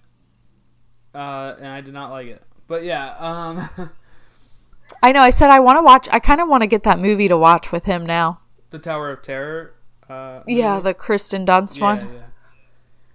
uh, 1.15 1.55
and 1.59 1.69
I 1.69 1.81
did 1.81 1.95
not 1.95 2.11
like 2.11 2.27
it. 2.29 2.43
But 2.67 2.85
yeah, 2.85 3.11
um, 3.19 3.69
I 5.03 5.13
know. 5.13 5.21
I 5.21 5.31
said 5.31 5.51
I 5.51 5.61
want 5.61 5.79
to 5.79 5.83
watch. 5.83 6.09
I 6.13 6.19
kind 6.19 6.41
of 6.41 6.49
want 6.49 6.63
to 6.63 6.67
get 6.67 6.83
that 6.85 6.99
movie 6.99 7.29
to 7.29 7.37
watch 7.37 7.73
with 7.73 7.85
him 7.85 8.05
now. 8.07 8.39
the 8.71 8.79
Tower 8.79 9.11
of 9.11 9.23
Terror. 9.23 9.75
Uh, 10.09 10.41
Yeah, 10.47 10.81
the 10.81 10.93
Kristen 10.95 11.47
Dunst 11.47 11.79
yeah, 11.79 11.83
one. 11.85 12.23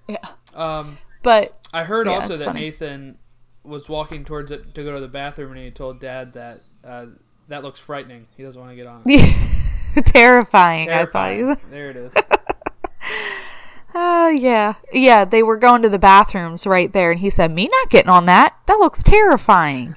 yeah. 0.07 0.17
Um, 0.55 0.97
But 1.23 1.55
I 1.73 1.83
heard 1.83 2.07
Yeah, 2.07 2.13
also 2.13 2.35
that 2.37 2.45
funny. 2.45 2.61
Nathan 2.61 3.17
was 3.63 3.87
walking 3.89 4.25
towards 4.25 4.49
it 4.51 4.73
to 4.73 4.83
go 4.83 4.93
to 4.93 4.99
the 4.99 5.07
bathroom, 5.07 5.51
and 5.51 5.59
he 5.61 5.69
told 5.71 5.99
Dad 5.99 6.33
that 6.33 6.59
uh, 6.83 7.05
that 7.49 7.63
looks 7.63 7.79
frightening. 7.79 8.27
He 8.37 8.43
doesn't 8.43 8.59
want 8.59 8.71
to 8.71 8.75
get 8.75 8.87
on. 8.87 9.01
it. 9.05 9.55
terrifying. 10.05 10.89
I 10.89 11.05
thought. 11.05 11.35
Terrifying. 11.35 11.57
There 11.69 11.89
it 11.91 11.97
is. 11.97 12.13
oh 13.95 14.29
yeah, 14.29 14.75
yeah. 14.93 15.25
They 15.25 15.43
were 15.43 15.57
going 15.57 15.81
to 15.81 15.89
the 15.89 15.99
bathrooms 15.99 16.67
right 16.67 16.91
there, 16.91 17.11
and 17.11 17.19
he 17.19 17.29
said, 17.29 17.51
"Me 17.51 17.67
not 17.67 17.89
getting 17.89 18.09
on 18.09 18.25
that. 18.27 18.55
That 18.67 18.75
looks 18.75 19.03
terrifying." 19.03 19.95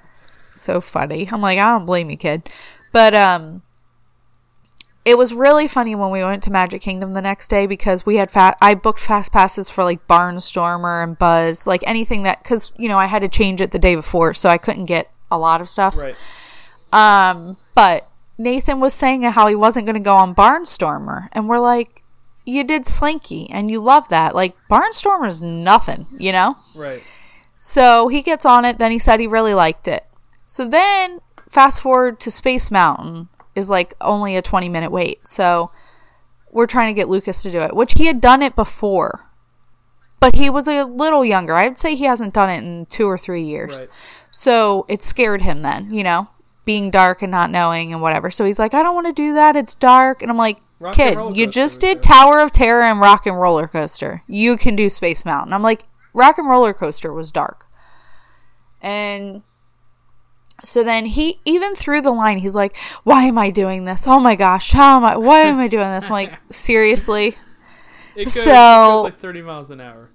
so 0.50 0.80
funny. 0.80 1.28
I'm 1.30 1.40
like, 1.40 1.58
I 1.58 1.72
don't 1.72 1.86
blame 1.86 2.10
you, 2.10 2.16
kid. 2.16 2.48
But 2.92 3.14
um, 3.14 3.62
it 5.04 5.18
was 5.18 5.34
really 5.34 5.66
funny 5.66 5.94
when 5.94 6.10
we 6.10 6.22
went 6.22 6.42
to 6.44 6.50
Magic 6.50 6.82
Kingdom 6.82 7.12
the 7.12 7.22
next 7.22 7.48
day 7.48 7.66
because 7.66 8.06
we 8.06 8.16
had 8.16 8.30
fa- 8.30 8.56
I 8.60 8.74
booked 8.74 9.00
fast 9.00 9.32
passes 9.32 9.68
for 9.68 9.82
like 9.82 10.06
Barnstormer 10.06 11.02
and 11.02 11.18
Buzz, 11.18 11.66
like 11.66 11.82
anything 11.86 12.22
that 12.22 12.42
because 12.42 12.72
you 12.76 12.88
know 12.88 12.98
I 12.98 13.06
had 13.06 13.22
to 13.22 13.28
change 13.28 13.60
it 13.60 13.72
the 13.72 13.78
day 13.78 13.94
before, 13.94 14.34
so 14.34 14.48
I 14.48 14.58
couldn't 14.58 14.86
get 14.86 15.10
a 15.30 15.38
lot 15.38 15.60
of 15.60 15.68
stuff. 15.68 15.96
Right. 15.96 16.16
Um, 16.92 17.56
but 17.74 18.08
Nathan 18.38 18.80
was 18.80 18.94
saying 18.94 19.22
how 19.22 19.46
he 19.46 19.54
wasn't 19.54 19.86
going 19.86 19.94
to 19.94 20.00
go 20.00 20.16
on 20.16 20.34
Barnstormer, 20.34 21.28
and 21.32 21.48
we're 21.48 21.58
like, 21.58 22.02
you 22.44 22.64
did 22.64 22.86
Slinky, 22.86 23.48
and 23.50 23.70
you 23.70 23.80
love 23.80 24.08
that. 24.08 24.34
Like 24.34 24.56
Barnstormer's 24.68 25.40
nothing, 25.40 26.06
you 26.18 26.32
know. 26.32 26.56
Right. 26.74 27.02
So 27.56 28.08
he 28.08 28.22
gets 28.22 28.44
on 28.44 28.64
it. 28.64 28.78
Then 28.78 28.90
he 28.90 28.98
said 28.98 29.20
he 29.20 29.26
really 29.26 29.54
liked 29.54 29.86
it. 29.86 30.04
So 30.44 30.66
then 30.66 31.20
fast 31.48 31.80
forward 31.80 32.18
to 32.20 32.30
Space 32.30 32.70
Mountain 32.70 33.28
is 33.54 33.70
like 33.70 33.94
only 34.00 34.36
a 34.36 34.42
twenty 34.42 34.68
minute 34.68 34.90
wait. 34.90 35.28
So 35.28 35.70
we're 36.50 36.66
trying 36.66 36.92
to 36.92 36.98
get 36.98 37.08
Lucas 37.08 37.42
to 37.42 37.50
do 37.50 37.60
it, 37.60 37.76
which 37.76 37.94
he 37.96 38.06
had 38.06 38.20
done 38.20 38.42
it 38.42 38.56
before. 38.56 39.28
But 40.18 40.36
he 40.36 40.50
was 40.50 40.68
a 40.68 40.84
little 40.84 41.24
younger. 41.24 41.54
I'd 41.54 41.78
say 41.78 41.94
he 41.94 42.04
hasn't 42.04 42.34
done 42.34 42.50
it 42.50 42.62
in 42.62 42.86
two 42.86 43.06
or 43.06 43.18
three 43.18 43.42
years. 43.42 43.80
Right. 43.80 43.88
So 44.30 44.86
it 44.88 45.02
scared 45.02 45.42
him 45.42 45.62
then, 45.62 45.92
you 45.92 46.02
know, 46.02 46.28
being 46.64 46.90
dark 46.90 47.22
and 47.22 47.30
not 47.30 47.50
knowing 47.50 47.92
and 47.92 48.00
whatever. 48.02 48.30
So 48.30 48.44
he's 48.44 48.58
like, 48.58 48.74
I 48.74 48.82
don't 48.82 48.94
want 48.94 49.08
to 49.08 49.12
do 49.12 49.34
that. 49.34 49.56
It's 49.56 49.74
dark. 49.74 50.22
And 50.22 50.30
I'm 50.30 50.36
like, 50.36 50.58
Rock 50.78 50.94
kid, 50.94 51.18
you 51.36 51.46
just 51.46 51.80
did 51.80 51.98
good." 51.98 52.02
Tower 52.02 52.40
of 52.40 52.52
Terror 52.52 52.82
and 52.82 53.00
Rock 53.00 53.26
and 53.26 53.38
Roller 53.38 53.66
Coaster. 53.68 54.22
You 54.26 54.56
can 54.56 54.74
do 54.76 54.88
Space 54.90 55.24
Mountain. 55.24 55.52
I'm 55.52 55.62
like, 55.62 55.84
Rock 56.12 56.38
and 56.38 56.48
Roller 56.48 56.72
Coaster 56.72 57.12
was 57.12 57.30
dark. 57.32 57.66
And 58.80 59.42
so 60.64 60.82
then 60.84 61.06
he 61.06 61.40
even 61.44 61.74
through 61.74 62.02
the 62.02 62.10
line, 62.10 62.38
he's 62.38 62.54
like, 62.54 62.76
Why 63.04 63.24
am 63.24 63.38
I 63.38 63.50
doing 63.50 63.84
this? 63.84 64.06
Oh 64.06 64.20
my 64.20 64.34
gosh, 64.36 64.72
how 64.72 64.96
am 64.96 65.04
I 65.04 65.16
why 65.16 65.40
am 65.40 65.58
I 65.58 65.68
doing 65.68 65.88
this? 65.88 66.06
I'm 66.06 66.12
like, 66.12 66.32
seriously? 66.50 67.36
It 68.16 68.24
goes, 68.24 68.36
it 68.36 68.40
So- 68.44 68.50
goes 68.50 69.04
like 69.04 69.20
30 69.20 69.42
miles 69.42 69.70
an 69.70 69.80
hour. 69.80 70.10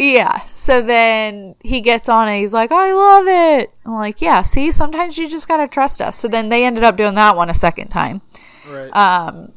Yeah. 0.00 0.44
So 0.46 0.80
then 0.80 1.54
he 1.62 1.80
gets 1.80 2.08
on 2.08 2.28
it. 2.28 2.38
He's 2.40 2.54
like, 2.54 2.72
I 2.72 2.92
love 2.92 3.24
it. 3.28 3.70
I'm 3.84 3.92
like, 3.94 4.20
yeah, 4.22 4.42
see, 4.42 4.70
sometimes 4.72 5.18
you 5.18 5.28
just 5.28 5.46
got 5.46 5.58
to 5.58 5.68
trust 5.68 6.00
us. 6.00 6.16
So 6.16 6.26
then 6.26 6.48
they 6.48 6.64
ended 6.64 6.84
up 6.84 6.96
doing 6.96 7.14
that 7.16 7.36
one 7.36 7.50
a 7.50 7.54
second 7.54 7.88
time. 7.88 8.22
Right. 8.68 8.88
Uh, 8.92 9.48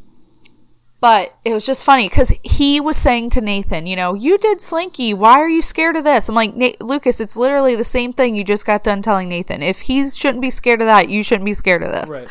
But 1.00 1.36
it 1.44 1.54
was 1.54 1.66
just 1.66 1.84
funny 1.84 2.08
because 2.08 2.32
he 2.44 2.80
was 2.80 2.96
saying 2.96 3.32
to 3.32 3.42
Nathan, 3.42 3.86
you 3.88 3.96
know, 3.98 4.14
you 4.14 4.38
did 4.38 4.62
Slinky. 4.62 5.14
Why 5.14 5.34
are 5.34 5.50
you 5.50 5.62
scared 5.62 5.98
of 5.98 6.06
this? 6.06 6.30
I'm 6.30 6.36
like, 6.36 6.54
Lucas, 6.80 7.20
it's 7.20 7.36
literally 7.36 7.76
the 7.76 7.84
same 7.84 8.14
thing 8.14 8.36
you 8.36 8.44
just 8.46 8.66
got 8.66 8.84
done 8.86 9.02
telling 9.02 9.28
Nathan. 9.28 9.62
If 9.62 9.82
he 9.82 10.10
shouldn't 10.10 10.42
be 10.42 10.50
scared 10.50 10.82
of 10.82 10.88
that, 10.88 11.10
you 11.10 11.22
shouldn't 11.22 11.44
be 11.46 11.54
scared 11.54 11.84
of 11.84 11.92
this. 11.92 12.10
right. 12.10 12.28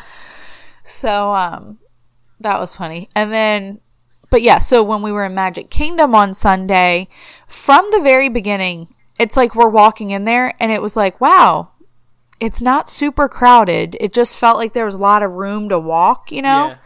So 0.83 1.33
um 1.33 1.77
that 2.39 2.59
was 2.59 2.75
funny. 2.75 3.09
And 3.15 3.31
then 3.31 3.79
but 4.33 4.41
yeah, 4.41 4.57
so 4.57 4.81
when 4.81 5.03
we 5.03 5.11
were 5.11 5.25
in 5.25 5.35
Magic 5.35 5.69
Kingdom 5.69 6.15
on 6.15 6.33
Sunday, 6.33 7.07
from 7.45 7.87
the 7.91 8.01
very 8.01 8.29
beginning, 8.29 8.87
it's 9.19 9.37
like 9.37 9.53
we're 9.53 9.69
walking 9.69 10.09
in 10.09 10.25
there 10.25 10.55
and 10.59 10.71
it 10.71 10.81
was 10.81 10.95
like, 10.95 11.21
wow, 11.21 11.69
it's 12.39 12.59
not 12.59 12.89
super 12.89 13.29
crowded. 13.29 13.95
It 13.99 14.11
just 14.11 14.35
felt 14.35 14.57
like 14.57 14.73
there 14.73 14.85
was 14.85 14.95
a 14.95 14.97
lot 14.97 15.21
of 15.21 15.33
room 15.33 15.69
to 15.69 15.77
walk, 15.77 16.31
you 16.31 16.41
know? 16.41 16.69
Yeah. 16.69 16.77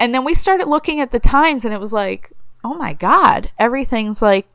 And 0.00 0.12
then 0.12 0.24
we 0.24 0.34
started 0.34 0.66
looking 0.66 0.98
at 0.98 1.12
the 1.12 1.20
times 1.20 1.64
and 1.64 1.72
it 1.72 1.78
was 1.78 1.92
like, 1.92 2.32
oh 2.64 2.74
my 2.74 2.92
God, 2.92 3.52
everything's 3.56 4.20
like 4.20 4.48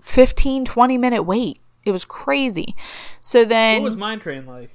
15, 0.00 0.64
20 0.64 0.96
minute 0.96 1.24
wait. 1.24 1.58
It 1.84 1.90
was 1.90 2.04
crazy. 2.04 2.76
So 3.20 3.44
then. 3.44 3.82
What 3.82 3.88
was 3.88 3.96
Mine 3.96 4.20
Train 4.20 4.46
like? 4.46 4.70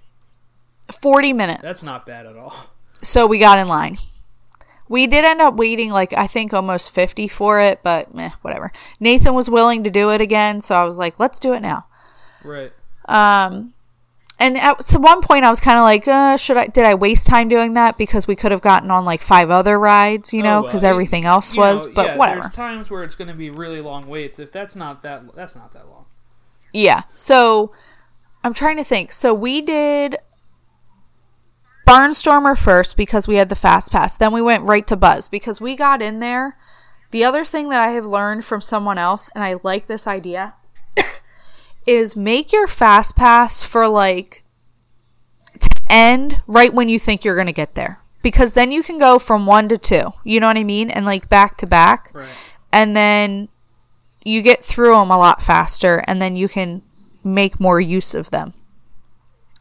40 0.91 1.32
minutes. 1.32 1.62
That's 1.62 1.86
not 1.86 2.06
bad 2.06 2.26
at 2.26 2.36
all. 2.36 2.54
So 3.02 3.26
we 3.26 3.39
got 3.39 3.58
in 3.58 3.70
line. 3.70 3.97
We 4.90 5.08
did 5.08 5.24
end 5.24 5.40
up 5.40 5.56
waiting 5.56 5.92
like 5.92 6.12
I 6.14 6.28
think 6.28 6.54
almost 6.54 6.92
50 6.92 7.28
for 7.30 7.62
it, 7.62 7.82
but 7.84 8.14
meh, 8.14 8.32
whatever. 8.42 8.72
Nathan 9.00 9.34
was 9.34 9.50
willing 9.50 9.86
to 9.86 9.90
do 9.90 10.10
it 10.10 10.20
again, 10.20 10.60
so 10.60 10.76
I 10.76 10.84
was 10.84 10.98
like, 10.98 11.20
let's 11.20 11.40
do 11.40 11.54
it 11.54 11.62
now. 11.62 11.86
Right. 12.44 12.74
Um 13.06 13.74
and 14.42 14.58
at 14.58 14.82
one 14.94 15.22
point 15.22 15.44
I 15.44 15.50
was 15.50 15.60
kind 15.60 15.78
of 15.78 15.84
like, 15.84 16.08
uh, 16.08 16.38
should 16.38 16.58
I 16.58 16.68
did 16.68 16.86
I 16.86 16.96
waste 16.96 17.28
time 17.28 17.50
doing 17.50 17.74
that 17.74 17.98
because 17.98 18.26
we 18.26 18.36
could 18.36 18.52
have 18.52 18.62
gotten 18.62 18.90
on 18.90 19.04
like 19.06 19.22
five 19.22 19.50
other 19.50 19.78
rides, 19.78 20.34
you 20.34 20.42
know, 20.42 20.60
Oh, 20.60 20.62
because 20.64 20.84
well, 20.84 20.92
everything 20.92 21.26
else 21.26 21.54
was, 21.54 21.86
know, 21.86 21.92
but 21.94 22.06
yeah, 22.06 22.18
whatever. 22.18 22.42
There's 22.42 22.54
times 22.56 22.90
where 22.90 23.04
it's 23.04 23.16
going 23.16 23.28
to 23.28 23.34
be 23.34 23.50
really 23.50 23.82
long 23.82 24.08
waits. 24.08 24.40
If 24.40 24.52
that's 24.52 24.76
not 24.76 25.04
that, 25.04 25.36
that's 25.36 25.56
not 25.56 25.74
that 25.74 25.90
long. 25.90 26.06
Yeah. 26.72 27.04
So 27.16 27.74
I'm 28.44 28.54
trying 28.54 28.78
to 28.78 28.84
think. 28.86 29.12
So 29.12 29.34
we 29.34 29.62
did 29.62 30.18
Barnstormer 31.90 32.56
first 32.56 32.96
because 32.96 33.28
we 33.28 33.38
had 33.38 33.50
the 33.50 33.56
fast 33.56 33.92
pass. 33.92 34.16
Then 34.16 34.32
we 34.32 34.44
went 34.44 34.64
right 34.64 34.86
to 34.86 34.96
Buzz 34.96 35.28
because 35.28 35.60
we 35.60 35.76
got 35.76 36.04
in 36.04 36.20
there. 36.20 36.56
The 37.10 37.24
other 37.24 37.44
thing 37.44 37.70
that 37.70 37.82
I 37.82 37.90
have 37.90 38.06
learned 38.06 38.46
from 38.46 38.62
someone 38.62 39.00
else, 39.00 39.30
and 39.34 39.44
I 39.44 39.56
like 39.64 39.88
this 39.88 40.06
idea, 40.06 40.54
is 41.88 42.16
make 42.16 42.52
your 42.52 42.68
fast 42.68 43.16
pass 43.16 43.64
for 43.64 43.88
like 43.88 44.44
to 45.60 45.70
end 45.90 46.44
right 46.46 46.72
when 46.72 46.90
you 46.90 47.00
think 47.00 47.26
you're 47.26 47.36
going 47.36 47.48
to 47.48 47.54
get 47.54 47.74
there. 47.74 48.00
Because 48.22 48.54
then 48.54 48.72
you 48.72 48.84
can 48.84 49.00
go 49.00 49.18
from 49.18 49.48
one 49.48 49.68
to 49.70 49.78
two. 49.78 50.12
You 50.24 50.40
know 50.40 50.48
what 50.48 50.58
I 50.58 50.64
mean? 50.64 50.92
And 50.92 51.08
like 51.08 51.28
back 51.28 51.58
to 51.58 51.66
back. 51.66 52.12
Right. 52.14 52.30
And 52.72 52.96
then 52.96 53.50
you 54.24 54.44
get 54.44 54.64
through 54.64 54.94
them 54.94 55.10
a 55.10 55.18
lot 55.18 55.42
faster 55.42 56.04
and 56.06 56.22
then 56.22 56.36
you 56.36 56.50
can 56.50 56.84
make 57.24 57.60
more 57.60 57.82
use 57.82 58.14
of 58.14 58.30
them. 58.30 58.54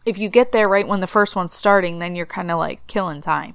If 0.09 0.19
you 0.19 0.29
get 0.29 0.53
there 0.53 0.69
right 0.69 0.89
when 0.89 1.01
the 1.01 1.07
first 1.07 1.37
one's 1.37 1.53
starting, 1.53 1.99
then 1.99 2.17
you're 2.17 2.27
kind 2.27 2.51
of 2.51 2.59
like 2.59 2.87
killing 2.87 3.21
time. 3.21 3.55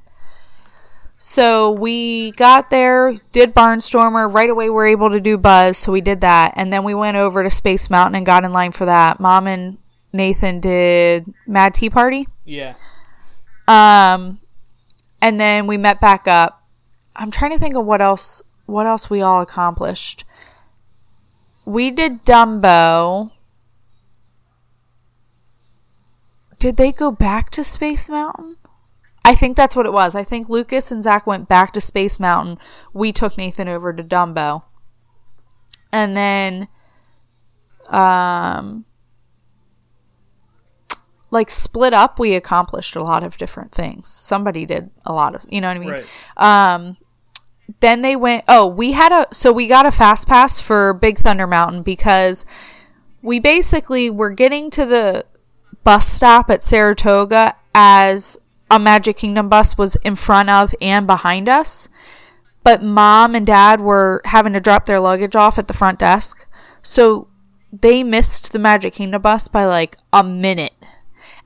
So 1.18 1.72
we 1.72 2.32
got 2.32 2.70
there, 2.70 3.16
did 3.32 3.56
Barnstormer. 3.56 4.32
Right 4.32 4.50
away, 4.50 4.70
we 4.70 4.76
are 4.76 4.88
able 4.88 5.10
to 5.10 5.22
do 5.22 5.38
Buzz, 5.38 5.78
so 5.78 5.92
we 5.92 6.02
did 6.02 6.22
that. 6.22 6.54
And 6.58 6.72
then 6.72 6.84
we 6.84 6.94
went 6.94 7.18
over 7.18 7.44
to 7.44 7.50
Space 7.50 7.90
Mountain 7.90 8.16
and 8.16 8.26
got 8.26 8.44
in 8.44 8.52
line 8.52 8.74
for 8.74 8.86
that. 8.86 9.20
Mom 9.20 9.48
and 9.48 9.78
Nathan 10.12 10.60
did 10.60 11.34
Mad 11.48 11.74
Tea 11.74 11.90
Party. 11.90 12.28
Yeah. 12.46 12.76
Um, 13.68 14.40
and 15.22 15.40
then 15.40 15.66
we 15.66 15.78
met 15.78 16.02
back 16.02 16.28
up. 16.28 16.62
I'm 17.16 17.32
trying 17.32 17.52
to 17.52 17.60
think 17.60 17.76
of 17.76 17.86
what 17.86 18.02
else 18.02 18.42
what 18.66 18.86
else 18.86 19.10
we 19.10 19.22
all 19.22 19.42
accomplished. 19.42 20.26
We 21.66 21.90
did 21.90 22.26
Dumbo. 22.26 23.32
Did 26.64 26.78
they 26.78 26.94
go 26.94 27.12
back 27.12 27.50
to 27.52 27.64
Space 27.66 28.08
Mountain? 28.08 28.56
I 29.26 29.36
think 29.36 29.58
that's 29.58 29.76
what 29.76 29.86
it 29.86 29.92
was. 29.92 30.16
I 30.16 30.24
think 30.24 30.48
Lucas 30.48 30.94
and 30.94 31.04
Zach 31.04 31.28
went 31.28 31.50
back 31.50 31.74
to 31.74 31.82
Space 31.82 32.22
Mountain. 32.22 32.58
We 32.94 33.12
took 33.12 33.38
Nathan 33.38 33.68
over 33.68 33.92
to 33.92 34.02
Dumbo. 34.02 34.64
And 35.92 36.16
then 36.16 36.70
um 37.90 38.86
like 41.32 41.50
split 41.50 41.92
up 41.94 42.18
we 42.18 42.34
accomplished 42.34 42.96
a 42.96 43.04
lot 43.04 43.26
of 43.26 43.36
different 43.36 43.74
things 43.74 44.08
somebody 44.08 44.66
did 44.66 44.90
a 45.06 45.12
lot 45.12 45.36
of 45.36 45.46
you 45.50 45.60
know 45.60 45.68
what 45.68 45.76
i 45.76 45.80
mean 45.82 45.90
Right. 45.90 46.06
um 46.38 46.96
then 47.82 48.02
they 48.04 48.16
went 48.16 48.46
oh 48.48 48.66
we 48.66 48.94
had 48.94 49.12
a 49.12 49.28
so 49.36 49.52
we 49.52 49.68
got 49.68 49.86
a 49.86 49.92
fast 49.92 50.30
pass 50.30 50.62
for 50.62 50.94
big 50.94 51.18
thunder 51.18 51.46
mountain 51.46 51.84
because 51.84 52.46
we 53.22 53.38
basically 53.38 54.10
were 54.10 54.30
getting 54.30 54.70
to 54.72 54.86
the 54.86 55.26
bus 55.84 56.08
stop 56.08 56.50
at 56.50 56.64
saratoga 56.64 57.56
as 57.76 58.38
a 58.70 58.80
magic 58.80 59.18
kingdom 59.18 59.50
bus 59.50 59.78
was 59.78 59.96
in 59.98 60.16
front 60.16 60.50
of 60.50 60.74
and 60.82 61.06
behind 61.06 61.48
us 61.48 61.90
but 62.64 62.82
mom 62.82 63.36
and 63.36 63.46
dad 63.46 63.82
were 63.82 64.22
having 64.26 64.54
to 64.54 64.60
drop 64.60 64.86
their 64.86 65.00
luggage 65.00 65.36
off 65.36 65.60
at 65.60 65.68
the 65.68 65.74
front 65.74 66.00
desk 66.00 66.50
so 66.82 67.28
they 67.72 68.04
missed 68.04 68.52
the 68.52 68.60
magic 68.60 68.94
kingdom 68.94 69.22
bus 69.22 69.48
by 69.48 69.66
like 69.66 69.98
a 70.12 70.24
minute 70.24 70.74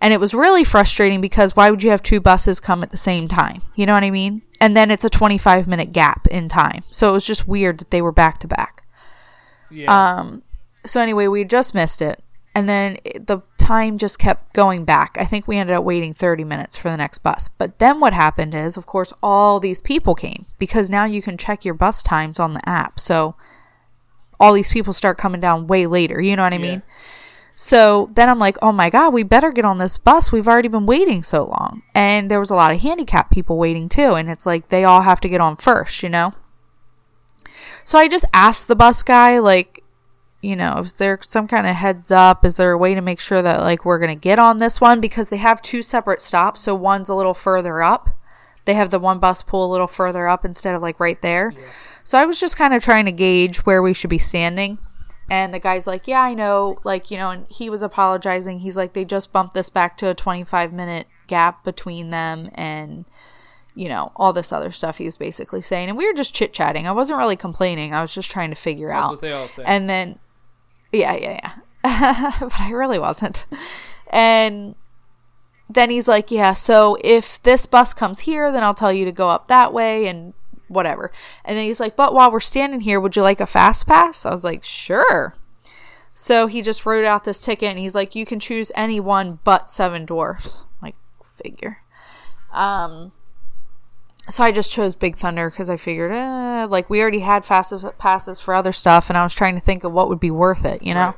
and 0.02 0.14
it 0.14 0.20
was 0.20 0.34
really 0.34 0.64
frustrating 0.64 1.22
because 1.22 1.56
why 1.56 1.72
would 1.72 1.82
you 1.82 1.90
have 1.90 2.04
two 2.04 2.20
buses 2.20 2.60
come 2.60 2.84
at 2.84 2.92
the 2.92 2.98
same 2.98 3.28
time? 3.28 3.62
You 3.76 3.86
know 3.86 3.94
what 3.94 4.04
I 4.04 4.12
mean? 4.12 4.44
And 4.62 4.78
then 4.78 4.92
it's 4.92 5.04
a 5.04 5.10
25 5.10 5.68
minute 5.68 5.92
gap 5.92 6.28
in 6.28 6.50
time. 6.50 6.82
So 6.84 7.10
it 7.10 7.14
was 7.14 7.26
just 7.26 7.48
weird 7.48 7.80
that 7.80 7.92
they 7.92 8.02
were 8.02 8.12
back 8.12 8.40
to 8.40 8.48
back. 8.48 8.84
Yeah. 9.72 10.18
Um, 10.20 10.44
so 10.86 11.02
anyway, 11.02 11.28
we 11.28 11.44
just 11.46 11.74
missed 11.74 12.02
it. 12.02 12.24
And 12.54 12.70
then 12.70 12.98
the 13.16 13.40
time 13.68 13.98
just 13.98 14.18
kept 14.18 14.54
going 14.54 14.86
back. 14.86 15.18
I 15.20 15.26
think 15.26 15.46
we 15.48 15.58
ended 15.58 15.76
up 15.76 15.84
waiting 15.84 16.14
30 16.14 16.46
minutes 16.46 16.78
for 16.78 16.90
the 16.90 16.98
next 16.98 17.20
bus. 17.20 17.50
But 17.50 17.80
then 17.80 18.00
what 18.00 18.14
happened 18.14 18.56
is, 18.56 18.78
of 18.78 18.86
course, 18.86 19.12
all 19.22 19.60
these 19.60 19.82
people 19.82 20.16
came 20.16 20.46
because 20.58 20.90
now 20.90 21.04
you 21.04 21.22
can 21.22 21.38
check 21.38 21.66
your 21.66 21.74
bus 21.74 22.02
times 22.02 22.40
on 22.40 22.54
the 22.54 22.68
app. 22.68 22.98
So 23.00 23.36
all 24.40 24.54
these 24.54 24.72
people 24.72 24.94
start 24.94 25.18
coming 25.18 25.42
down 25.42 25.68
way 25.68 25.86
later. 25.86 26.22
You 26.22 26.38
know 26.38 26.44
what 26.44 26.54
I 26.54 26.60
mean? 26.60 26.82
So 27.58 28.10
then 28.14 28.30
I'm 28.30 28.40
like, 28.40 28.58
oh 28.62 28.72
my 28.72 28.90
God, 28.90 29.14
we 29.14 29.24
better 29.24 29.52
get 29.52 29.66
on 29.66 29.80
this 29.80 29.98
bus. 29.98 30.32
We've 30.32 30.48
already 30.48 30.70
been 30.70 30.86
waiting 30.86 31.22
so 31.22 31.44
long. 31.46 31.82
And 31.94 32.32
there 32.32 32.40
was 32.40 32.52
a 32.52 32.56
lot 32.56 32.72
of 32.72 32.82
handicapped 32.82 33.32
people 33.34 33.58
waiting 33.58 33.90
too. 33.90 34.14
And 34.14 34.30
it's 34.30 34.46
like 34.46 34.70
they 34.70 34.86
all 34.86 35.02
have 35.02 35.20
to 35.22 35.30
get 35.30 35.42
on 35.42 35.58
first, 35.58 36.04
you 36.04 36.10
know? 36.10 36.32
So 37.84 37.98
I 37.98 38.08
just 38.08 38.26
asked 38.32 38.68
the 38.68 38.76
bus 38.76 39.04
guy, 39.04 39.40
like, 39.40 39.84
you 40.42 40.56
know, 40.56 40.76
is 40.78 40.96
there 40.96 41.20
some 41.22 41.48
kind 41.48 41.66
of 41.66 41.76
heads 41.76 42.12
up? 42.12 42.46
Is 42.46 42.58
there 42.58 42.72
a 42.72 42.78
way 42.78 42.94
to 42.94 43.02
make 43.02 43.20
sure 43.20 43.42
that, 43.42 43.62
like, 43.62 43.86
we're 43.86 44.00
going 44.00 44.16
to 44.16 44.22
get 44.22 44.40
on 44.40 44.60
this 44.60 44.80
one? 44.80 45.02
Because 45.02 45.30
they 45.30 45.38
have 45.38 45.62
two 45.62 45.82
separate 45.82 46.22
stops. 46.22 46.62
So 46.62 46.76
one's 46.76 47.10
a 47.10 47.16
little 47.16 47.34
further 47.34 47.82
up. 47.82 48.10
They 48.66 48.76
have 48.76 48.90
the 48.90 49.00
one 49.00 49.20
bus 49.20 49.42
pull 49.42 49.66
a 49.66 49.72
little 49.72 49.88
further 49.88 50.28
up 50.28 50.46
instead 50.46 50.76
of, 50.76 50.82
like, 50.82 51.00
right 51.00 51.22
there. 51.22 51.54
So 52.04 52.18
I 52.18 52.26
was 52.26 52.40
just 52.40 52.58
kind 52.58 52.74
of 52.74 52.84
trying 52.84 53.06
to 53.06 53.12
gauge 53.12 53.66
where 53.66 53.82
we 53.82 53.94
should 53.94 54.10
be 54.10 54.18
standing. 54.18 54.78
And 55.30 55.54
the 55.54 55.60
guy's 55.60 55.88
like, 55.88 56.08
Yeah, 56.08 56.22
I 56.22 56.34
know. 56.34 56.78
Like, 56.84 57.12
you 57.12 57.18
know, 57.18 57.32
and 57.32 57.48
he 57.50 57.70
was 57.70 57.82
apologizing. 57.82 58.60
He's 58.60 58.78
like, 58.78 58.94
They 58.94 59.04
just 59.04 59.34
bumped 59.34 59.54
this 59.54 59.70
back 59.70 59.98
to 59.98 60.10
a 60.10 60.14
25 60.14 60.72
minute 60.72 61.08
gap 61.28 61.66
between 61.66 62.10
them 62.12 62.50
and, 62.56 63.04
you 63.76 63.90
know, 63.90 64.14
all 64.16 64.32
this 64.32 64.54
other 64.54 64.72
stuff 64.72 65.00
he 65.00 65.06
was 65.06 65.18
basically 65.18 65.62
saying. 65.62 65.90
And 65.90 65.98
we 65.98 66.08
were 66.08 66.14
just 66.14 66.34
chit 66.34 66.54
chatting. 66.54 66.88
I 66.88 66.94
wasn't 66.94 67.20
really 67.20 67.36
complaining. 67.36 67.94
I 67.94 68.02
was 68.02 68.14
just 68.14 68.32
trying 68.32 68.52
to 68.52 68.56
figure 68.56 68.88
That's 68.88 69.04
out. 69.04 69.12
what 69.12 69.22
they 69.22 69.34
all 69.34 69.48
say. 69.48 69.64
And 69.66 69.90
then, 69.90 70.18
yeah, 70.92 71.16
yeah, 71.16 71.40
yeah. 71.84 72.32
but 72.40 72.60
I 72.60 72.72
really 72.72 73.00
wasn't. 73.00 73.46
And 74.10 74.76
then 75.70 75.90
he's 75.90 76.08
like, 76.08 76.32
yeah, 76.32 76.54
so 76.54 76.98
if 77.04 77.42
this 77.44 77.66
bus 77.66 77.94
comes 77.94 78.20
here, 78.20 78.52
then 78.52 78.64
I'll 78.64 78.74
tell 78.74 78.94
you 78.94 79.06
to 79.06 79.12
go 79.12 79.30
up 79.30 79.48
that 79.48 79.74
way 79.74 80.08
and 80.08 80.34
whatever. 80.68 81.12
And 81.44 81.58
then 81.58 81.66
he's 81.66 81.80
like, 81.80 81.96
but 81.96 82.14
while 82.14 82.32
we're 82.32 82.40
standing 82.40 82.80
here, 82.80 83.00
would 83.00 83.16
you 83.16 83.22
like 83.22 83.42
a 83.42 83.46
fast 83.46 83.88
pass? 83.88 84.26
I 84.26 84.32
was 84.32 84.44
like, 84.44 84.64
sure. 84.64 85.34
So 86.14 86.48
he 86.48 86.62
just 86.62 86.86
wrote 86.86 87.06
out 87.06 87.26
this 87.26 87.42
ticket 87.42 87.70
and 87.70 87.80
he's 87.80 87.96
like, 87.96 88.16
you 88.16 88.26
can 88.26 88.40
choose 88.40 88.72
any 88.76 89.00
one 89.00 89.40
but 89.44 89.70
Seven 89.70 90.06
Dwarfs. 90.06 90.66
Like, 90.82 90.96
figure. 91.24 91.82
Um, 92.52 93.12
so 94.30 94.44
I 94.44 94.52
just 94.52 94.72
chose 94.72 94.96
Big 94.96 95.16
Thunder 95.16 95.50
because 95.50 95.70
I 95.70 95.78
figured, 95.78 96.12
eh, 96.12 96.66
like 96.70 96.90
we 96.90 97.02
already 97.02 97.20
had 97.20 97.46
fast 97.46 97.74
passes 97.98 98.40
for 98.40 98.54
other 98.54 98.72
stuff, 98.74 99.10
and 99.10 99.18
I 99.18 99.24
was 99.24 99.34
trying 99.34 99.56
to 99.56 99.62
think 99.62 99.84
of 99.84 99.94
what 99.94 100.10
would 100.10 100.20
be 100.20 100.32
worth 100.32 100.66
it, 100.66 100.84
you 100.84 100.94
know. 100.94 101.08
Right. 101.08 101.16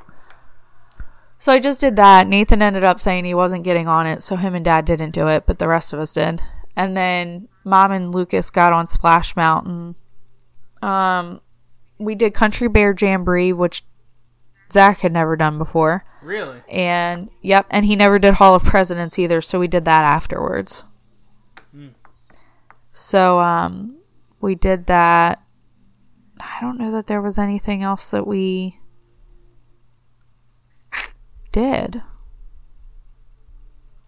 So 1.38 1.52
I 1.52 1.58
just 1.58 1.80
did 1.80 1.96
that. 1.96 2.26
Nathan 2.26 2.60
ended 2.60 2.84
up 2.84 3.00
saying 3.00 3.24
he 3.24 3.34
wasn't 3.34 3.64
getting 3.64 3.88
on 3.88 4.06
it, 4.06 4.22
so 4.22 4.36
him 4.36 4.54
and 4.54 4.64
Dad 4.64 4.84
didn't 4.84 5.12
do 5.12 5.28
it, 5.28 5.46
but 5.46 5.58
the 5.58 5.68
rest 5.68 5.92
of 5.92 5.98
us 5.98 6.12
did. 6.12 6.42
And 6.76 6.96
then 6.96 7.48
Mom 7.64 7.92
and 7.92 8.14
Lucas 8.14 8.50
got 8.50 8.72
on 8.72 8.86
Splash 8.86 9.34
Mountain. 9.34 9.96
Um, 10.82 11.40
we 11.98 12.14
did 12.14 12.34
Country 12.34 12.68
Bear 12.68 12.94
Jamboree, 12.98 13.52
which 13.52 13.84
Zach 14.70 15.00
had 15.00 15.12
never 15.12 15.34
done 15.34 15.58
before. 15.58 16.04
really? 16.22 16.62
And 16.68 17.30
yep, 17.40 17.66
and 17.70 17.86
he 17.86 17.96
never 17.96 18.18
did 18.18 18.34
Hall 18.34 18.54
of 18.54 18.62
Presidents 18.62 19.18
either, 19.18 19.40
so 19.40 19.58
we 19.58 19.66
did 19.66 19.84
that 19.86 20.04
afterwards. 20.04 20.84
So 23.00 23.40
um 23.40 23.96
we 24.42 24.54
did 24.54 24.86
that. 24.86 25.42
I 26.38 26.58
don't 26.60 26.78
know 26.78 26.92
that 26.92 27.06
there 27.06 27.22
was 27.22 27.38
anything 27.38 27.82
else 27.82 28.10
that 28.10 28.26
we 28.26 28.78
did. 31.50 32.02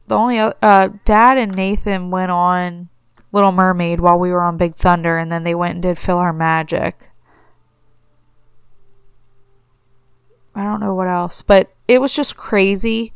The 0.08 0.14
only 0.14 0.38
uh 0.38 0.90
dad 1.06 1.38
and 1.38 1.56
Nathan 1.56 2.10
went 2.10 2.32
on 2.32 2.90
Little 3.32 3.50
Mermaid 3.50 3.98
while 3.98 4.18
we 4.18 4.30
were 4.30 4.42
on 4.42 4.58
Big 4.58 4.74
Thunder 4.74 5.16
and 5.16 5.32
then 5.32 5.42
they 5.42 5.54
went 5.54 5.74
and 5.74 5.82
did 5.82 5.96
PhilharMagic. 5.96 6.92
I 10.54 10.64
don't 10.64 10.80
know 10.80 10.94
what 10.94 11.08
else, 11.08 11.40
but 11.40 11.74
it 11.88 11.98
was 11.98 12.12
just 12.12 12.36
crazy 12.36 13.14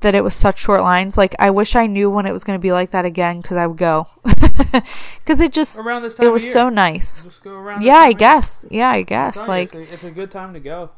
that 0.00 0.14
it 0.14 0.22
was 0.22 0.34
such 0.34 0.58
short 0.58 0.82
lines. 0.82 1.16
Like 1.18 1.34
I 1.38 1.50
wish 1.50 1.74
I 1.76 1.86
knew 1.86 2.08
when 2.10 2.26
it 2.26 2.32
was 2.32 2.44
going 2.44 2.58
to 2.58 2.62
be 2.62 2.72
like 2.72 2.90
that 2.90 3.04
again 3.04 3.40
because 3.40 3.56
I 3.56 3.66
would 3.66 3.78
go 3.78 4.06
because 4.24 5.40
it 5.40 5.52
just 5.52 5.80
Around 5.80 6.02
this 6.02 6.14
time 6.14 6.26
it 6.26 6.30
was 6.30 6.50
so 6.50 6.68
nice. 6.68 7.22
Just 7.22 7.42
go 7.42 7.52
around. 7.52 7.82
Yeah, 7.82 7.96
I 7.96 8.12
guess. 8.12 8.64
Yeah, 8.70 8.90
I 8.90 9.02
guess. 9.02 9.42
telling 9.42 9.48
you, 9.48 9.52
Like 9.52 9.74
it's 9.74 9.90
a, 9.90 9.94
it's 9.94 10.04
a 10.04 10.10
good 10.10 10.30
time 10.30 10.54
to 10.54 10.60
go. 10.60 10.90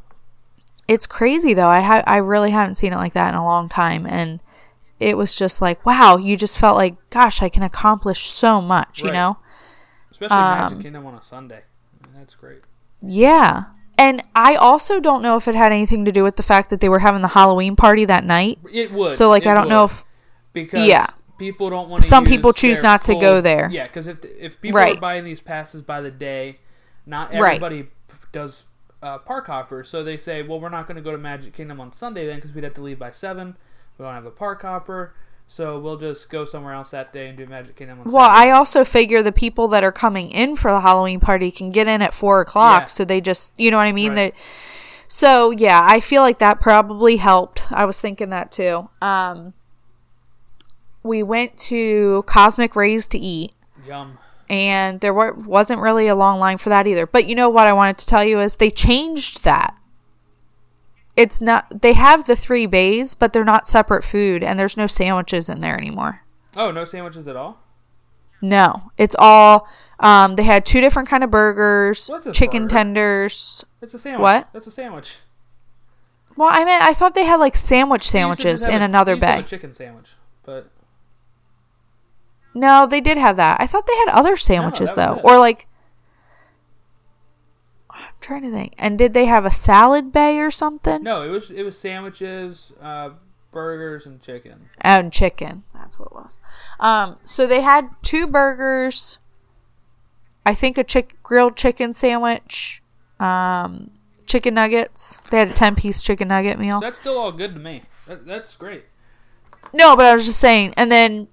it's 0.88 1.06
crazy 1.06 1.54
though. 1.54 1.68
I 1.68 1.80
ha- 1.80 2.04
I 2.06 2.16
really 2.18 2.50
haven't 2.50 2.74
seen 2.76 2.92
it 2.92 2.96
like 2.96 3.12
that 3.14 3.28
in 3.30 3.34
a 3.34 3.44
long 3.44 3.68
time, 3.68 4.06
and 4.06 4.40
it 4.98 5.16
was 5.16 5.34
just 5.34 5.62
like 5.62 5.84
wow. 5.86 6.16
You 6.16 6.36
just 6.36 6.58
felt 6.58 6.76
like 6.76 6.96
gosh, 7.10 7.42
I 7.42 7.48
can 7.48 7.62
accomplish 7.62 8.26
so 8.26 8.60
much. 8.60 9.00
You 9.02 9.08
Right. 9.08 9.14
know. 9.14 9.38
Especially 10.10 10.36
Um, 10.36 10.58
Magic 10.58 10.80
Kingdom 10.82 11.06
on 11.06 11.14
a 11.14 11.22
Sunday. 11.22 11.62
I 12.04 12.06
mean, 12.06 12.16
that's 12.18 12.34
great. 12.34 12.60
Yeah. 13.00 13.64
And 14.00 14.22
I 14.34 14.54
also 14.54 14.98
don't 14.98 15.22
know 15.22 15.36
if 15.36 15.46
it 15.46 15.54
had 15.54 15.72
anything 15.72 16.06
to 16.06 16.12
do 16.12 16.22
with 16.22 16.36
the 16.36 16.42
fact 16.42 16.70
that 16.70 16.80
they 16.80 16.88
were 16.88 17.00
having 17.00 17.20
the 17.20 17.28
Halloween 17.28 17.76
party 17.76 18.06
that 18.06 18.24
night. 18.24 18.58
It 18.72 18.92
would. 18.92 19.10
So 19.10 19.28
like 19.28 19.46
I 19.46 19.52
don't 19.54 19.68
know 19.68 19.84
if 19.84 20.06
because 20.54 20.86
yeah. 20.86 21.06
people 21.38 21.68
don't 21.68 21.90
want 21.90 22.02
to. 22.02 22.08
Some 22.08 22.24
people 22.24 22.54
choose 22.54 22.82
not 22.82 23.04
to 23.04 23.14
go 23.14 23.42
there. 23.42 23.68
Yeah, 23.70 23.86
because 23.86 24.06
if 24.06 24.24
if 24.24 24.58
people 24.60 24.78
Right. 24.78 24.96
are 24.96 25.00
buying 25.00 25.24
these 25.24 25.42
passes 25.42 25.82
by 25.82 26.00
the 26.00 26.10
day, 26.10 26.60
not 27.04 27.32
everybody 27.32 27.82
p- 27.82 27.90
does 28.32 28.64
uh, 29.02 29.18
park 29.18 29.46
hopper. 29.46 29.84
So 29.84 30.02
they 30.02 30.16
say, 30.16 30.42
well, 30.42 30.60
we're 30.60 30.70
not 30.70 30.86
going 30.86 30.96
to 30.96 31.02
go 31.02 31.12
to 31.12 31.18
Magic 31.18 31.52
Kingdom 31.52 31.78
on 31.78 31.92
Sunday 31.92 32.26
then 32.26 32.36
because 32.36 32.54
we'd 32.54 32.64
have 32.64 32.74
to 32.74 32.82
leave 32.82 32.98
by 32.98 33.10
seven. 33.10 33.56
We 33.98 34.04
don't 34.04 34.14
have 34.14 34.24
a 34.26 34.30
park 34.30 34.62
hopper, 34.62 35.14
so 35.52 35.80
we'll 35.80 35.96
just 35.96 36.28
go 36.30 36.44
somewhere 36.44 36.74
else 36.74 36.90
that 36.90 37.12
day 37.12 37.26
and 37.26 37.36
do 37.36 37.44
Magic 37.44 37.74
Kingdom 37.74 37.98
on 38.00 38.12
Well, 38.12 38.24
Saturday. 38.30 38.50
I 38.52 38.56
also 38.56 38.84
figure 38.84 39.20
the 39.20 39.32
people 39.32 39.66
that 39.68 39.82
are 39.82 39.90
coming 39.90 40.30
in 40.30 40.54
for 40.54 40.70
the 40.70 40.78
Halloween 40.80 41.18
party 41.18 41.50
can 41.50 41.70
get 41.70 41.88
in 41.88 42.02
at 42.02 42.14
four 42.14 42.40
o'clock, 42.40 42.82
Yeah. 42.82 42.86
so 42.86 43.04
they 43.04 43.20
just, 43.20 43.52
you 43.58 43.72
know 43.72 43.76
what 43.76 43.88
I 43.88 43.92
mean. 43.92 44.10
Right. 44.14 44.32
That, 44.32 44.40
so 45.08 45.50
yeah, 45.50 45.84
I 45.90 45.98
feel 45.98 46.22
like 46.22 46.38
that 46.38 46.60
probably 46.60 47.16
helped. 47.16 47.62
I 47.72 47.84
was 47.84 48.00
thinking 48.00 48.30
that 48.30 48.52
too. 48.52 48.88
Um, 49.02 49.54
we 51.02 51.22
went 51.24 51.56
to 51.58 52.22
Cosmic 52.28 52.76
Rays 52.76 53.08
to 53.08 53.18
eat, 53.18 53.52
Yum. 53.88 54.18
and 54.48 55.00
there 55.00 55.12
wa- 55.12 55.32
wasn't 55.34 55.80
really 55.80 56.06
a 56.06 56.14
long 56.14 56.38
line 56.38 56.58
for 56.58 56.68
that 56.68 56.86
either. 56.86 57.06
But 57.08 57.26
you 57.26 57.34
know 57.34 57.48
what 57.48 57.66
I 57.66 57.72
wanted 57.72 57.98
to 57.98 58.06
tell 58.06 58.22
you 58.22 58.38
is 58.38 58.54
they 58.56 58.70
changed 58.70 59.42
that. 59.42 59.74
It's 61.20 61.40
not. 61.40 61.82
They 61.82 61.92
have 61.92 62.26
the 62.26 62.34
three 62.36 62.66
bays, 62.66 63.14
but 63.14 63.32
they're 63.32 63.44
not 63.44 63.66
separate 63.68 64.04
food, 64.04 64.42
and 64.42 64.58
there's 64.58 64.76
no 64.76 64.86
sandwiches 64.86 65.48
in 65.48 65.60
there 65.60 65.76
anymore. 65.76 66.22
Oh, 66.56 66.70
no 66.70 66.84
sandwiches 66.84 67.28
at 67.28 67.36
all. 67.36 67.58
No, 68.42 68.90
it's 68.96 69.14
all. 69.18 69.68
Um, 69.98 70.36
they 70.36 70.44
had 70.44 70.64
two 70.64 70.80
different 70.80 71.08
kind 71.10 71.22
of 71.22 71.30
burgers, 71.30 72.08
What's 72.08 72.26
chicken 72.36 72.62
burger? 72.62 72.74
tenders. 72.74 73.64
It's 73.82 73.92
a 73.92 73.98
sandwich. 73.98 74.22
What? 74.22 74.48
That's 74.54 74.66
a 74.66 74.70
sandwich. 74.70 75.18
Well, 76.36 76.48
I 76.50 76.64
mean, 76.64 76.80
I 76.80 76.94
thought 76.94 77.14
they 77.14 77.26
had 77.26 77.36
like 77.36 77.54
sandwich 77.54 78.00
We 78.00 78.04
used 78.04 78.06
to 78.06 78.10
sandwiches 78.12 78.66
in 78.66 78.80
a- 78.80 78.84
another 78.86 79.12
we 79.12 79.16
used 79.16 79.22
to 79.22 79.26
have 79.26 79.38
bay. 79.40 79.44
A 79.44 79.48
chicken 79.48 79.74
sandwich, 79.74 80.10
but 80.44 80.70
No, 82.54 82.86
they 82.86 83.00
did 83.02 83.18
have 83.18 83.36
that. 83.36 83.60
I 83.60 83.66
thought 83.66 83.86
they 83.86 83.96
had 83.96 84.08
other 84.08 84.36
sandwiches 84.38 84.90
was 84.90 84.94
though, 84.96 85.20
or 85.22 85.38
like. 85.38 85.66
I'm 88.20 88.26
trying 88.26 88.42
to 88.42 88.50
think. 88.50 88.74
And 88.78 88.98
did 88.98 89.14
they 89.14 89.24
have 89.26 89.46
a 89.46 89.50
salad 89.50 90.12
bay 90.12 90.38
or 90.38 90.50
something? 90.50 91.02
no, 91.02 91.22
it 91.22 91.28
was 91.28 91.50
it 91.50 91.62
was 91.62 91.78
sandwiches, 91.78 92.72
uh, 92.82 93.10
burgers, 93.50 94.04
and 94.06 94.20
chicken. 94.20 94.68
and 94.80 95.12
chicken. 95.12 95.62
That's 95.74 95.98
what 95.98 96.06
it 96.06 96.12
was. 96.12 96.40
Um, 96.78 97.16
so 97.24 97.46
they 97.46 97.62
had 97.62 97.88
two 98.02 98.26
burgers. 98.26 99.18
I 100.44 100.54
think 100.54 100.76
a 100.76 100.84
chick 100.84 101.16
grilled 101.22 101.56
chicken 101.56 101.92
sandwich. 101.92 102.82
Um, 103.18 103.90
chicken 104.26 104.54
nuggets. 104.54 105.18
They 105.30 105.38
had 105.38 105.50
a 105.50 105.54
ten 105.54 105.74
piece 105.74 106.02
chicken 106.02 106.28
nugget 106.28 106.58
meal. 106.58 106.80
So 106.80 106.86
that's 106.86 106.98
still 106.98 107.18
all 107.18 107.32
good 107.32 107.54
to 107.54 107.60
me. 107.60 107.82
That, 108.06 108.26
that's 108.26 108.54
great. 108.54 108.84
No, 109.72 109.96
but 109.96 110.06
I 110.06 110.14
was 110.14 110.26
just 110.26 110.40
saying. 110.40 110.74
And 110.76 110.90
then 110.92 111.28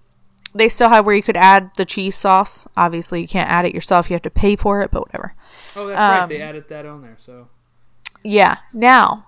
they 0.53 0.69
still 0.69 0.89
had 0.89 1.01
where 1.05 1.15
you 1.15 1.21
could 1.21 1.37
add 1.37 1.71
the 1.75 1.85
cheese 1.85 2.15
sauce. 2.15 2.67
Obviously, 2.77 3.21
you 3.21 3.27
can't 3.27 3.49
add 3.49 3.65
it 3.65 3.75
yourself. 3.75 4.09
You 4.09 4.15
have 4.15 4.21
to 4.23 4.29
pay 4.29 4.55
for 4.55 4.81
it, 4.81 4.91
but 4.91 5.01
whatever. 5.01 5.33
Oh, 5.77 5.87
that's 5.87 5.97
right. 5.99 6.21
Um, 6.23 6.29
They 6.29 6.41
added 6.41 6.67
that 6.69 6.85
on 6.85 7.01
there. 7.01 7.15
So 7.19 7.47
Yeah. 8.23 8.57
Now, 8.73 9.27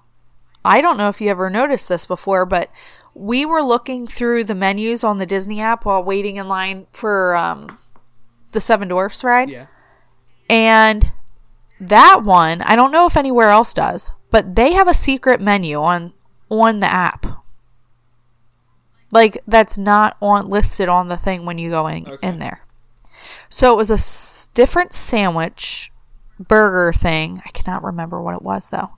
I 0.65 0.81
don't 0.81 0.97
know 0.97 1.07
if 1.09 1.21
you 1.21 1.29
ever 1.29 1.49
noticed 1.49 1.87
this 1.87 2.05
before, 2.05 2.45
but 2.45 2.69
we 3.15 3.45
were 3.45 3.61
looking 3.61 4.05
through 4.07 4.43
the 4.45 4.55
menus 4.55 5.03
on 5.03 5.17
the 5.17 5.25
Disney 5.25 5.61
app 5.61 5.85
while 5.85 6.03
waiting 6.03 6.35
in 6.37 6.47
line 6.47 6.87
for 6.91 7.35
um, 7.35 7.77
the 8.51 8.59
Seven 8.59 8.87
Dwarfs 8.87 9.23
ride. 9.23 9.49
yeah. 9.49 9.67
And 10.49 11.11
that 11.79 12.23
one, 12.23 12.61
I 12.63 12.75
don't 12.75 12.91
know 12.91 13.05
if 13.05 13.15
anywhere 13.15 13.49
else 13.49 13.73
does, 13.73 14.11
but 14.31 14.55
they 14.55 14.73
have 14.73 14.87
a 14.87 14.93
secret 14.93 15.39
menu 15.39 15.79
on 15.81 16.13
on 16.49 16.79
the 16.79 16.87
app. 16.91 17.25
Like 19.11 19.41
that's 19.47 19.77
not 19.77 20.17
on 20.21 20.49
listed 20.49 20.89
on 20.89 21.07
the 21.07 21.17
thing 21.17 21.45
when 21.45 21.57
you 21.57 21.69
go 21.71 21.87
in, 21.87 22.07
Okay. 22.07 22.27
in 22.27 22.39
there. 22.39 22.61
So 23.49 23.73
it 23.73 23.77
was 23.77 23.89
a 23.91 23.95
s- 23.95 24.49
different 24.53 24.93
sandwich 24.93 25.91
burger 26.39 26.93
thing. 26.97 27.41
I 27.45 27.49
cannot 27.49 27.83
remember 27.83 28.21
what 28.21 28.35
it 28.35 28.41
was 28.41 28.69
though. 28.69 28.91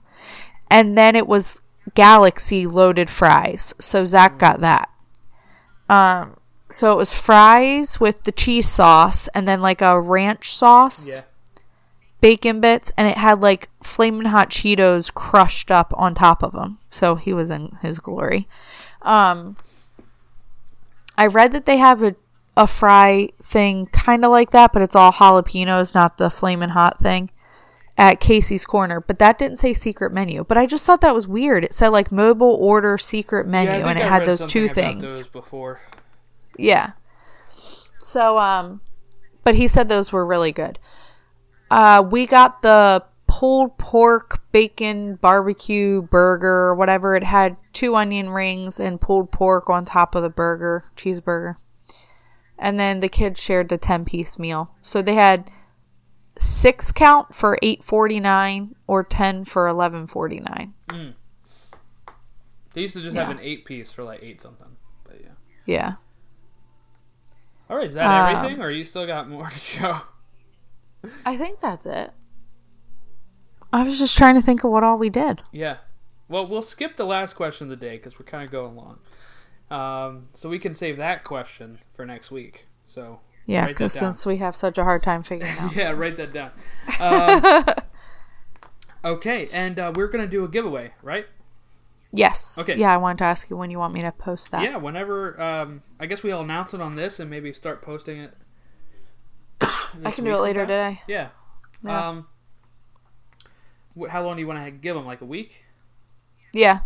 And 0.70 0.96
then 0.96 1.16
it 1.16 1.26
was 1.26 1.60
Galaxy 1.94 2.66
loaded 2.66 3.10
fries. 3.10 3.74
So 3.80 4.04
Zach 4.04 4.38
got 4.38 4.60
that. 4.60 4.88
Um, 5.88 6.36
so 6.70 6.92
it 6.92 6.96
was 6.96 7.12
fries 7.12 8.00
with 8.00 8.22
the 8.22 8.32
cheese 8.32 8.68
sauce 8.68 9.28
and 9.34 9.46
then 9.46 9.60
like 9.60 9.82
a 9.82 10.00
ranch 10.00 10.54
sauce, 10.54 11.18
Yeah. 11.18 11.24
bacon 12.20 12.60
bits, 12.60 12.90
and 12.96 13.06
it 13.08 13.18
had 13.18 13.42
like 13.42 13.68
flaming 13.82 14.26
hot 14.26 14.48
Cheetos 14.48 15.12
crushed 15.12 15.70
up 15.70 15.92
on 15.96 16.14
top 16.14 16.42
of 16.42 16.52
them. 16.52 16.78
So 16.88 17.16
he 17.16 17.34
was 17.34 17.50
in 17.50 17.76
his 17.82 17.98
glory. 17.98 18.48
Um, 19.02 19.56
I 21.18 21.26
read 21.26 21.52
that 21.52 21.66
they 21.66 21.76
have 21.76 22.02
a 22.02 22.14
a 22.56 22.66
fry 22.66 23.28
thing 23.42 23.86
kind 23.86 24.24
of 24.24 24.30
like 24.30 24.50
that, 24.50 24.72
but 24.72 24.82
it's 24.82 24.94
all 24.94 25.12
jalapenos, 25.12 25.94
not 25.94 26.18
the 26.18 26.30
flaming 26.30 26.70
hot 26.70 26.98
thing 26.98 27.30
at 27.96 28.20
Casey's 28.20 28.64
Corner. 28.64 29.00
But 29.00 29.18
that 29.18 29.38
didn't 29.38 29.58
say 29.58 29.72
secret 29.72 30.12
menu. 30.12 30.44
But 30.44 30.58
I 30.58 30.66
just 30.66 30.84
thought 30.84 31.00
that 31.00 31.14
was 31.14 31.26
weird. 31.26 31.64
It 31.64 31.72
said 31.74 31.88
like 31.88 32.12
mobile 32.12 32.54
order 32.60 32.98
secret 32.98 33.46
menu, 33.46 33.80
Yeah, 33.80 33.88
and 33.88 33.98
it 33.98 34.04
I 34.04 34.08
had 34.08 34.26
those 34.26 34.44
two 34.46 34.68
things. 34.68 35.02
Those 35.02 35.28
before. 35.28 35.80
Yeah. 36.58 36.92
So 38.02 38.38
um 38.38 38.80
but 39.44 39.54
he 39.54 39.66
said 39.66 39.88
those 39.88 40.12
were 40.12 40.26
really 40.26 40.52
good. 40.52 40.78
Uh 41.70 42.04
we 42.08 42.26
got 42.26 42.62
the 42.62 43.04
pulled 43.26 43.78
pork 43.78 44.42
bacon 44.52 45.16
barbecue 45.16 46.02
burger, 46.02 46.74
whatever. 46.74 47.16
It 47.16 47.24
had 47.24 47.56
two 47.72 47.96
onion 47.96 48.28
rings 48.28 48.78
and 48.78 49.00
pulled 49.00 49.32
pork 49.32 49.70
on 49.70 49.86
top 49.86 50.14
of 50.14 50.22
the 50.22 50.28
burger, 50.28 50.84
cheeseburger. 50.96 51.54
And 52.62 52.78
then 52.78 53.00
the 53.00 53.08
kids 53.08 53.40
shared 53.40 53.68
the 53.68 53.76
10 53.76 54.04
piece 54.04 54.38
meal. 54.38 54.70
So 54.82 55.02
they 55.02 55.14
had 55.14 55.50
6 56.38 56.92
count 56.92 57.34
for 57.34 57.58
8.49 57.60 58.74
or 58.86 59.02
10 59.02 59.44
for 59.44 59.66
11.49. 59.66 61.14
They 62.74 62.80
used 62.80 62.94
to 62.94 63.02
just 63.02 63.16
have 63.16 63.30
an 63.30 63.40
eight 63.42 63.64
piece 63.64 63.90
for 63.90 64.04
like 64.04 64.22
eight 64.22 64.40
something. 64.40 64.76
But 65.04 65.20
yeah. 65.20 65.28
Yeah. 65.66 65.92
All 67.68 67.76
right, 67.76 67.88
is 67.88 67.94
that 67.94 68.06
Um, 68.06 68.36
everything, 68.36 68.62
or 68.62 68.70
you 68.70 68.84
still 68.84 69.06
got 69.06 69.28
more 69.28 69.50
to 69.74 69.80
go? 69.80 71.10
I 71.26 71.36
think 71.36 71.58
that's 71.58 71.84
it. 71.84 72.12
I 73.72 73.82
was 73.82 73.98
just 73.98 74.16
trying 74.16 74.36
to 74.36 74.42
think 74.42 74.62
of 74.62 74.70
what 74.70 74.84
all 74.84 74.98
we 74.98 75.10
did. 75.10 75.42
Yeah. 75.50 75.78
Well, 76.28 76.46
we'll 76.46 76.62
skip 76.62 76.96
the 76.96 77.04
last 77.06 77.34
question 77.34 77.64
of 77.66 77.70
the 77.70 77.84
day 77.84 77.96
because 77.96 78.18
we're 78.18 78.24
kind 78.26 78.44
of 78.44 78.50
going 78.52 78.76
long. 78.76 79.00
Um, 79.72 80.28
so 80.34 80.48
we 80.48 80.58
can 80.58 80.74
save 80.74 80.96
that 80.98 81.24
question 81.24 81.78
for 81.94 82.04
next 82.04 82.30
week. 82.30 82.66
So 82.86 83.20
Yeah, 83.46 83.66
because 83.66 83.92
since 83.92 84.26
we 84.26 84.36
have 84.38 84.54
such 84.54 84.76
a 84.78 84.84
hard 84.84 85.02
time 85.02 85.22
figuring 85.22 85.56
out. 85.60 85.74
yeah, 85.74 85.90
write 85.92 86.16
that 86.18 86.32
down. 86.32 86.50
Um, 89.04 89.14
okay, 89.16 89.48
and 89.52 89.78
uh, 89.78 89.92
we're 89.94 90.08
gonna 90.08 90.26
do 90.26 90.44
a 90.44 90.48
giveaway, 90.48 90.92
right? 91.02 91.26
yes. 92.14 92.58
Okay. 92.60 92.76
Yeah, 92.78 92.92
I 92.92 92.98
wanted 92.98 93.18
to 93.18 93.24
ask 93.24 93.48
you 93.48 93.56
when 93.56 93.70
you 93.70 93.78
want 93.78 93.94
me 93.94 94.02
to 94.02 94.12
post 94.12 94.50
that. 94.50 94.62
Yeah, 94.62 94.76
whenever. 94.76 95.40
Um, 95.40 95.82
I 95.98 96.04
guess 96.06 96.22
we'll 96.22 96.42
announce 96.42 96.74
it 96.74 96.80
on 96.82 96.94
this 96.94 97.18
and 97.18 97.30
maybe 97.30 97.52
start 97.54 97.80
posting 97.80 98.18
it. 98.20 98.34
I 99.62 100.10
can 100.10 100.24
do 100.24 100.34
it 100.34 100.40
later 100.40 100.60
sometime. 100.66 100.94
today. 100.96 101.02
Yeah. 101.08 101.28
Yeah. 101.82 102.08
Um. 102.08 102.26
wh- 103.98 104.08
How 104.08 104.22
long 104.22 104.36
do 104.36 104.40
you 104.40 104.46
want 104.46 104.62
to 104.64 104.70
give 104.70 104.94
them? 104.94 105.06
Like 105.06 105.22
a 105.22 105.24
week? 105.24 105.64
Yeah. 106.52 106.80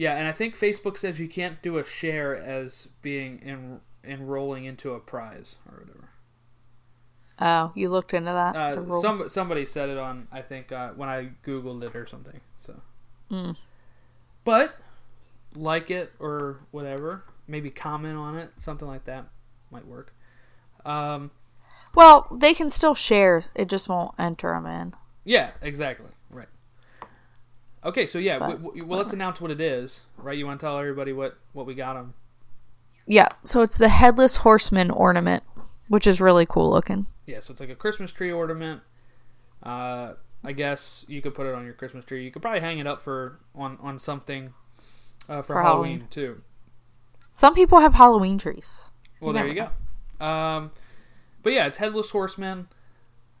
Yeah, 0.00 0.16
and 0.16 0.26
I 0.26 0.32
think 0.32 0.56
Facebook 0.58 0.96
says 0.96 1.18
you 1.20 1.28
can't 1.28 1.60
do 1.60 1.76
a 1.76 1.84
share 1.84 2.34
as 2.34 2.88
being 3.02 3.38
in, 3.44 3.80
enrolling 4.02 4.64
into 4.64 4.94
a 4.94 4.98
prize 4.98 5.56
or 5.70 5.80
whatever. 5.80 6.08
Oh, 7.38 7.72
you 7.74 7.90
looked 7.90 8.14
into 8.14 8.32
that? 8.32 8.56
Uh, 8.56 9.00
some 9.02 9.28
somebody 9.28 9.66
said 9.66 9.90
it 9.90 9.98
on 9.98 10.26
I 10.32 10.40
think 10.40 10.72
uh, 10.72 10.92
when 10.92 11.10
I 11.10 11.28
googled 11.44 11.82
it 11.82 11.94
or 11.94 12.06
something. 12.06 12.40
So, 12.56 12.80
Mm. 13.30 13.58
but 14.42 14.74
like 15.54 15.90
it 15.90 16.12
or 16.18 16.60
whatever, 16.70 17.24
maybe 17.46 17.68
comment 17.68 18.16
on 18.16 18.38
it, 18.38 18.52
something 18.56 18.88
like 18.88 19.04
that 19.04 19.26
might 19.70 19.86
work. 19.86 20.14
Um, 20.86 21.30
Well, 21.94 22.26
they 22.32 22.54
can 22.54 22.70
still 22.70 22.94
share. 22.94 23.44
It 23.54 23.68
just 23.68 23.86
won't 23.86 24.14
enter 24.18 24.48
them 24.48 24.64
in. 24.64 24.94
yeah, 25.24 25.50
exactly. 25.60 26.08
Okay, 27.84 28.06
so 28.06 28.18
yeah, 28.18 28.38
But- 28.38 28.48
w- 28.50 28.64
w- 28.66 28.84
well, 28.86 28.98
let's 28.98 29.12
announce 29.12 29.40
what 29.40 29.50
it 29.50 29.60
is, 29.60 30.02
right? 30.18 30.36
You 30.36 30.46
want 30.46 30.60
to 30.60 30.66
tell 30.66 30.78
everybody 30.78 31.12
what 31.12 31.38
what 31.52 31.66
we 31.66 31.74
got 31.74 31.94
them? 31.94 32.14
Yeah. 33.06 33.28
So 33.44 33.62
it's 33.62 33.78
the 33.78 33.88
headless 33.88 34.36
horseman 34.36 34.90
ornament, 34.90 35.42
which 35.88 36.06
is 36.06 36.20
really 36.20 36.44
cool 36.46 36.70
looking. 36.70 37.06
Yeah, 37.26 37.40
so 37.40 37.52
it's 37.52 37.60
like 37.60 37.70
a 37.70 37.74
Christmas 37.74 38.12
tree 38.12 38.30
ornament. 38.30 38.82
Uh, 39.62 40.14
I 40.44 40.52
guess 40.52 41.04
you 41.08 41.20
could 41.22 41.34
put 41.34 41.46
it 41.46 41.54
on 41.54 41.64
your 41.64 41.74
Christmas 41.74 42.04
tree. 42.04 42.24
You 42.24 42.30
could 42.30 42.42
probably 42.42 42.60
hang 42.60 42.78
it 42.78 42.86
up 42.86 43.00
for 43.00 43.40
on 43.54 43.78
on 43.80 43.98
something 43.98 44.52
uh, 45.28 45.42
for, 45.42 45.54
For 45.54 45.62
Halloween, 45.62 45.90
Halloween. 46.00 46.08
too. 46.10 46.42
Some 47.32 47.54
people 47.54 47.80
have 47.80 47.94
Halloween 47.94 48.36
trees. 48.38 48.90
Well, 49.20 49.30
You 49.30 49.38
there 49.38 49.48
you 49.48 49.54
never 49.54 49.72
go. 50.18 50.26
Um, 50.26 50.70
but 51.42 51.52
yeah, 51.54 51.66
it's 51.66 51.78
headless 51.78 52.10
horseman. 52.10 52.68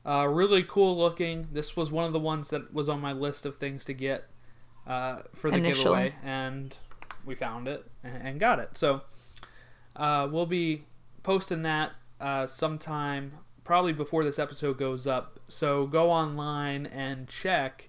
Uh, 0.06 0.26
really 0.26 0.62
cool 0.62 0.96
looking. 0.96 1.46
This 1.52 1.76
was 1.76 1.90
one 1.92 2.04
of 2.06 2.14
the 2.14 2.18
ones 2.18 2.48
that 2.50 2.72
was 2.72 2.88
on 2.88 3.00
my 3.02 3.12
list 3.12 3.44
of 3.44 3.56
things 3.58 3.84
to 3.84 3.92
get 3.92 4.24
uh, 4.90 5.22
for 5.34 5.50
the 5.50 5.56
Initially. 5.56 6.10
giveaway, 6.10 6.14
and 6.24 6.76
we 7.24 7.34
found 7.34 7.68
it 7.68 7.86
and, 8.02 8.22
and 8.26 8.40
got 8.40 8.58
it. 8.58 8.76
So 8.76 9.02
uh, 9.96 10.28
we'll 10.30 10.46
be 10.46 10.84
posting 11.22 11.62
that 11.62 11.92
uh, 12.20 12.46
sometime, 12.46 13.32
probably 13.64 13.92
before 13.92 14.24
this 14.24 14.38
episode 14.38 14.78
goes 14.78 15.06
up. 15.06 15.38
So 15.48 15.86
go 15.86 16.10
online 16.10 16.86
and 16.86 17.28
check 17.28 17.88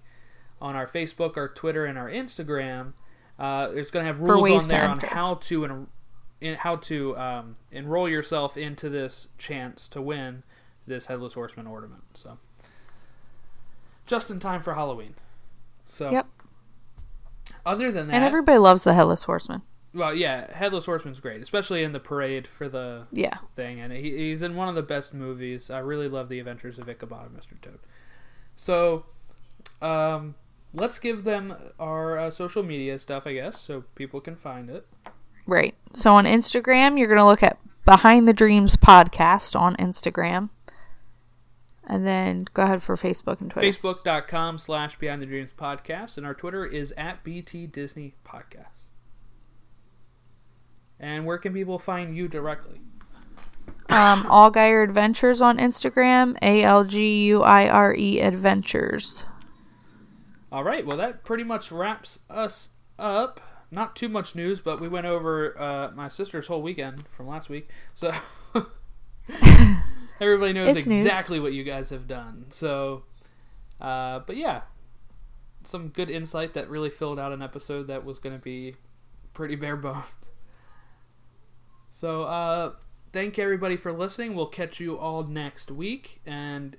on 0.60 0.76
our 0.76 0.86
Facebook, 0.86 1.36
our 1.36 1.48
Twitter, 1.48 1.86
and 1.86 1.98
our 1.98 2.08
Instagram. 2.08 2.92
Uh, 3.38 3.70
it's 3.74 3.90
going 3.90 4.04
to 4.04 4.06
have 4.06 4.20
rules 4.20 4.64
on 4.64 4.68
there 4.68 4.88
on 4.88 4.98
how 5.00 5.34
to 5.34 5.64
en- 5.64 5.86
in 6.40 6.54
how 6.54 6.76
to 6.76 7.16
um, 7.16 7.56
enroll 7.70 8.08
yourself 8.08 8.56
into 8.56 8.88
this 8.88 9.28
chance 9.38 9.88
to 9.88 10.00
win 10.00 10.42
this 10.86 11.06
headless 11.06 11.34
horseman 11.34 11.66
ornament. 11.66 12.02
So 12.14 12.38
just 14.06 14.30
in 14.30 14.38
time 14.40 14.60
for 14.62 14.74
Halloween. 14.74 15.14
So 15.88 16.10
Yep. 16.10 16.26
Other 17.66 17.92
than 17.92 18.08
that, 18.08 18.14
And 18.14 18.24
everybody 18.24 18.58
loves 18.58 18.84
the 18.84 18.94
headless 18.94 19.24
horseman. 19.24 19.62
well, 19.94 20.14
yeah, 20.14 20.52
headless 20.54 20.84
horseman's 20.86 21.20
great, 21.20 21.40
especially 21.42 21.82
in 21.82 21.92
the 21.92 22.00
parade 22.00 22.46
for 22.46 22.68
the 22.68 23.06
Yeah. 23.10 23.38
thing, 23.54 23.80
and 23.80 23.92
he, 23.92 24.16
he's 24.16 24.42
in 24.42 24.56
one 24.56 24.68
of 24.68 24.74
the 24.74 24.82
best 24.82 25.12
movies. 25.14 25.70
I 25.70 25.78
really 25.80 26.08
love 26.08 26.28
the 26.28 26.38
Adventures 26.38 26.78
of 26.78 26.88
Ichabod 26.88 27.30
and 27.30 27.38
Mr. 27.38 27.60
Toad. 27.60 27.78
So, 28.56 29.04
um, 29.80 30.34
let's 30.74 30.98
give 30.98 31.24
them 31.24 31.54
our 31.78 32.18
uh, 32.18 32.30
social 32.30 32.62
media 32.62 32.98
stuff, 32.98 33.26
I 33.26 33.34
guess, 33.34 33.60
so 33.60 33.84
people 33.94 34.20
can 34.20 34.36
find 34.36 34.70
it. 34.70 34.86
Right. 35.46 35.74
So 35.94 36.14
on 36.14 36.24
Instagram, 36.24 36.98
you're 36.98 37.08
going 37.08 37.18
to 37.18 37.24
look 37.26 37.42
at 37.42 37.58
Behind 37.84 38.28
the 38.28 38.32
Dreams 38.32 38.76
podcast 38.76 39.58
on 39.58 39.74
Instagram. 39.76 40.50
And 41.86 42.06
then 42.06 42.46
go 42.54 42.62
ahead 42.62 42.82
for 42.82 42.96
Facebook 42.96 43.40
and 43.40 43.50
Twitter. 43.50 43.66
Facebook.com 43.66 44.58
slash 44.58 44.98
Behind 44.98 45.20
the 45.20 45.26
Dreams 45.26 45.52
podcast, 45.56 46.16
and 46.16 46.24
our 46.24 46.34
Twitter 46.34 46.64
is 46.64 46.94
at 46.96 47.24
BT 47.24 47.66
Disney 47.66 48.14
Podcast. 48.24 48.86
And 51.00 51.26
where 51.26 51.38
can 51.38 51.52
people 51.52 51.80
find 51.80 52.16
you 52.16 52.28
directly? 52.28 52.80
Um, 53.88 54.24
Alguire 54.24 54.84
Adventures 54.84 55.42
on 55.42 55.58
Instagram. 55.58 56.36
A 56.40 56.62
L 56.62 56.84
G 56.84 57.24
U 57.26 57.42
I 57.42 57.68
R 57.68 57.94
E 57.94 58.20
Adventures. 58.20 59.24
All 60.52 60.62
right, 60.62 60.86
well, 60.86 60.96
that 60.98 61.24
pretty 61.24 61.44
much 61.44 61.72
wraps 61.72 62.20
us 62.30 62.70
up. 62.98 63.40
Not 63.70 63.96
too 63.96 64.08
much 64.08 64.34
news, 64.36 64.60
but 64.60 64.80
we 64.80 64.88
went 64.88 65.06
over 65.06 65.58
uh, 65.60 65.90
my 65.94 66.08
sister's 66.08 66.46
whole 66.46 66.62
weekend 66.62 67.08
from 67.08 67.26
last 67.26 67.48
week. 67.48 67.68
So 67.94 68.12
everybody 70.22 70.52
knows 70.52 70.76
It's 70.76 70.86
news. 70.86 71.04
exactly 71.04 71.40
what 71.40 71.52
you 71.52 71.64
guys 71.64 71.90
have 71.90 72.06
done. 72.06 72.46
So, 72.50 73.02
uh, 73.80 74.20
but 74.20 74.36
yeah, 74.36 74.62
some 75.64 75.88
good 75.88 76.10
insight 76.10 76.54
that 76.54 76.70
really 76.70 76.90
filled 76.90 77.18
out 77.18 77.32
an 77.32 77.42
episode 77.42 77.88
that 77.88 78.04
was 78.04 78.18
going 78.18 78.34
to 78.36 78.42
be 78.42 78.76
pretty 79.34 79.56
bare 79.56 79.76
bones. 79.76 80.04
So, 81.90 82.22
uh, 82.22 82.72
thank 83.12 83.38
everybody 83.38 83.76
for 83.76 83.92
listening. 83.92 84.34
We'll 84.34 84.46
catch 84.46 84.80
you 84.80 84.98
all 84.98 85.24
next 85.24 85.70
week 85.70 86.20
and 86.26 86.76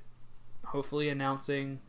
hopefully 0.65 1.09
announcing. 1.09 1.79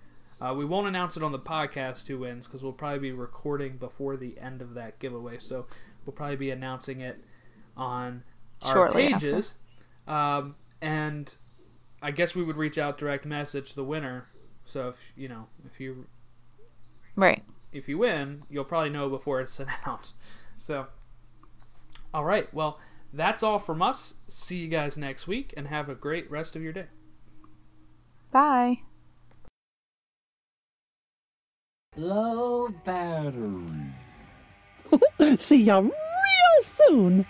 Uh, 0.40 0.52
we 0.54 0.64
won't 0.64 0.86
announce 0.86 1.16
it 1.16 1.22
on 1.22 1.32
the 1.32 1.38
podcast 1.38 2.06
who 2.06 2.18
wins 2.18 2.46
because 2.46 2.62
we'll 2.62 2.72
probably 2.72 2.98
be 2.98 3.12
recording 3.12 3.76
before 3.78 4.16
the 4.16 4.38
end 4.38 4.60
of 4.60 4.74
that 4.74 4.98
giveaway. 4.98 5.38
So 5.38 5.66
we'll 6.04 6.12
probably 6.12 6.36
be 6.36 6.50
announcing 6.50 7.00
it 7.00 7.24
on 7.76 8.24
our 8.64 8.74
Shortly 8.74 9.12
pages. 9.12 9.54
Um, 10.06 10.56
and 10.82 11.34
I 12.04 12.10
guess 12.10 12.34
we 12.34 12.44
would 12.44 12.56
reach 12.56 12.76
out 12.76 12.98
direct 12.98 13.24
message 13.24 13.72
the 13.74 13.82
winner. 13.82 14.26
So 14.66 14.88
if 14.90 14.98
you 15.16 15.26
know 15.28 15.46
if 15.64 15.80
you 15.80 16.06
Right. 17.16 17.42
if 17.72 17.88
you 17.88 17.98
win, 17.98 18.42
you'll 18.50 18.64
probably 18.64 18.90
know 18.90 19.08
before 19.08 19.40
it's 19.40 19.58
announced. 19.86 20.14
So, 20.58 20.86
all 22.12 22.24
right. 22.24 22.52
Well, 22.52 22.78
that's 23.12 23.42
all 23.42 23.58
from 23.58 23.80
us. 23.80 24.14
See 24.28 24.58
you 24.58 24.68
guys 24.68 24.98
next 24.98 25.26
week 25.26 25.54
and 25.56 25.68
have 25.68 25.88
a 25.88 25.94
great 25.94 26.30
rest 26.30 26.54
of 26.56 26.62
your 26.62 26.72
day. 26.72 26.86
Bye. 28.30 28.80
Low 31.96 32.68
battery. 32.84 33.94
See 35.38 35.62
ya 35.64 35.78
real 35.78 35.92
soon. 36.62 37.26